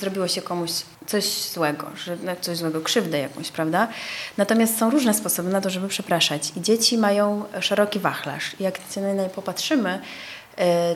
zrobiło 0.00 0.28
się 0.28 0.42
komuś 0.42 0.70
coś 1.08 1.24
złego, 1.24 1.90
że 2.04 2.16
coś 2.40 2.56
złego, 2.56 2.80
krzywdę 2.80 3.18
jakąś, 3.18 3.50
prawda? 3.50 3.88
Natomiast 4.36 4.78
są 4.78 4.90
różne 4.90 5.14
sposoby 5.14 5.50
na 5.50 5.60
to, 5.60 5.70
żeby 5.70 5.88
przepraszać. 5.88 6.52
I 6.56 6.60
dzieci 6.60 6.98
mają 6.98 7.44
szeroki 7.60 7.98
wachlarz. 7.98 8.56
I 8.60 8.62
jak 8.62 8.78
na 8.96 9.12
nie 9.12 9.28
popatrzymy, 9.28 10.00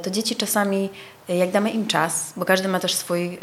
to 0.02 0.10
dzieci 0.10 0.36
czasami 0.36 0.90
jak 1.28 1.50
damy 1.50 1.70
im 1.70 1.86
czas, 1.86 2.32
bo 2.36 2.44
każdy 2.44 2.68
ma 2.68 2.80
też 2.80 2.94
swój, 2.94 3.30
yy, 3.30 3.38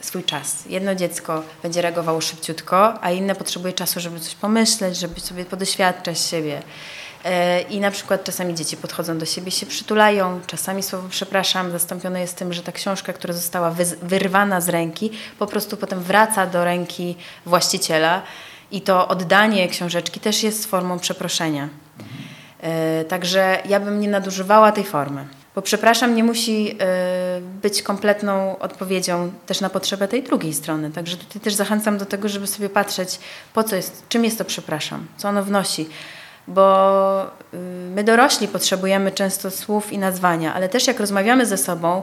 swój 0.00 0.24
czas. 0.24 0.64
Jedno 0.66 0.94
dziecko 0.94 1.42
będzie 1.62 1.82
reagowało 1.82 2.20
szybciutko, 2.20 3.02
a 3.04 3.10
inne 3.10 3.34
potrzebuje 3.34 3.72
czasu, 3.72 4.00
żeby 4.00 4.20
coś 4.20 4.34
pomyśleć, 4.34 4.96
żeby 4.96 5.20
sobie 5.20 5.44
podoświadczać 5.44 6.18
siebie. 6.20 6.62
Yy, 7.24 7.60
I 7.60 7.80
na 7.80 7.90
przykład 7.90 8.24
czasami 8.24 8.54
dzieci 8.54 8.76
podchodzą 8.76 9.18
do 9.18 9.26
siebie, 9.26 9.50
się 9.50 9.66
przytulają, 9.66 10.40
czasami 10.46 10.82
słowo 10.82 11.08
przepraszam 11.10 11.70
zastąpione 11.70 12.20
jest 12.20 12.36
tym, 12.36 12.52
że 12.52 12.62
ta 12.62 12.72
książka, 12.72 13.12
która 13.12 13.34
została 13.34 13.74
wyrwana 14.02 14.60
z 14.60 14.68
ręki, 14.68 15.10
po 15.38 15.46
prostu 15.46 15.76
potem 15.76 16.00
wraca 16.00 16.46
do 16.46 16.64
ręki 16.64 17.16
właściciela 17.46 18.22
i 18.70 18.80
to 18.80 19.08
oddanie 19.08 19.68
książeczki 19.68 20.20
też 20.20 20.42
jest 20.42 20.66
formą 20.66 20.98
przeproszenia. 20.98 21.68
Yy, 22.62 23.04
także 23.04 23.58
ja 23.68 23.80
bym 23.80 24.00
nie 24.00 24.08
nadużywała 24.08 24.72
tej 24.72 24.84
formy. 24.84 25.26
Bo 25.54 25.62
przepraszam 25.62 26.14
nie 26.14 26.24
musi 26.24 26.70
y, 26.72 26.76
być 27.62 27.82
kompletną 27.82 28.58
odpowiedzią 28.58 29.32
też 29.46 29.60
na 29.60 29.70
potrzebę 29.70 30.08
tej 30.08 30.22
drugiej 30.22 30.54
strony. 30.54 30.90
Także 30.90 31.16
tutaj 31.16 31.42
też 31.42 31.54
zachęcam 31.54 31.98
do 31.98 32.06
tego, 32.06 32.28
żeby 32.28 32.46
sobie 32.46 32.68
patrzeć, 32.68 33.18
po 33.54 33.64
co 33.64 33.76
jest, 33.76 34.02
czym 34.08 34.24
jest 34.24 34.38
to 34.38 34.44
przepraszam, 34.44 35.06
co 35.16 35.28
ono 35.28 35.44
wnosi. 35.44 35.88
Bo 36.48 37.24
y, 37.54 37.56
my 37.94 38.04
dorośli 38.04 38.48
potrzebujemy 38.48 39.12
często 39.12 39.50
słów 39.50 39.92
i 39.92 39.98
nazwania, 39.98 40.54
ale 40.54 40.68
też 40.68 40.86
jak 40.86 41.00
rozmawiamy 41.00 41.46
ze 41.46 41.56
sobą, 41.56 42.02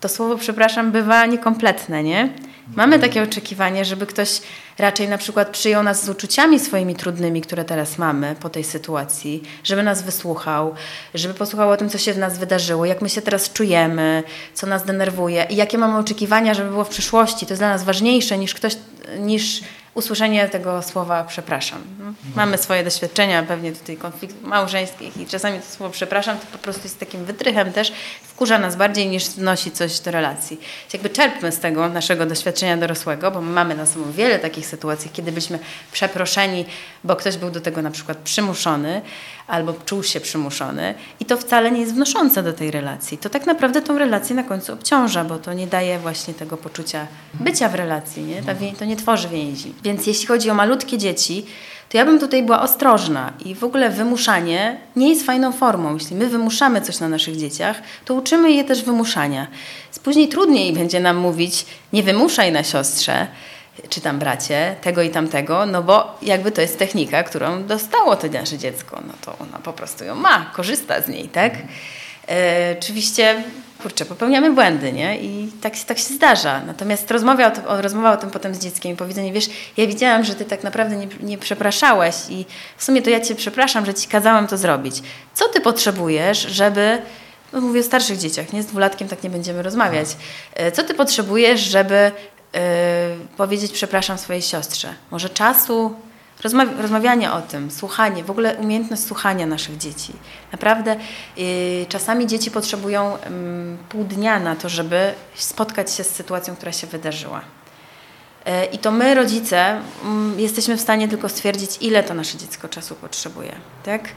to 0.00 0.08
słowo 0.08 0.36
przepraszam 0.36 0.92
bywa 0.92 1.26
niekompletne, 1.26 2.02
nie? 2.02 2.28
Mamy 2.76 2.98
takie 2.98 3.22
oczekiwanie, 3.22 3.84
żeby 3.84 4.06
ktoś 4.06 4.40
raczej 4.78 5.08
na 5.08 5.18
przykład 5.18 5.48
przyjął 5.48 5.82
nas 5.82 6.04
z 6.04 6.08
uczuciami 6.08 6.60
swoimi 6.60 6.94
trudnymi, 6.94 7.42
które 7.42 7.64
teraz 7.64 7.98
mamy 7.98 8.36
po 8.40 8.50
tej 8.50 8.64
sytuacji, 8.64 9.42
żeby 9.64 9.82
nas 9.82 10.02
wysłuchał, 10.02 10.74
żeby 11.14 11.34
posłuchał 11.34 11.70
o 11.70 11.76
tym, 11.76 11.88
co 11.88 11.98
się 11.98 12.12
w 12.12 12.18
nas 12.18 12.38
wydarzyło, 12.38 12.84
jak 12.84 13.02
my 13.02 13.08
się 13.08 13.22
teraz 13.22 13.52
czujemy, 13.52 14.22
co 14.54 14.66
nas 14.66 14.84
denerwuje 14.84 15.46
i 15.50 15.56
jakie 15.56 15.78
mamy 15.78 15.98
oczekiwania, 15.98 16.54
żeby 16.54 16.70
było 16.70 16.84
w 16.84 16.88
przyszłości. 16.88 17.46
To 17.46 17.52
jest 17.52 17.60
dla 17.60 17.68
nas 17.68 17.84
ważniejsze 17.84 18.38
niż 18.38 18.54
ktoś, 18.54 18.76
niż 19.18 19.60
usłyszenie 19.94 20.48
tego 20.48 20.82
słowa 20.82 21.24
przepraszam. 21.24 21.82
No, 21.98 22.12
mamy 22.36 22.58
swoje 22.58 22.84
doświadczenia 22.84 23.42
pewnie 23.42 23.72
tutaj 23.72 23.96
konfliktów 23.96 24.42
małżeńskich 24.42 25.16
i 25.16 25.26
czasami 25.26 25.58
to 25.58 25.66
słowo 25.66 25.92
przepraszam 25.92 26.38
to 26.38 26.46
po 26.52 26.58
prostu 26.58 26.82
jest 26.82 27.00
takim 27.00 27.24
wytrychem 27.24 27.72
też, 27.72 27.92
wkurza 28.22 28.58
nas 28.58 28.76
bardziej 28.76 29.08
niż 29.08 29.28
wnosi 29.28 29.70
coś 29.70 30.00
do 30.00 30.10
relacji. 30.10 30.60
Jakby 30.92 31.10
czerpmy 31.10 31.52
z 31.52 31.58
tego 31.58 31.88
naszego 31.88 32.26
doświadczenia 32.26 32.76
dorosłego, 32.76 33.30
bo 33.30 33.40
mamy 33.40 33.74
na 33.74 33.86
sobą 33.86 34.12
wiele 34.12 34.38
takich 34.38 34.66
sytuacji, 34.66 35.10
kiedy 35.12 35.32
byliśmy 35.32 35.58
przeproszeni, 35.92 36.64
bo 37.04 37.16
ktoś 37.16 37.36
był 37.36 37.50
do 37.50 37.60
tego 37.60 37.82
na 37.82 37.90
przykład 37.90 38.18
przymuszony 38.18 39.02
albo 39.46 39.74
czuł 39.86 40.02
się 40.02 40.20
przymuszony 40.20 40.94
i 41.20 41.24
to 41.24 41.36
wcale 41.36 41.70
nie 41.70 41.80
jest 41.80 41.94
wnoszące 41.94 42.42
do 42.42 42.52
tej 42.52 42.70
relacji. 42.70 43.18
To 43.18 43.30
tak 43.30 43.46
naprawdę 43.46 43.82
tą 43.82 43.98
relację 43.98 44.36
na 44.36 44.42
końcu 44.42 44.72
obciąża, 44.72 45.24
bo 45.24 45.38
to 45.38 45.52
nie 45.52 45.66
daje 45.66 45.98
właśnie 45.98 46.34
tego 46.34 46.56
poczucia 46.56 47.06
bycia 47.34 47.68
w 47.68 47.74
relacji, 47.74 48.22
nie? 48.22 48.42
to 48.78 48.84
nie 48.84 48.96
tworzy 48.96 49.28
więzi. 49.28 49.74
Więc 49.82 50.06
jeśli 50.06 50.26
chodzi 50.26 50.50
o 50.50 50.54
malutkie 50.54 50.98
dzieci, 50.98 51.46
to 51.92 51.98
ja 51.98 52.04
bym 52.04 52.20
tutaj 52.20 52.42
była 52.42 52.62
ostrożna 52.62 53.32
i 53.44 53.54
w 53.54 53.64
ogóle 53.64 53.90
wymuszanie 53.90 54.76
nie 54.96 55.08
jest 55.08 55.26
fajną 55.26 55.52
formą. 55.52 55.94
Jeśli 55.94 56.16
my 56.16 56.28
wymuszamy 56.28 56.80
coś 56.80 57.00
na 57.00 57.08
naszych 57.08 57.36
dzieciach, 57.36 57.82
to 58.04 58.14
uczymy 58.14 58.52
je 58.52 58.64
też 58.64 58.82
wymuszania. 58.82 59.46
Później 60.02 60.28
trudniej 60.28 60.72
będzie 60.72 61.00
nam 61.00 61.16
mówić, 61.16 61.66
nie 61.92 62.02
wymuszaj 62.02 62.52
na 62.52 62.64
siostrze, 62.64 63.26
czy 63.88 64.00
tam 64.00 64.18
bracie, 64.18 64.76
tego 64.80 65.02
i 65.02 65.10
tamtego, 65.10 65.66
no 65.66 65.82
bo 65.82 66.18
jakby 66.22 66.52
to 66.52 66.60
jest 66.60 66.78
technika, 66.78 67.22
którą 67.22 67.64
dostało 67.64 68.16
to 68.16 68.28
nasze 68.28 68.58
dziecko, 68.58 69.00
no 69.06 69.12
to 69.20 69.36
ona 69.38 69.58
po 69.58 69.72
prostu 69.72 70.04
ją 70.04 70.14
ma, 70.14 70.50
korzysta 70.54 71.00
z 71.00 71.08
niej, 71.08 71.28
tak? 71.28 71.52
E, 72.28 72.76
oczywiście 72.78 73.44
kurczę, 73.82 74.04
popełniamy 74.04 74.52
błędy, 74.52 74.92
nie? 74.92 75.18
I 75.18 75.52
tak, 75.60 75.72
tak 75.86 75.98
się 75.98 76.14
zdarza. 76.14 76.60
Natomiast 76.66 77.10
rozmowa 77.10 77.46
o, 77.46 77.50
tym, 77.50 77.64
rozmowa 77.66 78.12
o 78.12 78.16
tym 78.16 78.30
potem 78.30 78.54
z 78.54 78.58
dzieckiem 78.58 78.92
i 78.92 78.96
powiedzenie, 78.96 79.32
wiesz, 79.32 79.50
ja 79.76 79.86
widziałam, 79.86 80.24
że 80.24 80.34
ty 80.34 80.44
tak 80.44 80.62
naprawdę 80.62 80.96
nie, 80.96 81.08
nie 81.20 81.38
przepraszałeś 81.38 82.14
i 82.30 82.46
w 82.76 82.84
sumie 82.84 83.02
to 83.02 83.10
ja 83.10 83.20
cię 83.20 83.34
przepraszam, 83.34 83.86
że 83.86 83.94
ci 83.94 84.08
kazałam 84.08 84.46
to 84.46 84.56
zrobić. 84.56 85.02
Co 85.34 85.48
ty 85.48 85.60
potrzebujesz, 85.60 86.38
żeby 86.38 87.02
no 87.52 87.60
mówię 87.60 87.80
o 87.80 87.82
starszych 87.82 88.18
dzieciach, 88.18 88.52
nie 88.52 88.62
z 88.62 88.66
dwulatkiem 88.66 89.08
tak 89.08 89.22
nie 89.22 89.30
będziemy 89.30 89.62
rozmawiać. 89.62 90.08
E, 90.54 90.72
co 90.72 90.82
ty 90.82 90.94
potrzebujesz, 90.94 91.60
żeby 91.60 92.12
powiedzieć 93.36 93.72
przepraszam 93.72 94.18
swojej 94.18 94.42
siostrze. 94.42 94.94
Może 95.10 95.28
czasu 95.28 95.94
rozmawianie 96.78 97.32
o 97.32 97.40
tym, 97.42 97.70
słuchanie, 97.70 98.24
w 98.24 98.30
ogóle 98.30 98.54
umiejętność 98.56 99.02
słuchania 99.04 99.46
naszych 99.46 99.78
dzieci. 99.78 100.12
Naprawdę 100.52 100.96
y, 101.38 101.86
czasami 101.88 102.26
dzieci 102.26 102.50
potrzebują 102.50 103.16
y, 103.16 103.18
pół 103.88 104.04
dnia 104.04 104.40
na 104.40 104.56
to, 104.56 104.68
żeby 104.68 105.14
spotkać 105.34 105.92
się 105.92 106.04
z 106.04 106.10
sytuacją, 106.10 106.56
która 106.56 106.72
się 106.72 106.86
wydarzyła. 106.86 107.40
Y, 107.40 108.64
I 108.72 108.78
to 108.78 108.90
my, 108.90 109.14
rodzice, 109.14 109.80
mm, 110.04 110.40
jesteśmy 110.40 110.76
w 110.76 110.80
stanie 110.80 111.08
tylko 111.08 111.28
stwierdzić, 111.28 111.78
ile 111.80 112.02
to 112.02 112.14
nasze 112.14 112.38
dziecko 112.38 112.68
czasu 112.68 112.94
potrzebuje. 112.94 113.52
Tak? 113.84 114.08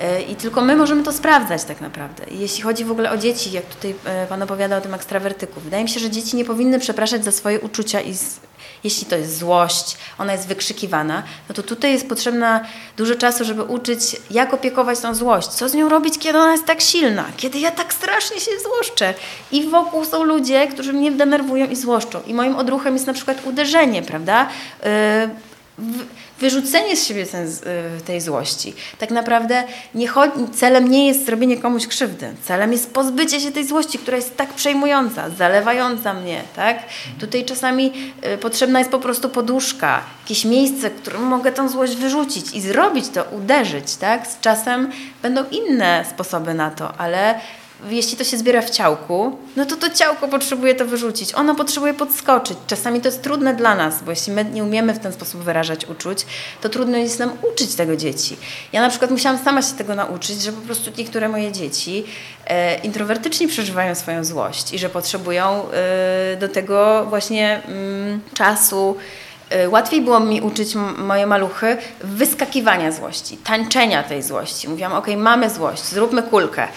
Y, 0.00 0.22
I 0.22 0.36
tylko 0.36 0.60
my 0.60 0.76
możemy 0.76 1.02
to 1.02 1.12
sprawdzać 1.12 1.64
tak 1.64 1.80
naprawdę. 1.80 2.24
Jeśli 2.30 2.62
chodzi 2.62 2.84
w 2.84 2.90
ogóle 2.90 3.10
o 3.10 3.16
dzieci, 3.16 3.52
jak 3.52 3.64
tutaj 3.64 3.90
y, 3.90 4.26
Pan 4.28 4.42
opowiada 4.42 4.76
o 4.76 4.80
tym 4.80 4.94
ekstrawertyku, 4.94 5.60
wydaje 5.60 5.82
mi 5.82 5.88
się, 5.88 6.00
że 6.00 6.10
dzieci 6.10 6.36
nie 6.36 6.44
powinny 6.44 6.78
przepraszać 6.78 7.24
za 7.24 7.32
swoje 7.32 7.60
uczucia 7.60 8.00
i 8.00 8.14
jeśli 8.84 9.06
to 9.06 9.16
jest 9.16 9.38
złość, 9.38 9.96
ona 10.18 10.32
jest 10.32 10.46
wykrzykiwana, 10.46 11.22
no 11.48 11.54
to 11.54 11.62
tutaj 11.62 11.92
jest 11.92 12.08
potrzebna 12.08 12.64
dużo 12.96 13.14
czasu, 13.14 13.44
żeby 13.44 13.62
uczyć, 13.62 14.16
jak 14.30 14.54
opiekować 14.54 15.00
tą 15.00 15.14
złość, 15.14 15.48
co 15.48 15.68
z 15.68 15.74
nią 15.74 15.88
robić, 15.88 16.18
kiedy 16.18 16.38
ona 16.38 16.52
jest 16.52 16.66
tak 16.66 16.80
silna, 16.80 17.24
kiedy 17.36 17.58
ja 17.58 17.70
tak 17.70 17.92
strasznie 17.92 18.40
się 18.40 18.50
złoszczę. 18.62 19.14
I 19.52 19.68
wokół 19.68 20.04
są 20.04 20.24
ludzie, 20.24 20.66
którzy 20.66 20.92
mnie 20.92 21.10
denerwują 21.10 21.66
i 21.66 21.76
złoszczą. 21.76 22.20
I 22.26 22.34
moim 22.34 22.56
odruchem 22.56 22.94
jest 22.94 23.06
na 23.06 23.12
przykład 23.12 23.46
uderzenie, 23.46 24.02
prawda? 24.02 24.48
Yy, 24.84 24.90
wyrzucenie 26.42 26.96
z 26.96 27.06
siebie 27.06 27.26
ten, 27.26 27.46
y, 27.46 28.00
tej 28.04 28.20
złości. 28.20 28.74
Tak 28.98 29.10
naprawdę 29.10 29.64
nie 29.94 30.08
chodzi, 30.08 30.32
celem 30.54 30.88
nie 30.88 31.06
jest 31.06 31.26
zrobienie 31.26 31.56
komuś 31.56 31.86
krzywdy. 31.86 32.34
Celem 32.44 32.72
jest 32.72 32.94
pozbycie 32.94 33.40
się 33.40 33.52
tej 33.52 33.66
złości, 33.66 33.98
która 33.98 34.16
jest 34.16 34.36
tak 34.36 34.52
przejmująca, 34.54 35.30
zalewająca 35.30 36.14
mnie. 36.14 36.42
Tak? 36.56 36.76
Tutaj 37.20 37.44
czasami 37.44 37.92
y, 38.34 38.38
potrzebna 38.38 38.78
jest 38.78 38.90
po 38.90 38.98
prostu 38.98 39.28
poduszka, 39.28 40.02
jakieś 40.22 40.44
miejsce, 40.44 40.90
w 40.90 40.94
którym 40.94 41.22
mogę 41.22 41.52
tą 41.52 41.68
złość 41.68 41.96
wyrzucić 41.96 42.54
i 42.54 42.60
zrobić 42.60 43.08
to, 43.08 43.24
uderzyć. 43.24 43.96
Tak? 43.96 44.26
Z 44.26 44.40
czasem 44.40 44.90
będą 45.22 45.44
inne 45.50 46.04
sposoby 46.10 46.54
na 46.54 46.70
to, 46.70 46.94
ale 46.98 47.40
jeśli 47.90 48.16
to 48.16 48.24
się 48.24 48.38
zbiera 48.38 48.62
w 48.62 48.70
ciałku, 48.70 49.38
no 49.56 49.66
to 49.66 49.76
to 49.76 49.90
ciałko 49.90 50.28
potrzebuje 50.28 50.74
to 50.74 50.86
wyrzucić. 50.86 51.34
Ono 51.34 51.54
potrzebuje 51.54 51.94
podskoczyć. 51.94 52.58
Czasami 52.66 53.00
to 53.00 53.08
jest 53.08 53.22
trudne 53.22 53.54
dla 53.54 53.74
nas, 53.74 54.02
bo 54.02 54.10
jeśli 54.10 54.32
my 54.32 54.44
nie 54.44 54.64
umiemy 54.64 54.94
w 54.94 54.98
ten 54.98 55.12
sposób 55.12 55.42
wyrażać 55.42 55.86
uczuć, 55.86 56.26
to 56.60 56.68
trudno 56.68 56.96
jest 56.98 57.18
nam 57.18 57.32
uczyć 57.52 57.74
tego 57.74 57.96
dzieci. 57.96 58.36
Ja 58.72 58.80
na 58.80 58.90
przykład 58.90 59.10
musiałam 59.10 59.38
sama 59.38 59.62
się 59.62 59.74
tego 59.74 59.94
nauczyć, 59.94 60.42
że 60.42 60.52
po 60.52 60.60
prostu 60.60 60.90
niektóre 60.98 61.28
moje 61.28 61.52
dzieci 61.52 62.04
e, 62.46 62.78
introwertycznie 62.78 63.48
przeżywają 63.48 63.94
swoją 63.94 64.24
złość 64.24 64.72
i 64.72 64.78
że 64.78 64.88
potrzebują 64.88 65.70
e, 65.72 66.36
do 66.36 66.48
tego 66.48 67.06
właśnie 67.08 67.62
mm, 67.68 68.20
czasu, 68.34 68.96
łatwiej 69.68 70.00
było 70.00 70.20
mi 70.20 70.40
uczyć 70.40 70.74
moje 70.98 71.26
maluchy 71.26 71.76
wyskakiwania 72.00 72.92
złości, 72.92 73.36
tańczenia 73.36 74.02
tej 74.02 74.22
złości. 74.22 74.68
Mówiłam, 74.68 74.92
ok, 74.92 75.06
mamy 75.16 75.50
złość, 75.50 75.84
zróbmy 75.84 76.22
kulkę, 76.22 76.68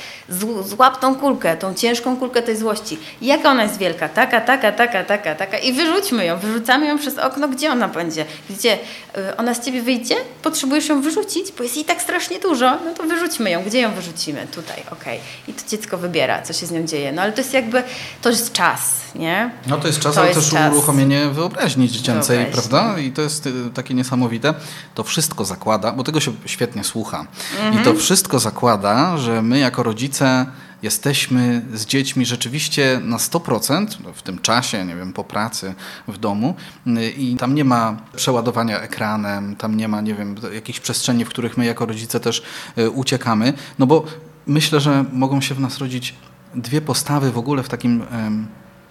złap 0.63 0.99
tą 0.99 1.15
kulkę, 1.15 1.57
tą 1.57 1.73
ciężką 1.73 2.17
kulkę 2.17 2.41
tej 2.41 2.57
złości. 2.57 2.99
Jaka 3.21 3.49
ona 3.51 3.63
jest 3.63 3.77
wielka? 3.77 4.09
Taka, 4.09 4.41
taka, 4.41 4.71
taka, 4.71 5.03
taka, 5.03 5.35
taka 5.35 5.57
i 5.57 5.73
wyrzućmy 5.73 6.25
ją, 6.25 6.37
wyrzucamy 6.37 6.87
ją 6.87 6.97
przez 6.97 7.17
okno, 7.17 7.47
gdzie 7.47 7.71
ona 7.71 7.87
będzie? 7.87 8.25
Gdzie? 8.49 8.73
Y, 9.17 9.37
ona 9.37 9.53
z 9.53 9.65
ciebie 9.65 9.81
wyjdzie? 9.81 10.15
Potrzebujesz 10.41 10.89
ją 10.89 11.01
wyrzucić? 11.01 11.51
Bo 11.51 11.63
jest 11.63 11.75
jej 11.75 11.85
tak 11.85 12.01
strasznie 12.01 12.39
dużo, 12.39 12.77
no 12.85 12.93
to 12.97 13.03
wyrzućmy 13.03 13.49
ją. 13.49 13.63
Gdzie 13.63 13.81
ją 13.81 13.91
wyrzucimy? 13.91 14.47
Tutaj, 14.47 14.83
ok. 14.91 15.03
I 15.47 15.53
to 15.53 15.69
dziecko 15.69 15.97
wybiera, 15.97 16.41
co 16.41 16.53
się 16.53 16.65
z 16.65 16.71
nią 16.71 16.83
dzieje. 16.83 17.11
No 17.11 17.21
ale 17.21 17.31
to 17.31 17.41
jest 17.41 17.53
jakby, 17.53 17.83
to 18.21 18.29
jest 18.29 18.53
czas, 18.53 19.04
nie? 19.19 19.51
No 19.67 19.77
to 19.77 19.87
jest 19.87 19.99
czas, 19.99 20.15
to 20.15 20.21
ale 20.21 20.29
jest 20.29 20.41
też 20.41 20.49
czas. 20.49 20.73
uruchomienie 20.73 21.29
wyobraźni 21.29 21.89
dziecięcej, 21.89 22.45
prawda? 22.45 22.99
I 22.99 23.11
to 23.11 23.21
jest 23.21 23.47
y, 23.47 23.51
takie 23.73 23.93
niesamowite. 23.93 24.53
To 24.95 25.03
wszystko 25.03 25.45
zakłada, 25.45 25.91
bo 25.91 26.03
tego 26.03 26.19
się 26.19 26.31
świetnie 26.45 26.83
słucha. 26.83 27.25
Mhm. 27.55 27.73
I 27.73 27.75
to 27.75 27.79
mhm. 27.79 27.97
wszystko 27.97 28.39
zakłada, 28.39 29.17
że 29.17 29.41
my 29.41 29.59
jako 29.59 29.83
rodzice 29.83 30.45
jesteśmy 30.81 31.61
z 31.73 31.85
dziećmi 31.85 32.25
rzeczywiście 32.25 33.01
na 33.03 33.17
100% 33.17 33.87
w 34.13 34.21
tym 34.21 34.39
czasie, 34.39 34.85
nie 34.85 34.95
wiem, 34.95 35.13
po 35.13 35.23
pracy 35.23 35.73
w 36.07 36.17
domu 36.17 36.55
y, 36.87 37.11
i 37.11 37.35
tam 37.35 37.55
nie 37.55 37.63
ma 37.63 37.97
przeładowania 38.15 38.79
ekranem, 38.81 39.55
tam 39.55 39.77
nie 39.77 39.87
ma, 39.87 40.01
nie 40.01 40.13
wiem, 40.13 40.35
jakichś 40.53 40.79
przestrzeni, 40.79 41.25
w 41.25 41.29
których 41.29 41.57
my 41.57 41.65
jako 41.65 41.85
rodzice 41.85 42.19
też 42.19 42.43
y, 42.77 42.89
uciekamy, 42.89 43.53
no 43.79 43.87
bo 43.87 44.05
myślę, 44.47 44.79
że 44.79 45.05
mogą 45.11 45.41
się 45.41 45.55
w 45.55 45.59
nas 45.59 45.77
rodzić 45.77 46.15
dwie 46.55 46.81
postawy 46.81 47.31
w 47.31 47.37
ogóle 47.37 47.63
w 47.63 47.69
takim 47.69 48.03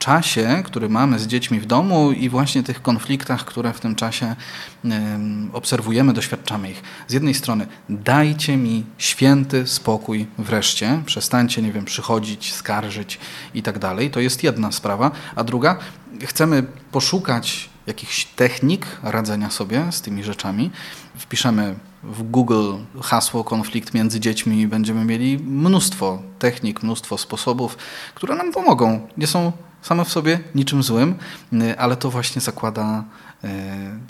czasie, 0.04 0.62
który 0.64 0.88
mamy 0.88 1.18
z 1.18 1.26
dziećmi 1.26 1.60
w 1.60 1.66
domu 1.66 2.12
i 2.12 2.28
właśnie 2.28 2.62
tych 2.62 2.82
konfliktach, 2.82 3.44
które 3.44 3.72
w 3.72 3.80
tym 3.80 3.94
czasie 3.94 4.36
obserwujemy, 5.52 6.12
doświadczamy 6.12 6.70
ich. 6.70 6.82
Z 7.08 7.12
jednej 7.12 7.34
strony 7.34 7.66
dajcie 7.88 8.56
mi 8.56 8.84
święty 8.98 9.66
spokój 9.66 10.26
wreszcie, 10.38 11.02
przestańcie, 11.06 11.62
nie 11.62 11.72
wiem, 11.72 11.84
przychodzić, 11.84 12.52
skarżyć 12.52 13.18
i 13.54 13.62
tak 13.62 13.78
dalej. 13.78 14.10
To 14.10 14.20
jest 14.20 14.44
jedna 14.44 14.72
sprawa. 14.72 15.10
A 15.36 15.44
druga, 15.44 15.78
chcemy 16.24 16.62
poszukać 16.92 17.68
jakichś 17.86 18.24
technik 18.24 18.86
radzenia 19.02 19.50
sobie 19.50 19.84
z 19.90 20.00
tymi 20.00 20.24
rzeczami. 20.24 20.70
Wpiszemy 21.18 21.74
w 22.02 22.22
Google 22.22 22.72
hasło 23.02 23.44
konflikt 23.44 23.94
między 23.94 24.20
dziećmi 24.20 24.60
i 24.60 24.68
będziemy 24.68 25.04
mieli 25.04 25.38
mnóstwo 25.38 26.22
technik, 26.38 26.82
mnóstwo 26.82 27.18
sposobów, 27.18 27.76
które 28.14 28.36
nam 28.36 28.52
pomogą. 28.52 29.08
Nie 29.16 29.26
są 29.26 29.52
same 29.84 30.04
w 30.04 30.10
sobie 30.10 30.40
niczym 30.54 30.82
złym, 30.82 31.14
y, 31.52 31.78
ale 31.78 31.96
to 31.96 32.10
właśnie 32.10 32.40
zakłada 32.40 33.04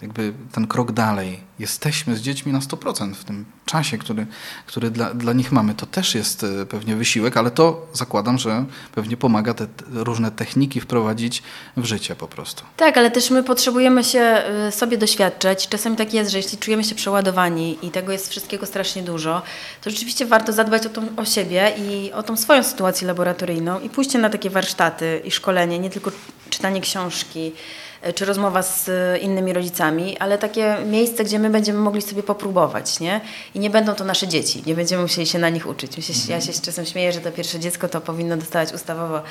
jakby 0.03 0.33
ten 0.53 0.67
krok 0.67 0.93
dalej. 0.93 1.41
Jesteśmy 1.59 2.17
z 2.17 2.21
dziećmi 2.21 2.53
na 2.53 2.59
100% 2.59 3.15
w 3.15 3.25
tym 3.25 3.45
czasie, 3.65 3.99
który, 3.99 4.27
który 4.67 4.91
dla, 4.91 5.15
dla 5.15 5.33
nich 5.33 5.53
mamy. 5.53 5.75
To 5.75 5.87
też 5.87 6.15
jest 6.15 6.43
y, 6.43 6.67
pewnie 6.67 6.97
wysiłek, 6.97 7.37
ale 7.37 7.51
to 7.51 7.87
zakładam, 7.93 8.39
że 8.39 8.65
pewnie 8.95 9.17
pomaga 9.17 9.55
te 9.55 9.67
różne 9.91 10.31
techniki 10.31 10.81
wprowadzić 10.81 11.43
w 11.77 11.85
życie 11.85 12.17
po 12.17 12.29
prostu. 12.29 12.65
Tak, 12.77 12.99
ale 12.99 13.11
też 13.11 13.31
my 13.31 13.43
potrzebujemy 13.43 14.05
się 14.05 14.43
sobie 14.71 14.99
doświadczać. 14.99 15.69
Czasami 15.69 15.97
tak 15.97 16.15
jest, 16.15 16.31
że 16.31 16.39
jeśli 16.39 16.59
czujemy 16.59 16.85
się 16.85 16.95
przeładowani 16.95 17.79
i 17.83 17.91
tego 17.91 18.13
jest 18.13 18.29
wszystkiego 18.29 18.67
strasznie 18.67 19.03
dużo, 19.03 19.43
to 19.83 19.91
rzeczywiście 19.91 20.27
warto 20.27 20.53
zadbać 20.53 20.87
o, 20.87 20.89
tą, 20.89 21.03
o 21.17 21.25
siebie 21.25 21.73
i 21.79 22.13
o 22.13 22.23
tą 22.23 22.37
swoją 22.37 22.63
sytuację 22.63 23.07
laboratoryjną 23.07 23.81
i 23.81 23.91
pójście 23.91 24.19
na 24.19 24.31
takie 24.31 24.51
warsztaty 24.51 25.23
i 25.25 25.31
szkolenia 25.31 25.77
nie 25.77 25.91
tylko 25.91 26.11
czytanie 26.51 26.81
książki, 26.81 27.53
E, 27.94 27.94
czy 28.13 28.25
rozmowa 28.25 28.63
z 28.63 28.89
e, 28.89 29.19
innymi 29.19 29.53
rodzicami, 29.53 30.19
ale 30.19 30.39
takie 30.39 30.77
miejsce, 30.87 31.25
gdzie 31.25 31.39
my 31.39 31.51
będziemy 31.51 31.79
mogli 31.79 32.03
sobie 32.03 32.23
popróbować, 32.23 33.01
nie? 33.01 33.21
I 33.55 33.59
nie 33.59 33.71
będą 33.71 33.95
to 33.95 34.05
nasze 34.05 34.29
dzieci, 34.29 34.63
nie 34.67 34.75
będziemy 34.75 35.03
musieli 35.03 35.27
się 35.27 35.39
na 35.39 35.49
nich 35.49 35.67
uczyć. 35.67 35.95
Się, 35.95 36.13
ja 36.33 36.41
się 36.41 36.53
czasem 36.53 36.87
śmieję, 36.87 37.13
że 37.13 37.21
to 37.21 37.33
pierwsze 37.33 37.61
dziecko 37.61 37.89
to 37.89 38.01
powinno 38.01 38.37
dostawać 38.37 38.73
ustawowo 38.73 39.23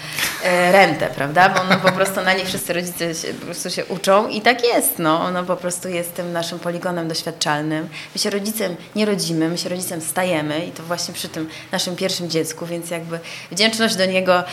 e, 0.44 0.72
rentę, 0.72 1.08
prawda? 1.16 1.50
Bo 1.50 1.62
ono 1.62 1.78
po 1.78 1.92
prostu 1.92 2.22
na 2.22 2.34
nich 2.34 2.46
wszyscy 2.46 2.74
rodzice 2.74 3.16
się, 3.16 3.34
po 3.34 3.46
prostu 3.46 3.70
się 3.70 3.86
uczą 3.86 4.28
i 4.28 4.42
tak 4.42 4.64
jest, 4.64 5.00
no. 5.00 5.22
Ono 5.22 5.44
po 5.44 5.56
prostu 5.56 5.90
jest 5.90 6.14
tym 6.14 6.32
naszym 6.32 6.60
poligonem 6.60 7.08
doświadczalnym. 7.08 7.90
My 8.16 8.22
się 8.22 8.30
rodzicem 8.30 8.76
nie 8.96 9.06
rodzimy, 9.06 9.50
my 9.50 9.58
się 9.58 9.70
rodzicem 9.70 10.02
stajemy 10.02 10.66
i 10.66 10.72
to 10.72 10.84
właśnie 10.84 11.14
przy 11.14 11.30
tym 11.30 11.50
naszym 11.72 11.96
pierwszym 11.96 12.30
dziecku, 12.30 12.66
więc 12.66 12.90
jakby 12.90 13.20
wdzięczność 13.52 13.96
do 13.96 14.06
niego 14.06 14.44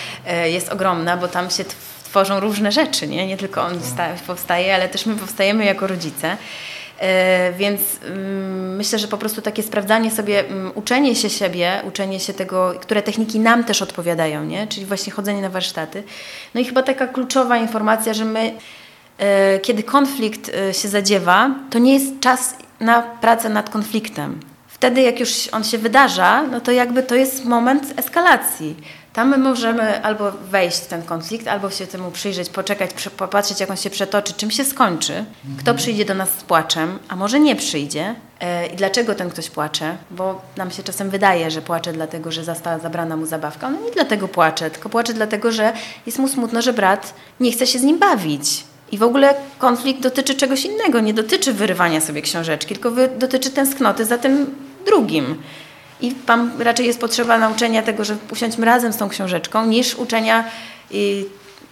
jest 0.44 0.68
ogromna, 0.68 1.16
bo 1.16 1.28
tam 1.28 1.50
się 1.50 1.64
tworzą 2.10 2.40
różne 2.40 2.72
rzeczy, 2.72 3.08
nie, 3.08 3.26
nie 3.26 3.36
tylko 3.36 3.62
on 3.62 3.80
powstaje, 4.26 4.74
ale 4.74 4.88
też 4.88 5.06
my 5.06 5.16
powstajemy 5.16 5.64
jako 5.64 5.86
rodzice. 5.86 6.36
E, 6.98 7.52
więc 7.52 7.80
mm, 8.06 8.76
myślę, 8.76 8.98
że 8.98 9.08
po 9.08 9.18
prostu 9.18 9.42
takie 9.42 9.62
sprawdzanie 9.62 10.10
sobie, 10.10 10.48
mm, 10.48 10.72
uczenie 10.74 11.16
się 11.16 11.30
siebie, 11.30 11.82
uczenie 11.88 12.20
się 12.20 12.32
tego, 12.32 12.74
które 12.80 13.02
techniki 13.02 13.40
nam 13.40 13.64
też 13.64 13.82
odpowiadają, 13.82 14.44
nie? 14.44 14.66
czyli 14.66 14.86
właśnie 14.86 15.12
chodzenie 15.12 15.42
na 15.42 15.48
warsztaty. 15.48 16.02
No 16.54 16.60
i 16.60 16.64
chyba 16.64 16.82
taka 16.82 17.06
kluczowa 17.06 17.56
informacja, 17.56 18.14
że 18.14 18.24
my, 18.24 18.52
e, 19.18 19.58
kiedy 19.58 19.82
konflikt 19.82 20.50
e, 20.54 20.74
się 20.74 20.88
zadziewa, 20.88 21.50
to 21.70 21.78
nie 21.78 21.94
jest 21.94 22.20
czas 22.20 22.54
na 22.80 23.02
pracę 23.02 23.48
nad 23.48 23.70
konfliktem. 23.70 24.40
Wtedy, 24.68 25.00
jak 25.00 25.20
już 25.20 25.48
on 25.52 25.64
się 25.64 25.78
wydarza, 25.78 26.42
no 26.42 26.60
to 26.60 26.72
jakby 26.72 27.02
to 27.02 27.14
jest 27.14 27.44
moment 27.44 27.94
eskalacji 27.96 28.76
tam 29.12 29.28
my 29.28 29.38
możemy 29.38 30.02
albo 30.04 30.32
wejść 30.32 30.78
w 30.78 30.86
ten 30.86 31.02
konflikt, 31.02 31.48
albo 31.48 31.70
się 31.70 31.86
temu 31.86 32.10
przyjrzeć, 32.10 32.50
poczekać, 32.50 32.90
popatrzeć, 33.16 33.60
jak 33.60 33.70
on 33.70 33.76
się 33.76 33.90
przetoczy, 33.90 34.32
czym 34.32 34.50
się 34.50 34.64
skończy, 34.64 35.24
kto 35.58 35.74
przyjdzie 35.74 36.04
do 36.04 36.14
nas 36.14 36.28
z 36.38 36.42
płaczem, 36.42 36.98
a 37.08 37.16
może 37.16 37.40
nie 37.40 37.56
przyjdzie. 37.56 38.14
E, 38.40 38.66
I 38.66 38.76
dlaczego 38.76 39.14
ten 39.14 39.30
ktoś 39.30 39.50
płacze? 39.50 39.96
Bo 40.10 40.42
nam 40.56 40.70
się 40.70 40.82
czasem 40.82 41.10
wydaje, 41.10 41.50
że 41.50 41.62
płacze 41.62 41.92
dlatego, 41.92 42.32
że 42.32 42.44
została 42.44 42.78
zabrana 42.78 43.16
mu 43.16 43.26
zabawka. 43.26 43.70
No 43.70 43.80
nie 43.80 43.90
dlatego 43.90 44.28
płacze, 44.28 44.70
tylko 44.70 44.88
płacze 44.88 45.14
dlatego, 45.14 45.52
że 45.52 45.72
jest 46.06 46.18
mu 46.18 46.28
smutno, 46.28 46.62
że 46.62 46.72
brat 46.72 47.14
nie 47.40 47.52
chce 47.52 47.66
się 47.66 47.78
z 47.78 47.82
nim 47.82 47.98
bawić. 47.98 48.64
I 48.92 48.98
w 48.98 49.02
ogóle 49.02 49.34
konflikt 49.58 50.00
dotyczy 50.00 50.34
czegoś 50.34 50.64
innego. 50.64 51.00
Nie 51.00 51.14
dotyczy 51.14 51.52
wyrywania 51.52 52.00
sobie 52.00 52.22
książeczki, 52.22 52.74
tylko 52.74 52.90
dotyczy 53.18 53.50
tęsknoty 53.50 54.04
za 54.04 54.18
tym 54.18 54.54
drugim. 54.86 55.42
I 56.02 56.12
tam 56.12 56.52
raczej 56.58 56.86
jest 56.86 57.00
potrzeba 57.00 57.38
nauczenia 57.38 57.82
tego, 57.82 58.04
że 58.04 58.16
usiądźmy 58.32 58.66
razem 58.66 58.92
z 58.92 58.96
tą 58.96 59.08
książeczką, 59.08 59.66
niż 59.66 59.94
uczenia 59.94 60.44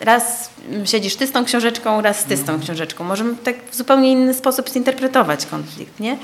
raz 0.01 0.51
siedzisz 0.85 1.17
ty 1.17 1.27
z 1.27 1.33
tą 1.33 1.45
książeczką, 1.45 2.01
raz 2.01 2.25
ty 2.25 2.37
z 2.37 2.45
tą 2.45 2.61
książeczką. 2.61 3.05
Możemy 3.05 3.37
tak 3.37 3.57
w 3.71 3.75
zupełnie 3.75 4.13
inny 4.13 4.35
sposób 4.35 4.69
zinterpretować 4.69 5.47
konflikt, 5.47 6.01
nie? 6.01 6.17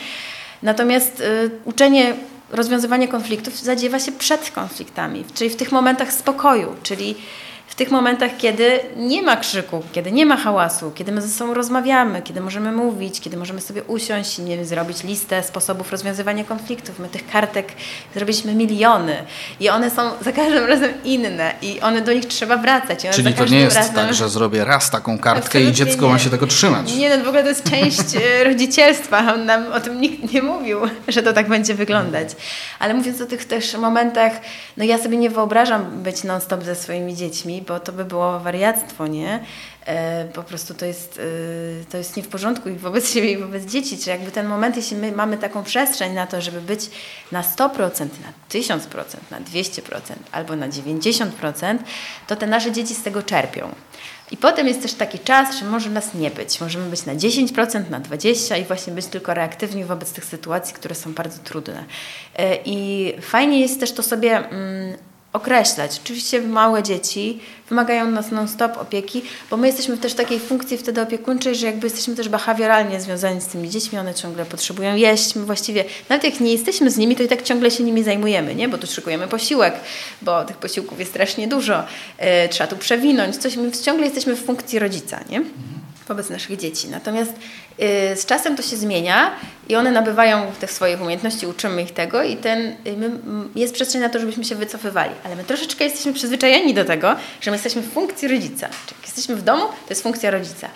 Natomiast 0.63 1.21
y, 1.21 1.51
uczenie 1.65 2.15
rozwiązywania 2.51 3.09
konfliktów 3.09 3.59
zadziewa 3.59 3.99
się 3.99 4.13
przed 4.13 4.51
konfliktami, 4.51 5.25
czyli 5.35 5.51
w 5.51 5.57
tych 5.57 5.73
momentach 5.73 6.13
spokoju, 6.13 6.77
czyli 6.83 7.15
w 7.75 7.77
tych 7.77 7.91
momentach, 7.91 8.31
kiedy 8.39 8.81
nie 8.97 9.23
ma 9.23 9.37
krzyku, 9.37 9.83
kiedy 9.93 10.13
nie 10.13 10.27
ma 10.27 10.37
hałasu, 10.37 10.93
kiedy 10.95 11.13
my 11.13 11.23
ze 11.23 11.29
sobą 11.29 11.55
rozmawiamy, 11.55 12.23
kiedy 12.23 12.41
możemy 12.41 12.73
mówić, 12.73 13.21
kiedy 13.21 13.37
możemy 13.37 13.61
sobie 13.61 13.83
usiąść 13.83 14.39
i 14.39 14.43
nie 14.43 14.57
wiem, 14.57 14.65
zrobić 14.65 15.05
listę 15.05 15.43
sposobów 15.43 15.93
rozwiązywania 15.93 16.45
konfliktów. 16.45 16.99
My 16.99 17.09
tych 17.09 17.31
kartek 17.31 17.73
zrobiliśmy 18.15 18.55
miliony 18.55 19.17
i 19.61 19.69
one 19.69 19.91
są 19.91 20.11
za 20.21 20.33
każdym 20.33 20.65
razem 20.65 20.93
inne 21.05 21.55
i 21.63 21.81
one 21.81 22.01
do 22.01 22.13
nich 22.13 22.27
trzeba 22.27 22.57
wracać. 22.57 23.07
Czyli 23.11 23.35
to 23.35 23.45
nie 23.45 23.61
jest 23.61 23.77
razem... 23.77 23.95
tak, 23.95 24.15
że 24.15 24.29
zrobię 24.29 24.65
raz 24.65 24.91
taką 24.91 25.19
kartkę 25.19 25.61
i 25.61 25.73
dziecko 25.73 26.07
nie. 26.07 26.13
ma 26.13 26.19
się 26.19 26.31
tego 26.31 26.47
trzymać. 26.47 26.95
Nie, 26.95 27.17
no 27.17 27.25
w 27.25 27.29
ogóle 27.29 27.43
to 27.43 27.49
jest 27.49 27.71
część 27.71 28.17
e, 28.17 28.45
rodzicielstwa. 28.45 29.35
On 29.35 29.45
nam 29.45 29.73
o 29.73 29.81
tym 29.81 30.01
nikt 30.01 30.33
nie 30.33 30.43
mówił, 30.43 30.81
że 31.09 31.23
to 31.23 31.33
tak 31.33 31.49
będzie 31.49 31.75
wyglądać. 31.75 32.29
Ale 32.79 32.95
mówiąc 32.95 33.21
o 33.21 33.27
tych 33.27 33.45
też 33.45 33.77
momentach, 33.77 34.33
no 34.77 34.85
ja 34.85 34.99
sobie 34.99 35.17
nie 35.17 35.31
wyobrażam 35.31 36.03
być 36.03 36.25
non-stop 36.25 36.65
ze 36.65 36.75
swoimi 36.75 37.17
dziećmi, 37.17 37.64
bo 37.69 37.81
to 37.81 37.93
by 37.93 38.05
było 38.05 38.41
wariactwo, 38.41 39.07
nie? 39.07 39.45
E, 39.87 40.25
po 40.25 40.43
prostu 40.43 40.75
to 40.75 40.87
jest, 40.87 41.21
e, 41.83 41.85
to 41.85 41.97
jest 41.97 42.17
nie 42.17 42.23
w 42.23 42.29
porządku 42.29 42.69
i 42.69 42.77
wobec 42.77 43.11
siebie, 43.11 43.33
i 43.33 43.37
wobec 43.37 43.65
dzieci. 43.65 43.99
Czy 43.99 44.11
jakby 44.11 44.31
ten 44.31 44.47
moment, 44.47 44.77
jeśli 44.77 44.97
my 44.97 45.13
mamy 45.13 45.39
taką 45.39 45.65
przestrzeń 45.65 46.13
na 46.13 46.27
to, 46.27 46.41
żeby 46.41 46.61
być 46.61 46.91
na 47.33 47.43
100%, 47.43 48.09
na 48.23 48.33
1000%, 48.49 49.17
na 49.31 49.41
200% 49.41 50.01
albo 50.33 50.57
na 50.57 50.69
90%, 50.69 51.79
to 52.27 52.37
te 52.37 52.47
nasze 52.47 52.73
dzieci 52.73 52.95
z 52.95 53.03
tego 53.03 53.23
czerpią. 53.23 53.75
I 54.31 54.37
potem 54.37 54.69
jest 54.69 54.83
też 54.83 54.95
taki 54.95 55.19
czas, 55.19 55.59
że 55.59 55.65
może 55.65 55.91
nas 55.91 56.15
nie 56.15 56.31
być. 56.31 56.61
Możemy 56.61 56.91
być 56.91 57.07
na 57.07 57.15
10%, 57.15 57.91
na 57.91 58.01
20% 58.01 58.61
i 58.61 58.65
właśnie 58.65 58.93
być 58.93 59.07
tylko 59.07 59.35
reaktywni 59.35 59.85
wobec 59.85 60.13
tych 60.13 60.25
sytuacji, 60.25 60.75
które 60.75 60.95
są 60.95 61.15
bardzo 61.15 61.39
trudne. 61.43 61.85
E, 62.37 62.57
I 62.65 63.13
fajnie 63.21 63.61
jest 63.61 63.81
też 63.81 63.93
to 63.93 64.03
sobie 64.03 64.37
mm, 64.37 64.97
określać. 65.35 66.01
Oczywiście 66.05 66.41
małe 66.41 66.83
dzieci 66.83 67.39
wymagają 67.69 68.11
nas 68.11 68.31
non-stop 68.31 68.77
opieki, 68.77 69.23
bo 69.51 69.57
my 69.57 69.67
jesteśmy 69.67 69.99
też 69.99 70.13
w 70.13 70.17
takiej 70.17 70.41
funkcji 70.41 70.79
wtedy 70.79 71.01
opiekuńczej, 71.01 71.55
że 71.55 71.67
jakby 71.67 71.87
jesteśmy 71.87 72.15
też 72.15 72.29
behawioralnie 72.29 73.01
związani 73.01 73.41
z 73.41 73.47
tymi 73.47 73.71
dziećmi, 73.71 73.99
one 73.99 74.15
ciągle 74.15 74.45
potrzebują 74.45 74.97
jeść. 74.97 75.35
My 75.35 75.45
właściwie, 75.45 75.85
nawet 76.09 76.25
jak 76.25 76.41
nie 76.41 76.53
jesteśmy 76.53 76.91
z 76.91 76.97
nimi, 76.97 77.17
to 77.17 77.23
i 77.23 77.29
tak 77.29 77.43
ciągle 77.43 77.71
się 77.71 77.85
nimi 77.85 78.03
zajmujemy, 78.03 78.55
nie? 78.55 78.69
bo 78.69 78.79
tu 78.79 78.87
szykujemy 78.87 79.29
posiłek, 79.29 79.75
bo 80.23 80.45
tych 80.45 80.57
posiłków 80.57 80.99
jest 80.99 81.11
strasznie 81.11 81.49
dużo, 81.49 81.85
yy, 82.21 82.27
trzeba 82.51 82.71
tu 82.71 82.77
przewinąć, 82.77 83.37
coś, 83.37 83.57
my 83.57 83.73
ciągle 83.73 84.05
jesteśmy 84.05 84.37
w 84.37 84.45
funkcji 84.45 84.79
rodzica. 84.79 85.21
Nie? 85.31 85.43
Wobec 86.09 86.31
naszych 86.31 86.57
dzieci. 86.57 86.89
Natomiast 86.89 87.33
y, 87.33 88.17
z 88.17 88.27
czasem 88.27 88.57
to 88.57 88.63
się 88.63 88.77
zmienia 88.77 89.31
i 89.69 89.77
one 89.77 89.91
nabywają 89.91 90.53
tych 90.61 90.73
swoich 90.73 91.01
umiejętności, 91.01 91.47
uczymy 91.47 91.83
ich 91.83 91.93
tego 91.93 92.23
i 92.23 92.37
ten, 92.37 92.61
y, 92.61 92.77
jest 93.55 93.75
przestrzeń 93.75 94.01
na 94.01 94.09
to, 94.09 94.19
żebyśmy 94.19 94.45
się 94.45 94.55
wycofywali. 94.55 95.15
Ale 95.25 95.37
my 95.37 95.45
troszeczkę 95.45 95.85
jesteśmy 95.85 96.13
przyzwyczajeni 96.13 96.75
do 96.75 96.85
tego, 96.85 97.17
że 97.41 97.51
my 97.51 97.55
jesteśmy 97.55 97.83
w 97.83 97.93
funkcji 97.93 98.29
rodzica. 98.29 98.69
Czyli 98.87 98.97
jak 98.99 99.07
jesteśmy 99.07 99.37
w 99.37 99.43
domu, 99.43 99.63
to 99.63 99.91
jest 99.91 100.03
funkcja 100.03 100.31
rodzica. 100.31 100.69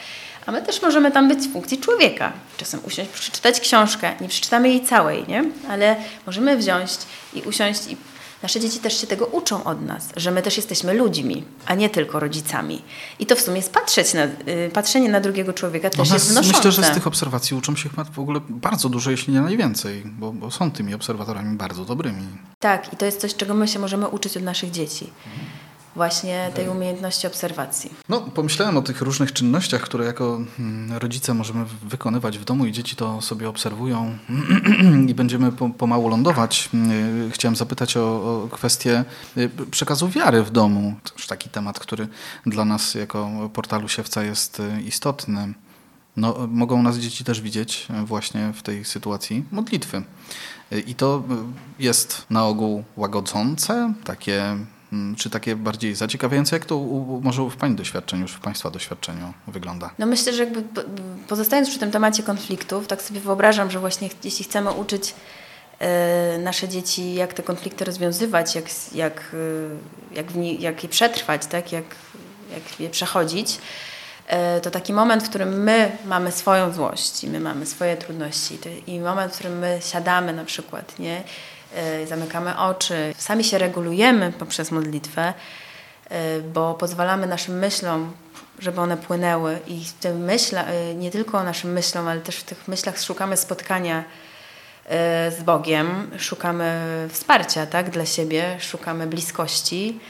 A 0.46 0.52
my 0.52 0.62
też 0.62 0.82
możemy 0.82 1.10
tam 1.10 1.28
być 1.28 1.38
w 1.38 1.52
funkcji 1.52 1.78
człowieka. 1.78 2.32
Czasem 2.56 2.80
usiąść, 2.84 3.10
przeczytać 3.10 3.60
książkę. 3.60 4.12
Nie 4.20 4.28
przeczytamy 4.28 4.68
jej 4.68 4.80
całej, 4.80 5.24
nie? 5.28 5.44
Ale 5.68 5.96
możemy 6.26 6.56
wziąć 6.56 6.90
i 7.34 7.42
usiąść 7.42 7.80
i 7.90 7.96
Nasze 8.43 8.61
dzieci 8.61 8.78
też 8.78 9.01
się 9.01 9.07
tego 9.07 9.26
uczą 9.26 9.64
od 9.64 9.82
nas, 9.82 10.09
że 10.16 10.30
my 10.30 10.43
też 10.43 10.57
jesteśmy 10.57 10.95
ludźmi, 10.95 11.45
a 11.66 11.74
nie 11.74 11.91
tylko 11.91 12.20
rodzicami. 12.20 12.82
I 13.18 13.26
to 13.26 13.36
w 13.36 13.41
sumie 13.41 13.57
jest 13.57 13.72
patrzeć 13.72 14.14
na, 14.14 14.24
y, 14.24 14.70
patrzenie 14.72 15.09
na 15.09 15.20
drugiego 15.20 15.53
człowieka 15.53 15.91
też 15.91 16.11
jest 16.11 16.30
wnoszące. 16.30 16.57
Myślę, 16.57 16.72
że 16.72 16.84
z 16.84 16.91
tych 16.91 17.07
obserwacji 17.07 17.57
uczą 17.57 17.76
się 17.76 17.89
chyba 17.89 18.05
w 18.05 18.18
ogóle 18.18 18.41
bardzo 18.49 18.89
dużo, 18.89 19.11
jeśli 19.11 19.32
nie 19.32 19.41
najwięcej, 19.41 20.03
bo, 20.05 20.32
bo 20.32 20.51
są 20.51 20.70
tymi 20.70 20.95
obserwatorami 20.95 21.57
bardzo 21.57 21.84
dobrymi. 21.84 22.26
Tak, 22.59 22.93
i 22.93 22.97
to 22.97 23.07
jest 23.07 23.20
coś, 23.20 23.34
czego 23.34 23.55
my 23.55 23.68
się 23.68 23.78
możemy 23.78 24.09
uczyć 24.09 24.36
od 24.36 24.43
naszych 24.43 24.70
dzieci. 24.70 25.11
Mhm 25.26 25.67
właśnie 25.99 26.51
tej 26.55 26.68
umiejętności 26.68 27.26
obserwacji. 27.26 27.90
No, 28.09 28.20
pomyślałem 28.20 28.76
o 28.76 28.82
tych 28.82 29.01
różnych 29.01 29.32
czynnościach, 29.32 29.80
które 29.80 30.05
jako 30.05 30.40
mm, 30.59 30.99
rodzice 30.99 31.34
możemy 31.34 31.64
wykonywać 31.82 32.38
w 32.38 32.44
domu 32.44 32.66
i 32.66 32.72
dzieci 32.72 32.96
to 32.96 33.20
sobie 33.20 33.49
obserwują 33.49 34.18
i 35.11 35.14
będziemy 35.14 35.53
pomału 35.78 36.09
lądować. 36.09 36.68
Mm, 36.74 37.30
chciałem 37.30 37.57
zapytać 37.57 37.96
o, 37.96 38.03
o 38.03 38.49
kwestię 38.49 39.05
y, 39.36 39.51
przekazu 39.70 40.09
wiary 40.09 40.42
w 40.42 40.51
domu. 40.51 40.94
To 41.05 41.12
już 41.14 41.26
taki 41.26 41.51
temat, 41.51 41.78
który 41.78 42.09
dla 42.46 42.64
nas 42.64 42.94
jako 42.94 43.51
portalu 43.53 43.88
Siewca 43.88 44.22
jest 44.22 44.61
y, 44.61 44.82
istotny. 44.82 45.55
No, 46.16 46.34
mogą 46.49 46.82
nas 46.82 46.99
dzieci 46.99 47.24
też 47.24 47.40
widzieć 47.40 47.86
właśnie 48.05 48.53
w 48.53 48.62
tej 48.62 48.84
sytuacji 48.84 49.44
modlitwy. 49.51 50.03
Y, 50.72 50.80
I 50.80 50.94
to 50.94 51.22
jest 51.78 52.26
na 52.30 52.44
ogół 52.46 52.84
łagodzące, 52.96 53.92
takie 54.05 54.57
czy 55.16 55.30
takie 55.30 55.57
bardziej 55.57 55.95
zaciekawiające? 55.95 56.57
Jak 56.57 56.64
to 56.64 56.76
u, 56.76 57.20
może 57.20 57.43
w 57.43 57.57
Pani 57.57 57.76
doświadczeniu, 57.76 58.22
już 58.22 58.32
w 58.32 58.41
Państwa 58.41 58.70
doświadczeniu 58.70 59.32
wygląda? 59.47 59.91
No 59.99 60.07
myślę, 60.07 60.32
że 60.32 60.45
jakby 60.45 60.62
pozostając 61.28 61.68
przy 61.68 61.78
tym 61.78 61.91
temacie 61.91 62.22
konfliktów, 62.22 62.86
tak 62.86 63.03
sobie 63.03 63.20
wyobrażam, 63.20 63.70
że 63.70 63.80
właśnie 63.80 64.09
jeśli 64.24 64.45
chcemy 64.45 64.70
uczyć 64.70 65.14
y, 66.34 66.39
nasze 66.39 66.68
dzieci, 66.68 67.14
jak 67.14 67.34
te 67.34 67.43
konflikty 67.43 67.84
rozwiązywać, 67.84 68.55
jak, 68.55 68.64
jak, 68.95 69.34
y, 69.34 69.68
jak, 70.12 70.34
nie, 70.34 70.55
jak 70.55 70.82
je 70.82 70.89
przetrwać, 70.89 71.47
tak? 71.47 71.72
jak, 71.72 71.84
jak 72.55 72.80
je 72.80 72.91
przechodzić, 72.91 73.59
y, 74.59 74.61
to 74.61 74.70
taki 74.70 74.93
moment, 74.93 75.22
w 75.22 75.28
którym 75.28 75.62
my 75.62 75.97
mamy 76.05 76.32
swoją 76.32 76.72
złość 76.72 77.24
i 77.24 77.28
my 77.28 77.41
mamy 77.41 77.66
swoje 77.66 77.97
trudności 77.97 78.59
i 78.86 79.01
moment, 79.01 79.32
w 79.32 79.34
którym 79.34 79.59
my 79.59 79.78
siadamy 79.82 80.32
na 80.32 80.45
przykład, 80.45 80.99
nie? 80.99 81.22
E, 81.74 82.06
zamykamy 82.06 82.58
oczy, 82.58 83.14
sami 83.18 83.44
się 83.44 83.58
regulujemy 83.58 84.32
poprzez 84.32 84.70
modlitwę, 84.70 85.34
e, 86.10 86.40
bo 86.40 86.74
pozwalamy 86.74 87.26
naszym 87.26 87.58
myślom, 87.58 88.12
żeby 88.58 88.80
one 88.80 88.96
płynęły. 88.96 89.58
I 89.66 89.84
w 89.84 89.92
tym 89.92 90.18
myśla, 90.24 90.64
e, 90.64 90.94
nie 90.94 91.10
tylko 91.10 91.44
naszym 91.44 91.72
myślom, 91.72 92.08
ale 92.08 92.20
też 92.20 92.36
w 92.36 92.44
tych 92.44 92.68
myślach 92.68 93.00
szukamy 93.00 93.36
spotkania 93.36 94.04
z 95.38 95.42
Bogiem, 95.42 96.10
szukamy 96.18 96.82
wsparcia 97.12 97.66
tak, 97.66 97.90
dla 97.90 98.06
siebie, 98.06 98.56
szukamy 98.60 99.06
bliskości, 99.06 100.00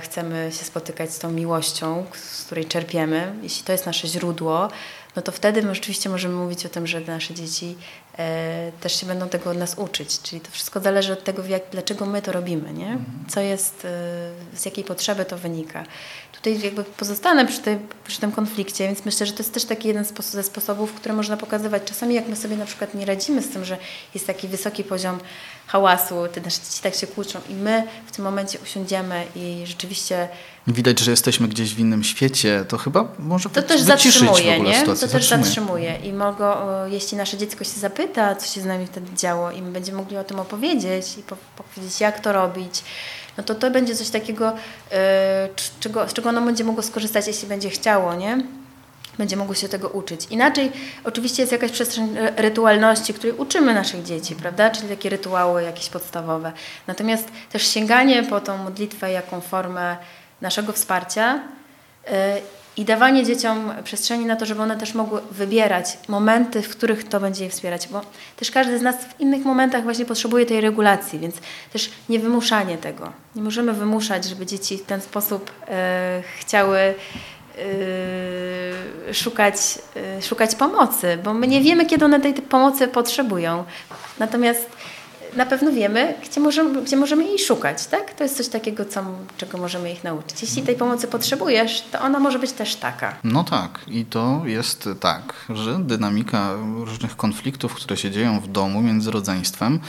chcemy 0.00 0.50
się 0.52 0.64
spotykać 0.64 1.12
z 1.12 1.18
tą 1.18 1.30
miłością, 1.30 2.06
z 2.14 2.44
której 2.44 2.64
czerpiemy. 2.64 3.32
Jeśli 3.42 3.64
to 3.64 3.72
jest 3.72 3.86
nasze 3.86 4.08
źródło, 4.08 4.68
no 5.16 5.22
to 5.22 5.32
wtedy 5.32 5.62
my 5.62 5.74
rzeczywiście 5.74 6.10
możemy 6.10 6.34
mówić 6.34 6.66
o 6.66 6.68
tym, 6.68 6.86
że 6.86 7.00
nasze 7.00 7.34
dzieci 7.34 7.76
e, 8.18 8.72
też 8.80 9.00
się 9.00 9.06
będą 9.06 9.28
tego 9.28 9.50
od 9.50 9.56
nas 9.56 9.74
uczyć. 9.78 10.20
Czyli 10.22 10.40
to 10.40 10.50
wszystko 10.50 10.80
zależy 10.80 11.12
od 11.12 11.24
tego, 11.24 11.44
jak, 11.44 11.62
dlaczego 11.72 12.06
my 12.06 12.22
to 12.22 12.32
robimy, 12.32 12.72
nie? 12.72 12.86
Mhm. 12.86 13.24
Co 13.28 13.40
jest, 13.40 13.84
e, 13.84 13.88
z 14.56 14.64
jakiej 14.64 14.84
potrzeby 14.84 15.24
to 15.24 15.38
wynika. 15.38 15.84
Tutaj 16.32 16.60
jakby 16.60 16.84
pozostanę 16.84 17.46
przy, 17.46 17.60
tej, 17.60 17.78
przy 18.06 18.20
tym 18.20 18.32
konflikcie, 18.32 18.86
więc 18.86 19.04
myślę, 19.04 19.26
że 19.26 19.32
to 19.32 19.38
jest 19.38 19.54
też 19.54 19.64
taki 19.64 19.88
jeden 19.88 20.04
ze 20.20 20.42
sposobów, 20.42 20.94
które 20.94 21.14
można 21.14 21.36
pokazywać. 21.36 21.82
Czasami 21.84 22.14
jak 22.14 22.28
my 22.28 22.36
sobie 22.36 22.56
na 22.56 22.66
przykład 22.66 22.94
nie 22.94 23.06
radzimy 23.06 23.42
z 23.42 23.48
tym, 23.48 23.64
że 23.64 23.76
jest 24.14 24.26
taki 24.26 24.48
wysoki 24.48 24.84
poziom 24.84 25.18
hałasu, 25.66 26.14
te 26.32 26.40
nasze 26.40 26.60
dzieci 26.60 26.82
tak 26.82 26.94
się 26.94 27.06
kłóczą 27.06 27.40
i 27.48 27.54
my 27.54 27.86
w 28.06 28.12
tym 28.12 28.24
momencie 28.24 28.58
usiądziemy 28.62 29.26
i 29.36 29.62
rzeczywiście 29.66 30.28
widać, 30.66 31.00
że 31.00 31.10
jesteśmy 31.10 31.48
gdzieś 31.48 31.74
w 31.74 31.78
innym 31.78 32.04
świecie, 32.04 32.64
to 32.68 32.78
chyba 32.78 33.08
może 33.18 33.50
to 33.50 33.62
też 33.62 33.80
zatrzymuje, 33.80 34.60
nie? 34.60 34.78
Sytuację. 34.78 35.08
To 35.08 35.12
też 35.12 35.28
zatrzymuje. 35.28 35.44
zatrzymuje 35.44 35.96
i 35.96 36.12
mogą, 36.12 36.54
jeśli 36.90 37.16
nasze 37.16 37.38
dziecko 37.38 37.64
się 37.64 37.80
zapyta, 37.80 38.34
co 38.34 38.54
się 38.54 38.60
z 38.60 38.64
nami 38.64 38.86
wtedy 38.86 39.16
działo 39.16 39.50
i 39.50 39.62
my 39.62 39.70
będziemy 39.70 39.98
mogli 39.98 40.16
o 40.16 40.24
tym 40.24 40.40
opowiedzieć 40.40 41.18
i 41.18 41.22
po, 41.22 41.36
powiedzieć, 41.56 42.00
jak 42.00 42.20
to 42.20 42.32
robić, 42.32 42.84
no 43.36 43.42
to 43.42 43.54
to 43.54 43.70
będzie 43.70 43.94
coś 43.94 44.08
takiego, 44.08 44.52
yy, 44.90 44.96
czego, 45.80 46.08
z 46.08 46.12
czego 46.12 46.28
ono 46.28 46.42
będzie 46.42 46.64
mogło 46.64 46.82
skorzystać, 46.82 47.26
jeśli 47.26 47.48
będzie 47.48 47.70
chciało, 47.70 48.14
nie? 48.14 48.42
będzie 49.18 49.36
mogło 49.36 49.54
się 49.54 49.68
tego 49.68 49.88
uczyć. 49.88 50.26
Inaczej 50.30 50.72
oczywiście 51.04 51.42
jest 51.42 51.52
jakaś 51.52 51.70
przestrzeń 51.70 52.16
rytualności, 52.36 53.14
której 53.14 53.36
uczymy 53.36 53.74
naszych 53.74 54.02
dzieci, 54.02 54.34
prawda? 54.34 54.70
Czyli 54.70 54.88
takie 54.88 55.08
rytuały 55.08 55.62
jakieś 55.62 55.88
podstawowe. 55.88 56.52
Natomiast 56.86 57.28
też 57.52 57.66
sięganie 57.66 58.22
po 58.22 58.40
tą 58.40 58.58
modlitwę 58.58 59.12
jaką 59.12 59.40
formę 59.40 59.96
naszego 60.42 60.72
wsparcia 60.72 61.34
y, 61.36 62.10
i 62.76 62.84
dawanie 62.84 63.24
dzieciom 63.24 63.72
przestrzeni 63.84 64.24
na 64.24 64.36
to, 64.36 64.46
żeby 64.46 64.62
one 64.62 64.76
też 64.76 64.94
mogły 64.94 65.20
wybierać 65.30 65.98
momenty, 66.08 66.62
w 66.62 66.68
których 66.68 67.08
to 67.08 67.20
będzie 67.20 67.44
je 67.44 67.50
wspierać, 67.50 67.88
bo 67.88 68.00
też 68.36 68.50
każdy 68.50 68.78
z 68.78 68.82
nas 68.82 68.96
w 68.96 69.20
innych 69.20 69.44
momentach 69.44 69.82
właśnie 69.82 70.04
potrzebuje 70.04 70.46
tej 70.46 70.60
regulacji, 70.60 71.18
więc 71.18 71.34
też 71.72 71.90
nie 72.08 72.18
wymuszanie 72.18 72.78
tego. 72.78 73.12
Nie 73.36 73.42
możemy 73.42 73.72
wymuszać, 73.72 74.24
żeby 74.24 74.46
dzieci 74.46 74.78
w 74.78 74.82
ten 74.82 75.00
sposób 75.00 75.50
y, 75.50 75.52
chciały 76.38 76.94
y, 79.10 79.14
szukać, 79.14 79.54
szukać 80.22 80.54
pomocy, 80.54 81.18
bo 81.24 81.34
my 81.34 81.46
nie 81.46 81.60
wiemy, 81.60 81.86
kiedy 81.86 82.04
one 82.04 82.20
tej 82.20 82.34
pomocy 82.34 82.88
potrzebują. 82.88 83.64
Natomiast 84.18 84.70
na 85.36 85.46
pewno 85.46 85.72
wiemy, 85.72 86.14
gdzie 86.24 86.40
możemy, 86.40 86.82
gdzie 86.82 86.96
możemy 86.96 87.24
jej 87.24 87.38
szukać, 87.38 87.86
tak? 87.86 88.14
To 88.14 88.24
jest 88.24 88.36
coś 88.36 88.48
takiego, 88.48 88.84
co, 88.84 89.04
czego 89.36 89.58
możemy 89.58 89.92
ich 89.92 90.04
nauczyć. 90.04 90.42
Jeśli 90.42 90.62
tej 90.62 90.74
pomocy 90.76 91.08
potrzebujesz, 91.08 91.84
to 91.92 92.00
ona 92.00 92.20
może 92.20 92.38
być 92.38 92.52
też 92.52 92.76
taka. 92.76 93.16
No 93.24 93.44
tak, 93.44 93.80
i 93.88 94.04
to 94.04 94.42
jest 94.44 94.88
tak, 95.00 95.34
że 95.48 95.78
dynamika 95.78 96.52
różnych 96.76 97.16
konfliktów, 97.16 97.74
które 97.74 97.96
się 97.96 98.10
dzieją 98.10 98.40
w 98.40 98.48
domu 98.48 98.82
między 98.82 99.10
rodzeństwem, 99.10 99.80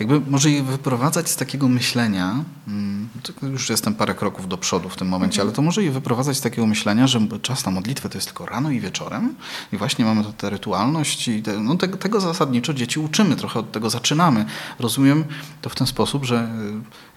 jakby 0.00 0.20
może 0.20 0.50
je 0.50 0.62
wyprowadzać 0.62 1.28
z 1.28 1.36
takiego 1.36 1.68
myślenia, 1.68 2.44
mm, 2.68 3.01
już 3.42 3.70
jestem 3.70 3.94
parę 3.94 4.14
kroków 4.14 4.48
do 4.48 4.58
przodu 4.58 4.88
w 4.88 4.96
tym 4.96 5.08
momencie, 5.08 5.36
mhm. 5.36 5.48
ale 5.48 5.56
to 5.56 5.62
może 5.62 5.82
je 5.82 5.90
wyprowadzać 5.90 6.36
z 6.36 6.40
takiego 6.40 6.66
myślenia, 6.66 7.06
że 7.06 7.20
czas 7.42 7.66
na 7.66 7.72
modlitwę 7.72 8.08
to 8.08 8.18
jest 8.18 8.26
tylko 8.26 8.46
rano 8.46 8.70
i 8.70 8.80
wieczorem 8.80 9.34
i 9.72 9.76
właśnie 9.76 10.04
mamy 10.04 10.24
tę 10.38 10.50
rytualność 10.50 11.28
i 11.28 11.42
te, 11.42 11.58
no, 11.58 11.76
te, 11.76 11.88
tego 11.88 12.20
zasadniczo 12.20 12.74
dzieci 12.74 13.00
uczymy, 13.00 13.36
trochę 13.36 13.60
od 13.60 13.72
tego 13.72 13.90
zaczynamy. 13.90 14.44
Rozumiem 14.78 15.24
to 15.62 15.70
w 15.70 15.74
ten 15.74 15.86
sposób, 15.86 16.24
że 16.24 16.48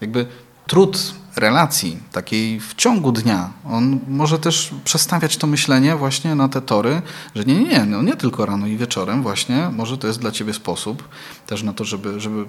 jakby 0.00 0.26
trud 0.66 1.14
relacji 1.36 1.98
takiej 2.12 2.60
w 2.60 2.74
ciągu 2.74 3.12
dnia, 3.12 3.50
on 3.64 3.98
może 4.08 4.38
też 4.38 4.70
przestawiać 4.84 5.36
to 5.36 5.46
myślenie 5.46 5.96
właśnie 5.96 6.34
na 6.34 6.48
te 6.48 6.60
tory, 6.60 7.02
że 7.34 7.44
nie, 7.44 7.54
nie, 7.54 7.64
nie, 7.64 7.84
no 7.86 8.02
nie 8.02 8.16
tylko 8.16 8.46
rano 8.46 8.66
i 8.66 8.76
wieczorem 8.76 9.22
właśnie, 9.22 9.70
może 9.72 9.98
to 9.98 10.06
jest 10.06 10.20
dla 10.20 10.30
ciebie 10.30 10.54
sposób 10.54 11.08
też 11.46 11.62
na 11.62 11.72
to, 11.72 11.84
żeby, 11.84 12.20
żeby 12.20 12.44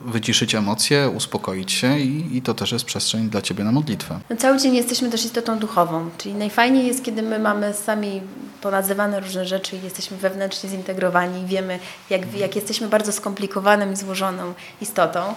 wyciszyć 0.00 0.54
emocje, 0.54 1.08
uspokoić 1.08 1.72
się 1.72 1.98
i, 1.98 2.36
i 2.36 2.42
to 2.42 2.54
też 2.54 2.72
jest 2.72 2.84
przestrzeń 2.84 3.30
dla 3.30 3.42
ciebie 3.42 3.64
na 3.64 3.72
modlitwę. 3.72 4.20
No 4.30 4.36
cały 4.36 4.58
dzień 4.58 4.74
jesteśmy 4.74 5.10
też 5.10 5.24
istotą 5.24 5.58
duchową, 5.58 6.10
czyli 6.18 6.34
najfajniej 6.34 6.86
jest, 6.86 7.04
kiedy 7.04 7.22
my 7.22 7.38
mamy 7.38 7.74
sami 7.74 8.20
ponazywane 8.60 9.20
różne 9.20 9.46
rzeczy 9.46 9.76
i 9.76 9.82
jesteśmy 9.82 10.16
wewnętrznie 10.16 10.70
zintegrowani 10.70 11.42
i 11.42 11.46
wiemy, 11.46 11.78
jak, 12.10 12.34
jak 12.34 12.56
jesteśmy 12.56 12.88
bardzo 12.88 13.12
skomplikowaną 13.12 13.92
i 13.92 13.96
złożoną 13.96 14.54
istotą. 14.80 15.34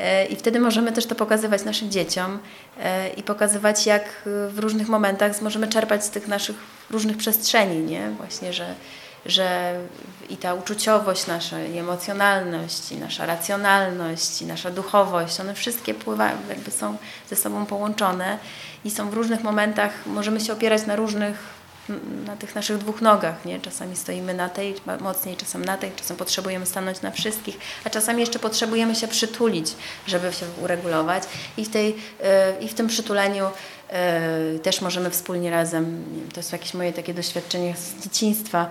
E, 0.00 0.24
I 0.24 0.36
wtedy 0.36 0.60
możemy 0.60 0.92
też 0.92 1.06
to 1.06 1.14
pokazywać 1.14 1.64
naszym 1.64 1.90
dzieciom 1.90 2.38
e, 2.80 3.08
i 3.08 3.22
pokazywać, 3.22 3.86
jak 3.86 4.04
w 4.48 4.58
różnych 4.58 4.88
momentach 4.88 5.42
możemy 5.42 5.68
czerpać 5.68 6.04
z 6.04 6.10
tych 6.10 6.28
naszych 6.28 6.56
różnych 6.90 7.16
przestrzeni, 7.16 7.78
nie? 7.78 8.10
Właśnie, 8.10 8.52
że, 8.52 8.74
że 9.26 9.74
i 10.28 10.36
ta 10.36 10.54
uczuciowość 10.54 11.26
nasza, 11.26 11.64
i 11.64 11.78
emocjonalność, 11.78 12.92
i 12.92 12.96
nasza 12.96 13.26
racjonalność, 13.26 14.42
i 14.42 14.46
nasza 14.46 14.70
duchowość, 14.70 15.40
one 15.40 15.54
wszystkie 15.54 15.94
pływają, 15.94 16.36
jakby 16.48 16.70
są 16.70 16.96
ze 17.30 17.36
sobą 17.36 17.66
połączone 17.66 18.38
i 18.84 18.90
są 18.90 19.10
w 19.10 19.14
różnych 19.14 19.42
momentach, 19.42 19.92
możemy 20.06 20.40
się 20.40 20.52
opierać 20.52 20.86
na 20.86 20.96
różnych 20.96 21.59
na 22.26 22.36
tych 22.36 22.54
naszych 22.54 22.78
dwóch 22.78 23.00
nogach, 23.00 23.44
nie? 23.44 23.60
Czasami 23.60 23.96
stoimy 23.96 24.34
na 24.34 24.48
tej 24.48 24.74
mocniej, 25.00 25.36
czasem 25.36 25.64
na 25.64 25.76
tej, 25.76 25.92
czasem 25.92 26.16
potrzebujemy 26.16 26.66
stanąć 26.66 27.02
na 27.02 27.10
wszystkich, 27.10 27.58
a 27.84 27.90
czasami 27.90 28.20
jeszcze 28.20 28.38
potrzebujemy 28.38 28.94
się 28.94 29.08
przytulić, 29.08 29.74
żeby 30.06 30.32
się 30.32 30.46
uregulować 30.62 31.22
i 31.56 31.64
w, 31.64 31.68
tej, 31.68 31.96
e, 32.22 32.60
i 32.60 32.68
w 32.68 32.74
tym 32.74 32.86
przytuleniu 32.86 33.46
e, 33.88 34.58
też 34.58 34.80
możemy 34.80 35.10
wspólnie 35.10 35.50
razem, 35.50 36.04
to 36.34 36.40
jest 36.40 36.52
jakieś 36.52 36.74
moje 36.74 36.92
takie 36.92 37.14
doświadczenie 37.14 37.74
z 37.76 38.02
dzieciństwa, 38.02 38.70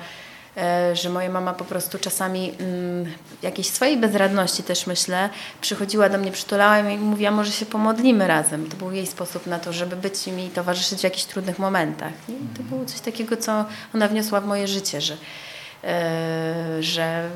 że 0.93 1.09
moja 1.09 1.29
mama 1.29 1.53
po 1.53 1.65
prostu 1.65 1.99
czasami 1.99 2.51
mm, 2.59 3.13
jakiejś 3.41 3.67
swojej 3.67 3.97
bezradności 3.97 4.63
też 4.63 4.87
myślę, 4.87 5.29
przychodziła 5.61 6.09
do 6.09 6.17
mnie, 6.17 6.31
przytulała 6.31 6.83
mnie 6.83 6.95
i 6.95 6.97
mówiła, 6.97 7.31
może 7.31 7.51
się 7.51 7.65
pomodlimy 7.65 8.27
razem. 8.27 8.69
To 8.69 8.77
był 8.77 8.91
jej 8.91 9.07
sposób 9.07 9.47
na 9.47 9.59
to, 9.59 9.73
żeby 9.73 9.95
być 9.95 10.27
mi 10.27 10.49
towarzyszyć 10.49 10.99
w 10.99 11.03
jakichś 11.03 11.25
trudnych 11.25 11.59
momentach. 11.59 12.13
Nie? 12.29 12.35
To 12.57 12.63
było 12.63 12.85
coś 12.85 12.99
takiego, 12.99 13.37
co 13.37 13.65
ona 13.95 14.07
wniosła 14.07 14.41
w 14.41 14.45
moje 14.45 14.67
życie, 14.67 15.01
że, 15.01 15.17
e, 15.83 16.83
że 16.83 17.29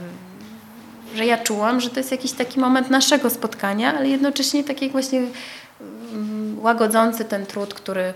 że 1.16 1.26
ja 1.26 1.38
czułam, 1.38 1.82
że 1.82 1.90
to 1.90 2.00
jest 2.00 2.12
jakiś 2.12 2.32
taki 2.32 2.60
moment 2.60 2.90
naszego 2.90 3.30
spotkania, 3.30 3.98
ale 3.98 4.10
jednocześnie 4.10 4.64
takiej 4.64 4.90
właśnie 4.90 5.22
łagodzący 6.62 7.26
ten 7.26 7.46
trud, 7.46 7.74
który 7.74 8.02
y, 8.04 8.14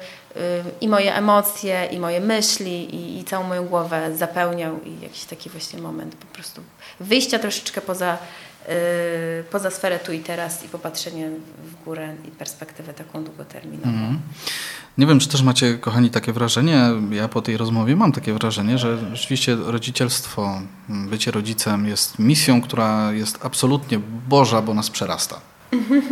i 0.82 0.88
moje 0.88 1.16
emocje, 1.16 1.86
i 1.92 2.00
moje 2.00 2.20
myśli, 2.20 2.96
i, 2.96 3.20
i 3.20 3.24
całą 3.24 3.44
moją 3.44 3.66
głowę 3.66 4.18
zapełniał 4.18 4.84
i 4.84 5.04
jakiś 5.04 5.24
taki 5.24 5.50
właśnie 5.50 5.82
moment 5.82 6.16
po 6.16 6.26
prostu 6.26 6.62
wyjścia 7.00 7.40
troszeczkę 7.40 7.82
poza, 7.82 8.18
poza 9.52 9.72
sferę 9.72 10.00
tu 10.00 10.12
i 10.12 10.20
teraz 10.20 10.66
i 10.66 10.70
popatrzenie 10.70 11.30
w 11.64 11.84
górę 11.86 12.16
i 12.28 12.32
perspektywę 12.32 12.94
taką 12.94 13.24
długoterminową. 13.24 13.90
Mm. 13.90 14.20
Nie 14.98 15.08
wiem, 15.08 15.20
czy 15.20 15.30
też 15.30 15.42
macie, 15.42 15.78
kochani, 15.78 16.10
takie 16.10 16.34
wrażenie, 16.34 16.90
ja 17.12 17.28
po 17.28 17.42
tej 17.42 17.58
rozmowie 17.58 17.96
mam 17.96 18.12
takie 18.12 18.34
wrażenie, 18.34 18.78
że 18.78 19.16
rzeczywiście 19.16 19.56
rodzicielstwo, 19.56 20.62
bycie 20.90 21.32
rodzicem 21.32 21.88
jest 21.88 22.20
misją, 22.20 22.62
która 22.62 23.12
jest 23.12 23.46
absolutnie 23.46 24.00
Boża, 24.28 24.62
bo 24.62 24.74
nas 24.74 24.90
przerasta. 24.90 25.42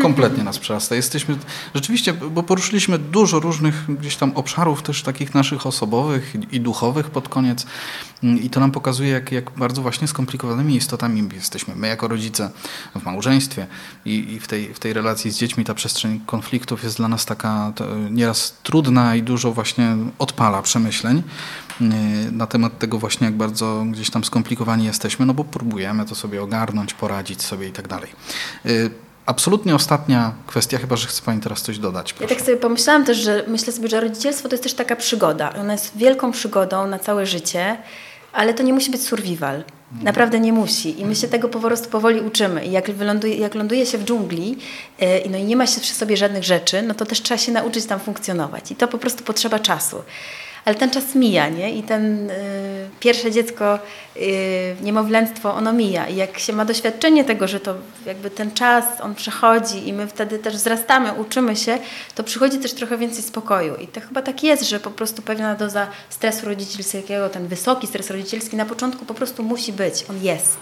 Kompletnie 0.01 0.43
nas 0.43 0.60
przerasta. 0.60 0.95
Jesteśmy 0.95 1.38
rzeczywiście, 1.76 2.14
bo 2.14 2.43
poruszyliśmy 2.43 2.99
dużo 2.99 3.39
różnych 3.39 3.97
gdzieś 3.99 4.16
tam 4.16 4.32
obszarów 4.36 4.84
też 4.84 5.03
takich 5.03 5.34
naszych 5.34 5.66
osobowych 5.66 6.34
i 6.51 6.60
duchowych 6.60 7.10
pod 7.10 7.30
koniec 7.30 7.66
i 8.24 8.49
to 8.49 8.60
nam 8.60 8.72
pokazuje, 8.72 9.10
jak, 9.10 9.32
jak 9.32 9.51
bardzo 9.51 9.82
właśnie 9.82 10.08
skomplikowanymi 10.08 10.76
istotami 10.76 11.30
jesteśmy. 11.34 11.76
My 11.76 11.88
jako 11.88 12.08
rodzice 12.08 12.51
w 12.95 13.06
małżeństwie 13.06 13.68
i, 14.06 14.34
i 14.34 14.39
w, 14.39 14.47
tej, 14.47 14.74
w 14.74 14.80
tej 14.80 14.93
relacji 14.93 15.32
z 15.32 15.38
dziećmi 15.38 15.66
ta 15.66 15.74
przestrzeń 15.74 16.22
konfliktów 16.26 16.84
jest 16.84 16.97
dla 16.97 17.08
nas 17.08 17.26
taka 17.26 17.74
nieraz 18.12 18.58
trudna 18.64 19.16
i 19.16 19.24
dużo 19.24 19.51
właśnie 19.51 19.97
odpala 20.20 20.62
przemyśleń 20.62 21.24
na 22.32 22.47
temat 22.47 22.80
tego 22.80 22.99
właśnie, 22.99 23.26
jak 23.26 23.38
bardzo 23.38 23.86
gdzieś 23.91 24.10
tam 24.10 24.24
skomplikowani 24.24 24.86
jesteśmy, 24.86 25.26
no 25.26 25.34
bo 25.34 25.43
próbujemy 25.43 26.06
to 26.06 26.16
sobie 26.16 26.43
ogarnąć, 26.43 26.93
poradzić 26.93 27.41
sobie 27.41 27.68
i 27.68 27.72
tak 27.72 27.88
dalej. 27.88 28.10
Absolutnie 29.26 29.76
ostatnia 29.76 30.34
kwestia, 30.48 30.78
chyba 30.78 30.96
że 30.96 31.08
chce 31.08 31.22
Pani 31.22 31.42
teraz 31.42 31.62
coś 31.62 31.80
dodać. 31.80 32.14
Proszę. 32.14 32.34
Ja 32.34 32.38
tak 32.38 32.46
sobie 32.46 32.58
pomyślałam 32.58 33.06
też, 33.06 33.18
że 33.18 33.44
myślę 33.48 33.74
sobie, 33.74 33.88
że 33.88 34.02
rodzicielstwo 34.02 34.50
to 34.50 34.54
jest 34.54 34.64
też 34.64 34.74
taka 34.74 34.96
przygoda. 34.96 35.54
Ona 35.54 35.74
jest 35.74 35.98
wielką 35.98 36.32
przygodą 36.32 36.88
na 36.88 37.00
całe 37.00 37.26
życie, 37.26 37.78
ale 38.34 38.54
to 38.54 38.64
nie 38.64 38.74
musi 38.74 38.92
być 38.92 39.04
survival. 39.04 39.64
Naprawdę 40.02 40.40
nie 40.40 40.54
musi. 40.54 41.02
I 41.02 41.06
my 41.06 41.16
się 41.16 41.28
tego 41.28 41.50
po 41.50 41.60
prostu 41.60 41.90
powoli 41.90 42.22
uczymy. 42.22 42.66
I 42.66 42.72
jak, 42.72 42.92
wyląduje, 42.92 43.36
jak 43.36 43.56
ląduje 43.56 43.86
się 43.86 43.98
w 43.98 44.04
dżungli 44.04 44.58
yy, 45.00 45.08
no 45.30 45.38
i 45.38 45.44
nie 45.44 45.56
ma 45.56 45.68
się 45.68 45.82
przy 45.82 45.94
sobie 45.94 46.18
żadnych 46.18 46.44
rzeczy, 46.44 46.82
no 46.82 46.94
to 46.94 47.06
też 47.06 47.22
trzeba 47.22 47.38
się 47.38 47.52
nauczyć 47.52 47.86
tam 47.86 48.00
funkcjonować. 48.00 48.72
I 48.72 48.76
to 48.76 48.88
po 48.88 48.98
prostu 48.98 49.24
potrzeba 49.24 49.60
czasu 49.60 50.04
ale 50.66 50.76
ten 50.76 50.89
czas 50.89 51.16
mija, 51.16 51.49
nie? 51.49 51.76
I 51.76 51.84
ten 51.84 52.30
y, 52.30 52.89
pierwsze 52.99 53.32
dziecko, 53.32 53.80
y, 54.18 54.76
niemowlęctwo, 54.82 55.53
ono 55.53 55.74
mija. 55.74 56.07
I 56.07 56.16
jak 56.16 56.39
się 56.39 56.53
ma 56.53 56.66
doświadczenie 56.66 57.24
tego, 57.26 57.47
że 57.47 57.59
to 57.59 57.76
jakby 58.05 58.30
ten 58.30 58.51
czas, 58.51 58.86
on 59.01 59.16
przechodzi 59.16 59.88
i 59.88 59.93
my 59.93 60.07
wtedy 60.07 60.39
też 60.39 60.55
wzrastamy, 60.55 61.13
uczymy 61.13 61.55
się, 61.55 61.78
to 62.16 62.24
przychodzi 62.24 62.57
też 62.57 62.74
trochę 62.74 62.97
więcej 62.97 63.24
spokoju. 63.24 63.76
I 63.76 63.88
to 63.88 64.01
chyba 64.01 64.22
tak 64.22 64.43
jest, 64.43 64.63
że 64.70 64.80
po 64.80 64.91
prostu 64.91 65.22
pewna 65.22 65.55
doza 65.55 65.88
stresu 66.09 66.45
rodzicielskiego, 66.45 67.30
ten 67.30 67.47
wysoki 67.47 67.88
stres 67.88 68.09
rodzicielski 68.09 68.55
na 68.55 68.66
początku 68.66 69.05
po 69.05 69.13
prostu 69.13 69.43
musi 69.43 69.74
być, 69.74 70.05
on 70.09 70.24
jest 70.24 70.57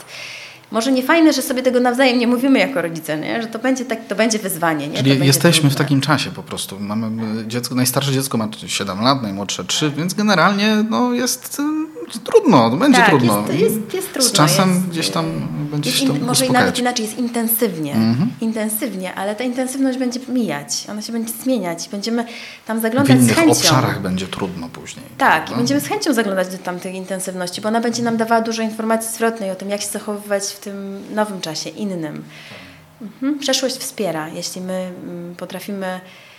może 0.73 0.91
nie 0.91 1.03
fajne, 1.03 1.33
że 1.33 1.41
sobie 1.41 1.63
tego 1.63 1.79
nawzajem 1.79 2.19
nie 2.19 2.27
mówimy 2.27 2.59
jako 2.59 2.81
rodzice, 2.81 3.17
nie? 3.17 3.41
że 3.41 3.47
to 3.47 3.59
będzie, 3.59 3.85
tak, 3.85 4.07
to 4.07 4.15
będzie 4.15 4.39
wyzwanie. 4.39 4.87
Nie? 4.87 4.97
Czyli 4.97 5.25
jesteśmy 5.25 5.61
trudne. 5.61 5.75
w 5.75 5.77
takim 5.77 6.01
czasie 6.01 6.31
po 6.31 6.43
prostu. 6.43 6.79
Mamy 6.79 7.07
dziecko, 7.47 7.75
najstarsze 7.75 8.11
dziecko 8.11 8.37
ma 8.37 8.47
7 8.67 9.01
lat, 9.01 9.21
najmłodsze 9.21 9.63
3, 9.63 9.91
więc 9.97 10.13
generalnie 10.13 10.85
no, 10.89 11.13
jest 11.13 11.61
trudno, 12.23 12.69
będzie 12.69 12.99
tak, 12.99 13.09
trudno. 13.09 13.43
Jest, 13.49 13.61
jest, 13.61 13.93
jest 13.93 14.13
trudno. 14.13 14.29
Z 14.29 14.31
czasem 14.31 14.69
jest, 14.69 14.87
gdzieś 14.87 15.09
tam 15.09 15.25
będzie 15.71 15.91
się 15.91 16.07
to 16.07 16.13
Może 16.13 16.45
i 16.45 16.51
nawet 16.51 16.79
inaczej, 16.79 17.05
jest 17.05 17.17
intensywnie. 17.17 17.93
Mhm. 17.93 18.29
Intensywnie, 18.41 19.15
ale 19.15 19.35
ta 19.35 19.43
intensywność 19.43 19.97
będzie 19.97 20.19
mijać, 20.27 20.85
ona 20.89 21.01
się 21.01 21.13
będzie 21.13 21.33
zmieniać. 21.43 21.89
Będziemy 21.89 22.25
tam 22.65 22.79
zaglądać 22.79 23.17
w 23.17 23.21
innych 23.21 23.35
z 23.35 23.39
chęcią. 23.39 23.51
obszarach 23.51 24.01
będzie 24.01 24.27
trudno 24.27 24.69
później. 24.69 25.05
Tak, 25.17 25.31
prawda? 25.31 25.53
i 25.53 25.57
będziemy 25.57 25.81
z 25.81 25.87
chęcią 25.87 26.13
zaglądać 26.13 26.47
do 26.47 26.57
tamtej 26.57 26.95
intensywności, 26.95 27.61
bo 27.61 27.67
ona 27.67 27.81
będzie 27.81 28.03
nam 28.03 28.17
dawała 28.17 28.41
dużo 28.41 28.61
informacji 28.61 29.11
zwrotnej 29.11 29.51
o 29.51 29.55
tym, 29.55 29.69
jak 29.69 29.81
się 29.81 29.87
zachowywać 29.87 30.43
w 30.43 30.59
tym 30.59 31.01
nowym 31.15 31.41
czasie, 31.41 31.69
innym. 31.69 32.23
Mhm. 33.01 33.39
Przeszłość 33.39 33.75
wspiera. 33.75 34.29
Jeśli 34.29 34.61
my 34.61 34.91
mm, 35.03 35.35
potrafimy 35.35 35.87
Y, 35.97 36.32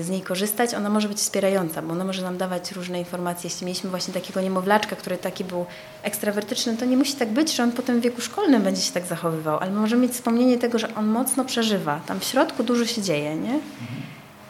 z 0.00 0.08
niej 0.08 0.22
korzystać, 0.22 0.74
ona 0.74 0.90
może 0.90 1.08
być 1.08 1.18
wspierająca, 1.18 1.82
bo 1.82 1.92
ona 1.92 2.04
może 2.04 2.22
nam 2.22 2.36
dawać 2.36 2.72
różne 2.72 2.98
informacje. 2.98 3.50
Jeśli 3.50 3.66
mieliśmy 3.66 3.90
właśnie 3.90 4.14
takiego 4.14 4.40
niemowlaczka, 4.40 4.96
który 4.96 5.18
taki 5.18 5.44
był 5.44 5.66
ekstrawertyczny, 6.02 6.76
to 6.76 6.84
nie 6.84 6.96
musi 6.96 7.12
tak 7.12 7.28
być, 7.28 7.56
że 7.56 7.62
on 7.62 7.72
potem 7.72 8.00
w 8.00 8.02
wieku 8.02 8.20
szkolnym 8.20 8.62
będzie 8.62 8.82
się 8.82 8.92
tak 8.92 9.06
zachowywał, 9.06 9.58
ale 9.58 9.70
możemy 9.70 10.02
mieć 10.02 10.12
wspomnienie 10.12 10.58
tego, 10.58 10.78
że 10.78 10.94
on 10.94 11.06
mocno 11.06 11.44
przeżywa. 11.44 12.00
Tam 12.06 12.20
w 12.20 12.24
środku 12.24 12.62
dużo 12.62 12.86
się 12.86 13.02
dzieje, 13.02 13.36
nie? 13.36 13.60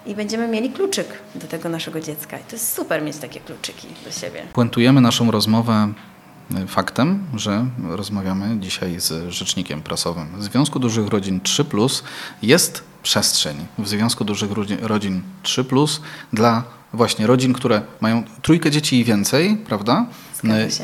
I 0.07 0.15
będziemy 0.15 0.49
mieli 0.49 0.71
kluczyk 0.71 1.07
do 1.35 1.47
tego 1.47 1.69
naszego 1.69 2.01
dziecka. 2.01 2.39
I 2.39 2.43
to 2.43 2.53
jest 2.53 2.73
super 2.73 3.03
mieć 3.03 3.17
takie 3.17 3.41
kluczyki 3.41 3.89
do 4.05 4.11
siebie. 4.11 4.43
Puentujemy 4.53 5.01
naszą 5.01 5.31
rozmowę 5.31 5.89
y, 5.93 6.18
faktem, 6.67 7.25
że 7.35 7.67
rozmawiamy 7.89 8.61
dzisiaj 8.61 9.01
z 9.01 9.33
rzecznikiem 9.33 9.83
prasowym 9.83 10.43
Związku 10.43 10.79
Dużych 10.79 11.09
Rodzin 11.09 11.41
3 11.41 11.65
jest 12.43 12.85
przestrzeń 13.03 13.67
w 13.79 13.89
Związku 13.89 14.25
Dużych 14.25 14.51
Rodzin 14.83 15.23
3 15.43 15.65
dla 16.33 16.63
właśnie 16.93 17.27
rodzin, 17.27 17.53
które 17.53 17.83
mają 18.01 18.23
trójkę 18.43 18.71
dzieci 18.71 19.01
i 19.01 19.05
więcej, 19.05 19.57
prawda? 19.57 20.07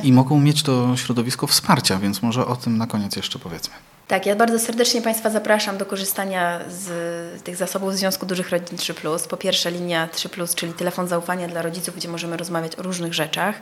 I 0.02 0.12
mogą 0.12 0.40
mieć 0.40 0.62
to 0.62 0.96
środowisko 0.96 1.46
wsparcia, 1.46 1.98
więc 1.98 2.22
może 2.22 2.46
o 2.46 2.56
tym 2.56 2.78
na 2.78 2.86
koniec 2.86 3.16
jeszcze 3.16 3.38
powiedzmy. 3.38 3.74
Tak, 4.08 4.26
ja 4.26 4.36
bardzo 4.36 4.58
serdecznie 4.58 5.02
Państwa 5.02 5.30
zapraszam 5.30 5.78
do 5.78 5.86
korzystania 5.86 6.60
z 6.68 7.42
tych 7.42 7.56
zasobów 7.56 7.96
Związku 7.96 8.26
Dużych 8.26 8.50
Rodzin 8.50 8.78
3. 8.78 8.94
Po 9.30 9.36
pierwsze 9.36 9.70
linia 9.70 10.08
3, 10.08 10.28
czyli 10.54 10.72
telefon 10.72 11.08
zaufania 11.08 11.48
dla 11.48 11.62
rodziców, 11.62 11.96
gdzie 11.96 12.08
możemy 12.08 12.36
rozmawiać 12.36 12.78
o 12.78 12.82
różnych 12.82 13.14
rzeczach. 13.14 13.60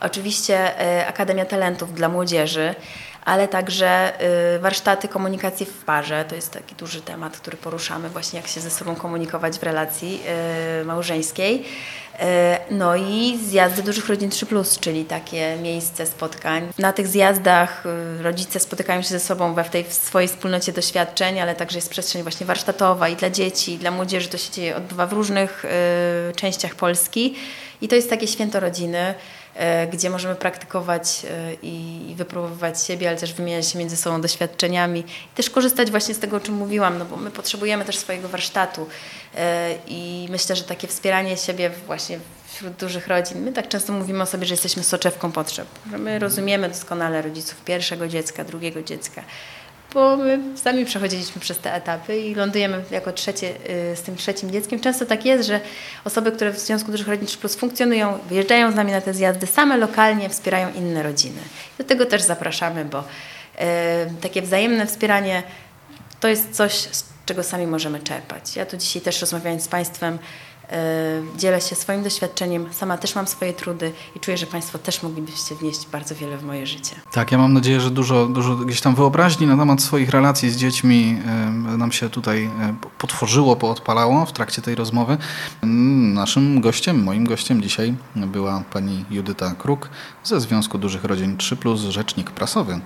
Oczywiście 0.00 0.80
e, 0.80 1.06
Akademia 1.06 1.44
Talentów 1.44 1.94
dla 1.94 2.08
młodzieży, 2.08 2.74
ale 3.28 3.48
także 3.48 4.12
y, 4.56 4.58
warsztaty 4.58 5.08
komunikacji 5.08 5.66
w 5.66 5.84
parze. 5.84 6.24
To 6.28 6.34
jest 6.34 6.52
taki 6.52 6.74
duży 6.74 7.00
temat, 7.00 7.36
który 7.36 7.56
poruszamy 7.56 8.08
właśnie, 8.08 8.40
jak 8.40 8.48
się 8.48 8.60
ze 8.60 8.70
sobą 8.70 8.94
komunikować 8.94 9.58
w 9.58 9.62
relacji 9.62 10.20
y, 10.80 10.84
małżeńskiej. 10.84 11.64
Y, 11.64 12.24
no 12.70 12.96
i 12.96 13.38
zjazdy 13.48 13.82
dużych 13.82 14.08
rodzin 14.08 14.30
3, 14.30 14.46
czyli 14.80 15.04
takie 15.04 15.56
miejsce 15.56 16.06
spotkań. 16.06 16.72
Na 16.78 16.92
tych 16.92 17.06
zjazdach 17.06 17.84
rodzice 18.20 18.60
spotykają 18.60 19.02
się 19.02 19.08
ze 19.08 19.20
sobą 19.20 19.54
we 19.54 19.64
w 19.64 19.70
tej 19.70 19.84
swojej 19.84 20.28
wspólnocie 20.28 20.72
doświadczeń, 20.72 21.40
ale 21.40 21.54
także 21.54 21.78
jest 21.78 21.90
przestrzeń 21.90 22.22
właśnie 22.22 22.46
warsztatowa 22.46 23.08
i 23.08 23.16
dla 23.16 23.30
dzieci, 23.30 23.72
i 23.72 23.78
dla 23.78 23.90
młodzieży. 23.90 24.28
To 24.28 24.38
się 24.38 24.52
dzieje, 24.52 24.76
odbywa 24.76 25.06
w 25.06 25.12
różnych 25.12 25.64
częściach 26.36 26.74
Polski. 26.74 27.34
I 27.80 27.88
to 27.88 27.94
jest 27.96 28.10
takie 28.10 28.26
święto 28.26 28.60
rodziny. 28.60 29.14
E, 29.58 29.86
gdzie 29.86 30.10
możemy 30.10 30.34
praktykować 30.34 31.22
e, 31.30 31.54
i 31.62 32.14
wypróbować 32.16 32.82
siebie, 32.84 33.08
ale 33.08 33.18
też 33.18 33.32
wymieniać 33.32 33.68
się 33.68 33.78
między 33.78 33.96
sobą 33.96 34.20
doświadczeniami 34.20 35.00
i 35.00 35.34
też 35.34 35.50
korzystać 35.50 35.90
właśnie 35.90 36.14
z 36.14 36.18
tego, 36.18 36.36
o 36.36 36.40
czym 36.40 36.54
mówiłam, 36.54 36.98
no 36.98 37.04
bo 37.04 37.16
my 37.16 37.30
potrzebujemy 37.30 37.84
też 37.84 37.98
swojego 37.98 38.28
warsztatu 38.28 38.86
e, 39.36 39.74
i 39.86 40.28
myślę, 40.30 40.56
że 40.56 40.64
takie 40.64 40.88
wspieranie 40.88 41.36
siebie 41.36 41.70
właśnie 41.86 42.18
wśród 42.46 42.72
dużych 42.72 43.08
rodzin, 43.08 43.40
my 43.40 43.52
tak 43.52 43.68
często 43.68 43.92
mówimy 43.92 44.22
o 44.22 44.26
sobie, 44.26 44.46
że 44.46 44.54
jesteśmy 44.54 44.82
soczewką 44.82 45.32
potrzeb, 45.32 45.68
że 45.90 45.98
my 45.98 46.18
rozumiemy 46.18 46.68
doskonale 46.68 47.22
rodziców 47.22 47.64
pierwszego 47.64 48.08
dziecka, 48.08 48.44
drugiego 48.44 48.82
dziecka, 48.82 49.22
bo 49.94 50.16
my 50.16 50.38
sami 50.56 50.84
przechodziliśmy 50.84 51.40
przez 51.40 51.58
te 51.58 51.74
etapy 51.74 52.18
i 52.18 52.34
lądujemy 52.34 52.84
jako 52.90 53.12
trzecie 53.12 53.54
y, 53.92 53.96
z 53.96 54.02
tym 54.02 54.16
trzecim 54.16 54.50
dzieckiem. 54.50 54.80
Często 54.80 55.06
tak 55.06 55.24
jest, 55.24 55.48
że 55.48 55.60
osoby, 56.04 56.32
które 56.32 56.52
w 56.52 56.58
Związku 56.58 56.90
Dużych 56.90 57.08
Rodzin 57.08 57.28
Plus 57.40 57.54
funkcjonują, 57.56 58.18
wyjeżdżają 58.28 58.72
z 58.72 58.74
nami 58.74 58.92
na 58.92 59.00
te 59.00 59.14
zjazdy, 59.14 59.46
same 59.46 59.76
lokalnie 59.76 60.28
wspierają 60.28 60.72
inne 60.72 61.02
rodziny. 61.02 61.40
Do 61.78 61.84
tego 61.84 62.06
też 62.06 62.22
zapraszamy, 62.22 62.84
bo 62.84 63.00
y, 63.00 63.04
takie 64.20 64.42
wzajemne 64.42 64.86
wspieranie 64.86 65.42
to 66.20 66.28
jest 66.28 66.50
coś, 66.50 66.72
z 66.72 67.04
czego 67.26 67.42
sami 67.42 67.66
możemy 67.66 68.00
czerpać. 68.00 68.56
Ja 68.56 68.66
tu 68.66 68.76
dzisiaj 68.76 69.02
też 69.02 69.20
rozmawiając 69.20 69.62
z 69.62 69.68
Państwem, 69.68 70.18
dzielę 71.36 71.60
się 71.60 71.76
swoim 71.76 72.02
doświadczeniem. 72.02 72.66
Sama 72.72 72.98
też 72.98 73.14
mam 73.14 73.26
swoje 73.26 73.52
trudy 73.52 73.92
i 74.16 74.20
czuję, 74.20 74.36
że 74.36 74.46
Państwo 74.46 74.78
też 74.78 75.02
moglibyście 75.02 75.54
wnieść 75.54 75.86
bardzo 75.92 76.14
wiele 76.14 76.38
w 76.38 76.44
moje 76.44 76.66
życie. 76.66 76.96
Tak, 77.12 77.32
ja 77.32 77.38
mam 77.38 77.52
nadzieję, 77.52 77.80
że 77.80 77.90
dużo, 77.90 78.26
dużo 78.26 78.56
gdzieś 78.56 78.80
tam 78.80 78.94
wyobraźni 78.94 79.46
na 79.46 79.56
temat 79.56 79.82
swoich 79.82 80.10
relacji 80.10 80.50
z 80.50 80.56
dziećmi 80.56 81.20
e, 81.26 81.76
nam 81.76 81.92
się 81.92 82.10
tutaj 82.10 82.44
e, 82.44 82.50
potworzyło, 82.98 83.56
poodpalało 83.56 84.26
w 84.26 84.32
trakcie 84.32 84.62
tej 84.62 84.74
rozmowy. 84.74 85.16
Naszym 85.62 86.60
gościem, 86.60 87.02
moim 87.02 87.24
gościem 87.24 87.62
dzisiaj 87.62 87.94
była 88.16 88.62
pani 88.72 89.04
Judyta 89.10 89.54
Kruk 89.58 89.88
ze 90.24 90.40
Związku 90.40 90.78
Dużych 90.78 91.04
Rodzin 91.04 91.36
3, 91.36 91.56
rzecznik 91.88 92.30
prasowy 92.30 92.80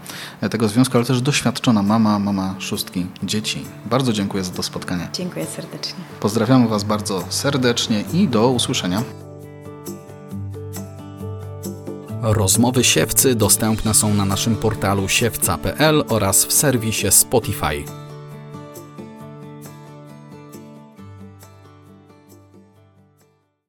tego 0.51 0.68
związku, 0.68 0.97
ale 0.97 1.07
też 1.07 1.20
doświadczona 1.20 1.83
mama, 1.83 2.18
mama 2.18 2.55
szóstki 2.59 3.07
dzieci. 3.22 3.64
Bardzo 3.87 4.12
dziękuję 4.12 4.45
za 4.45 4.53
to 4.53 4.62
spotkanie. 4.62 5.09
Dziękuję 5.12 5.47
serdecznie. 5.47 5.95
Pozdrawiam 6.20 6.68
Was 6.68 6.85
bardzo 6.85 7.24
serdecznie 7.28 7.72
serdecznie 7.73 8.05
i 8.20 8.29
do 8.29 8.51
usłyszenia. 8.51 9.03
Rozmowy 12.23 12.85
siewcy 12.85 13.35
dostępne 13.35 13.95
są 13.95 14.14
na 14.14 14.25
naszym 14.25 14.57
portalu 14.57 15.09
siewca.pl 15.09 16.05
oraz 16.09 16.45
w 16.45 16.53
serwisie 16.53 17.11
Spotify. 17.11 18.02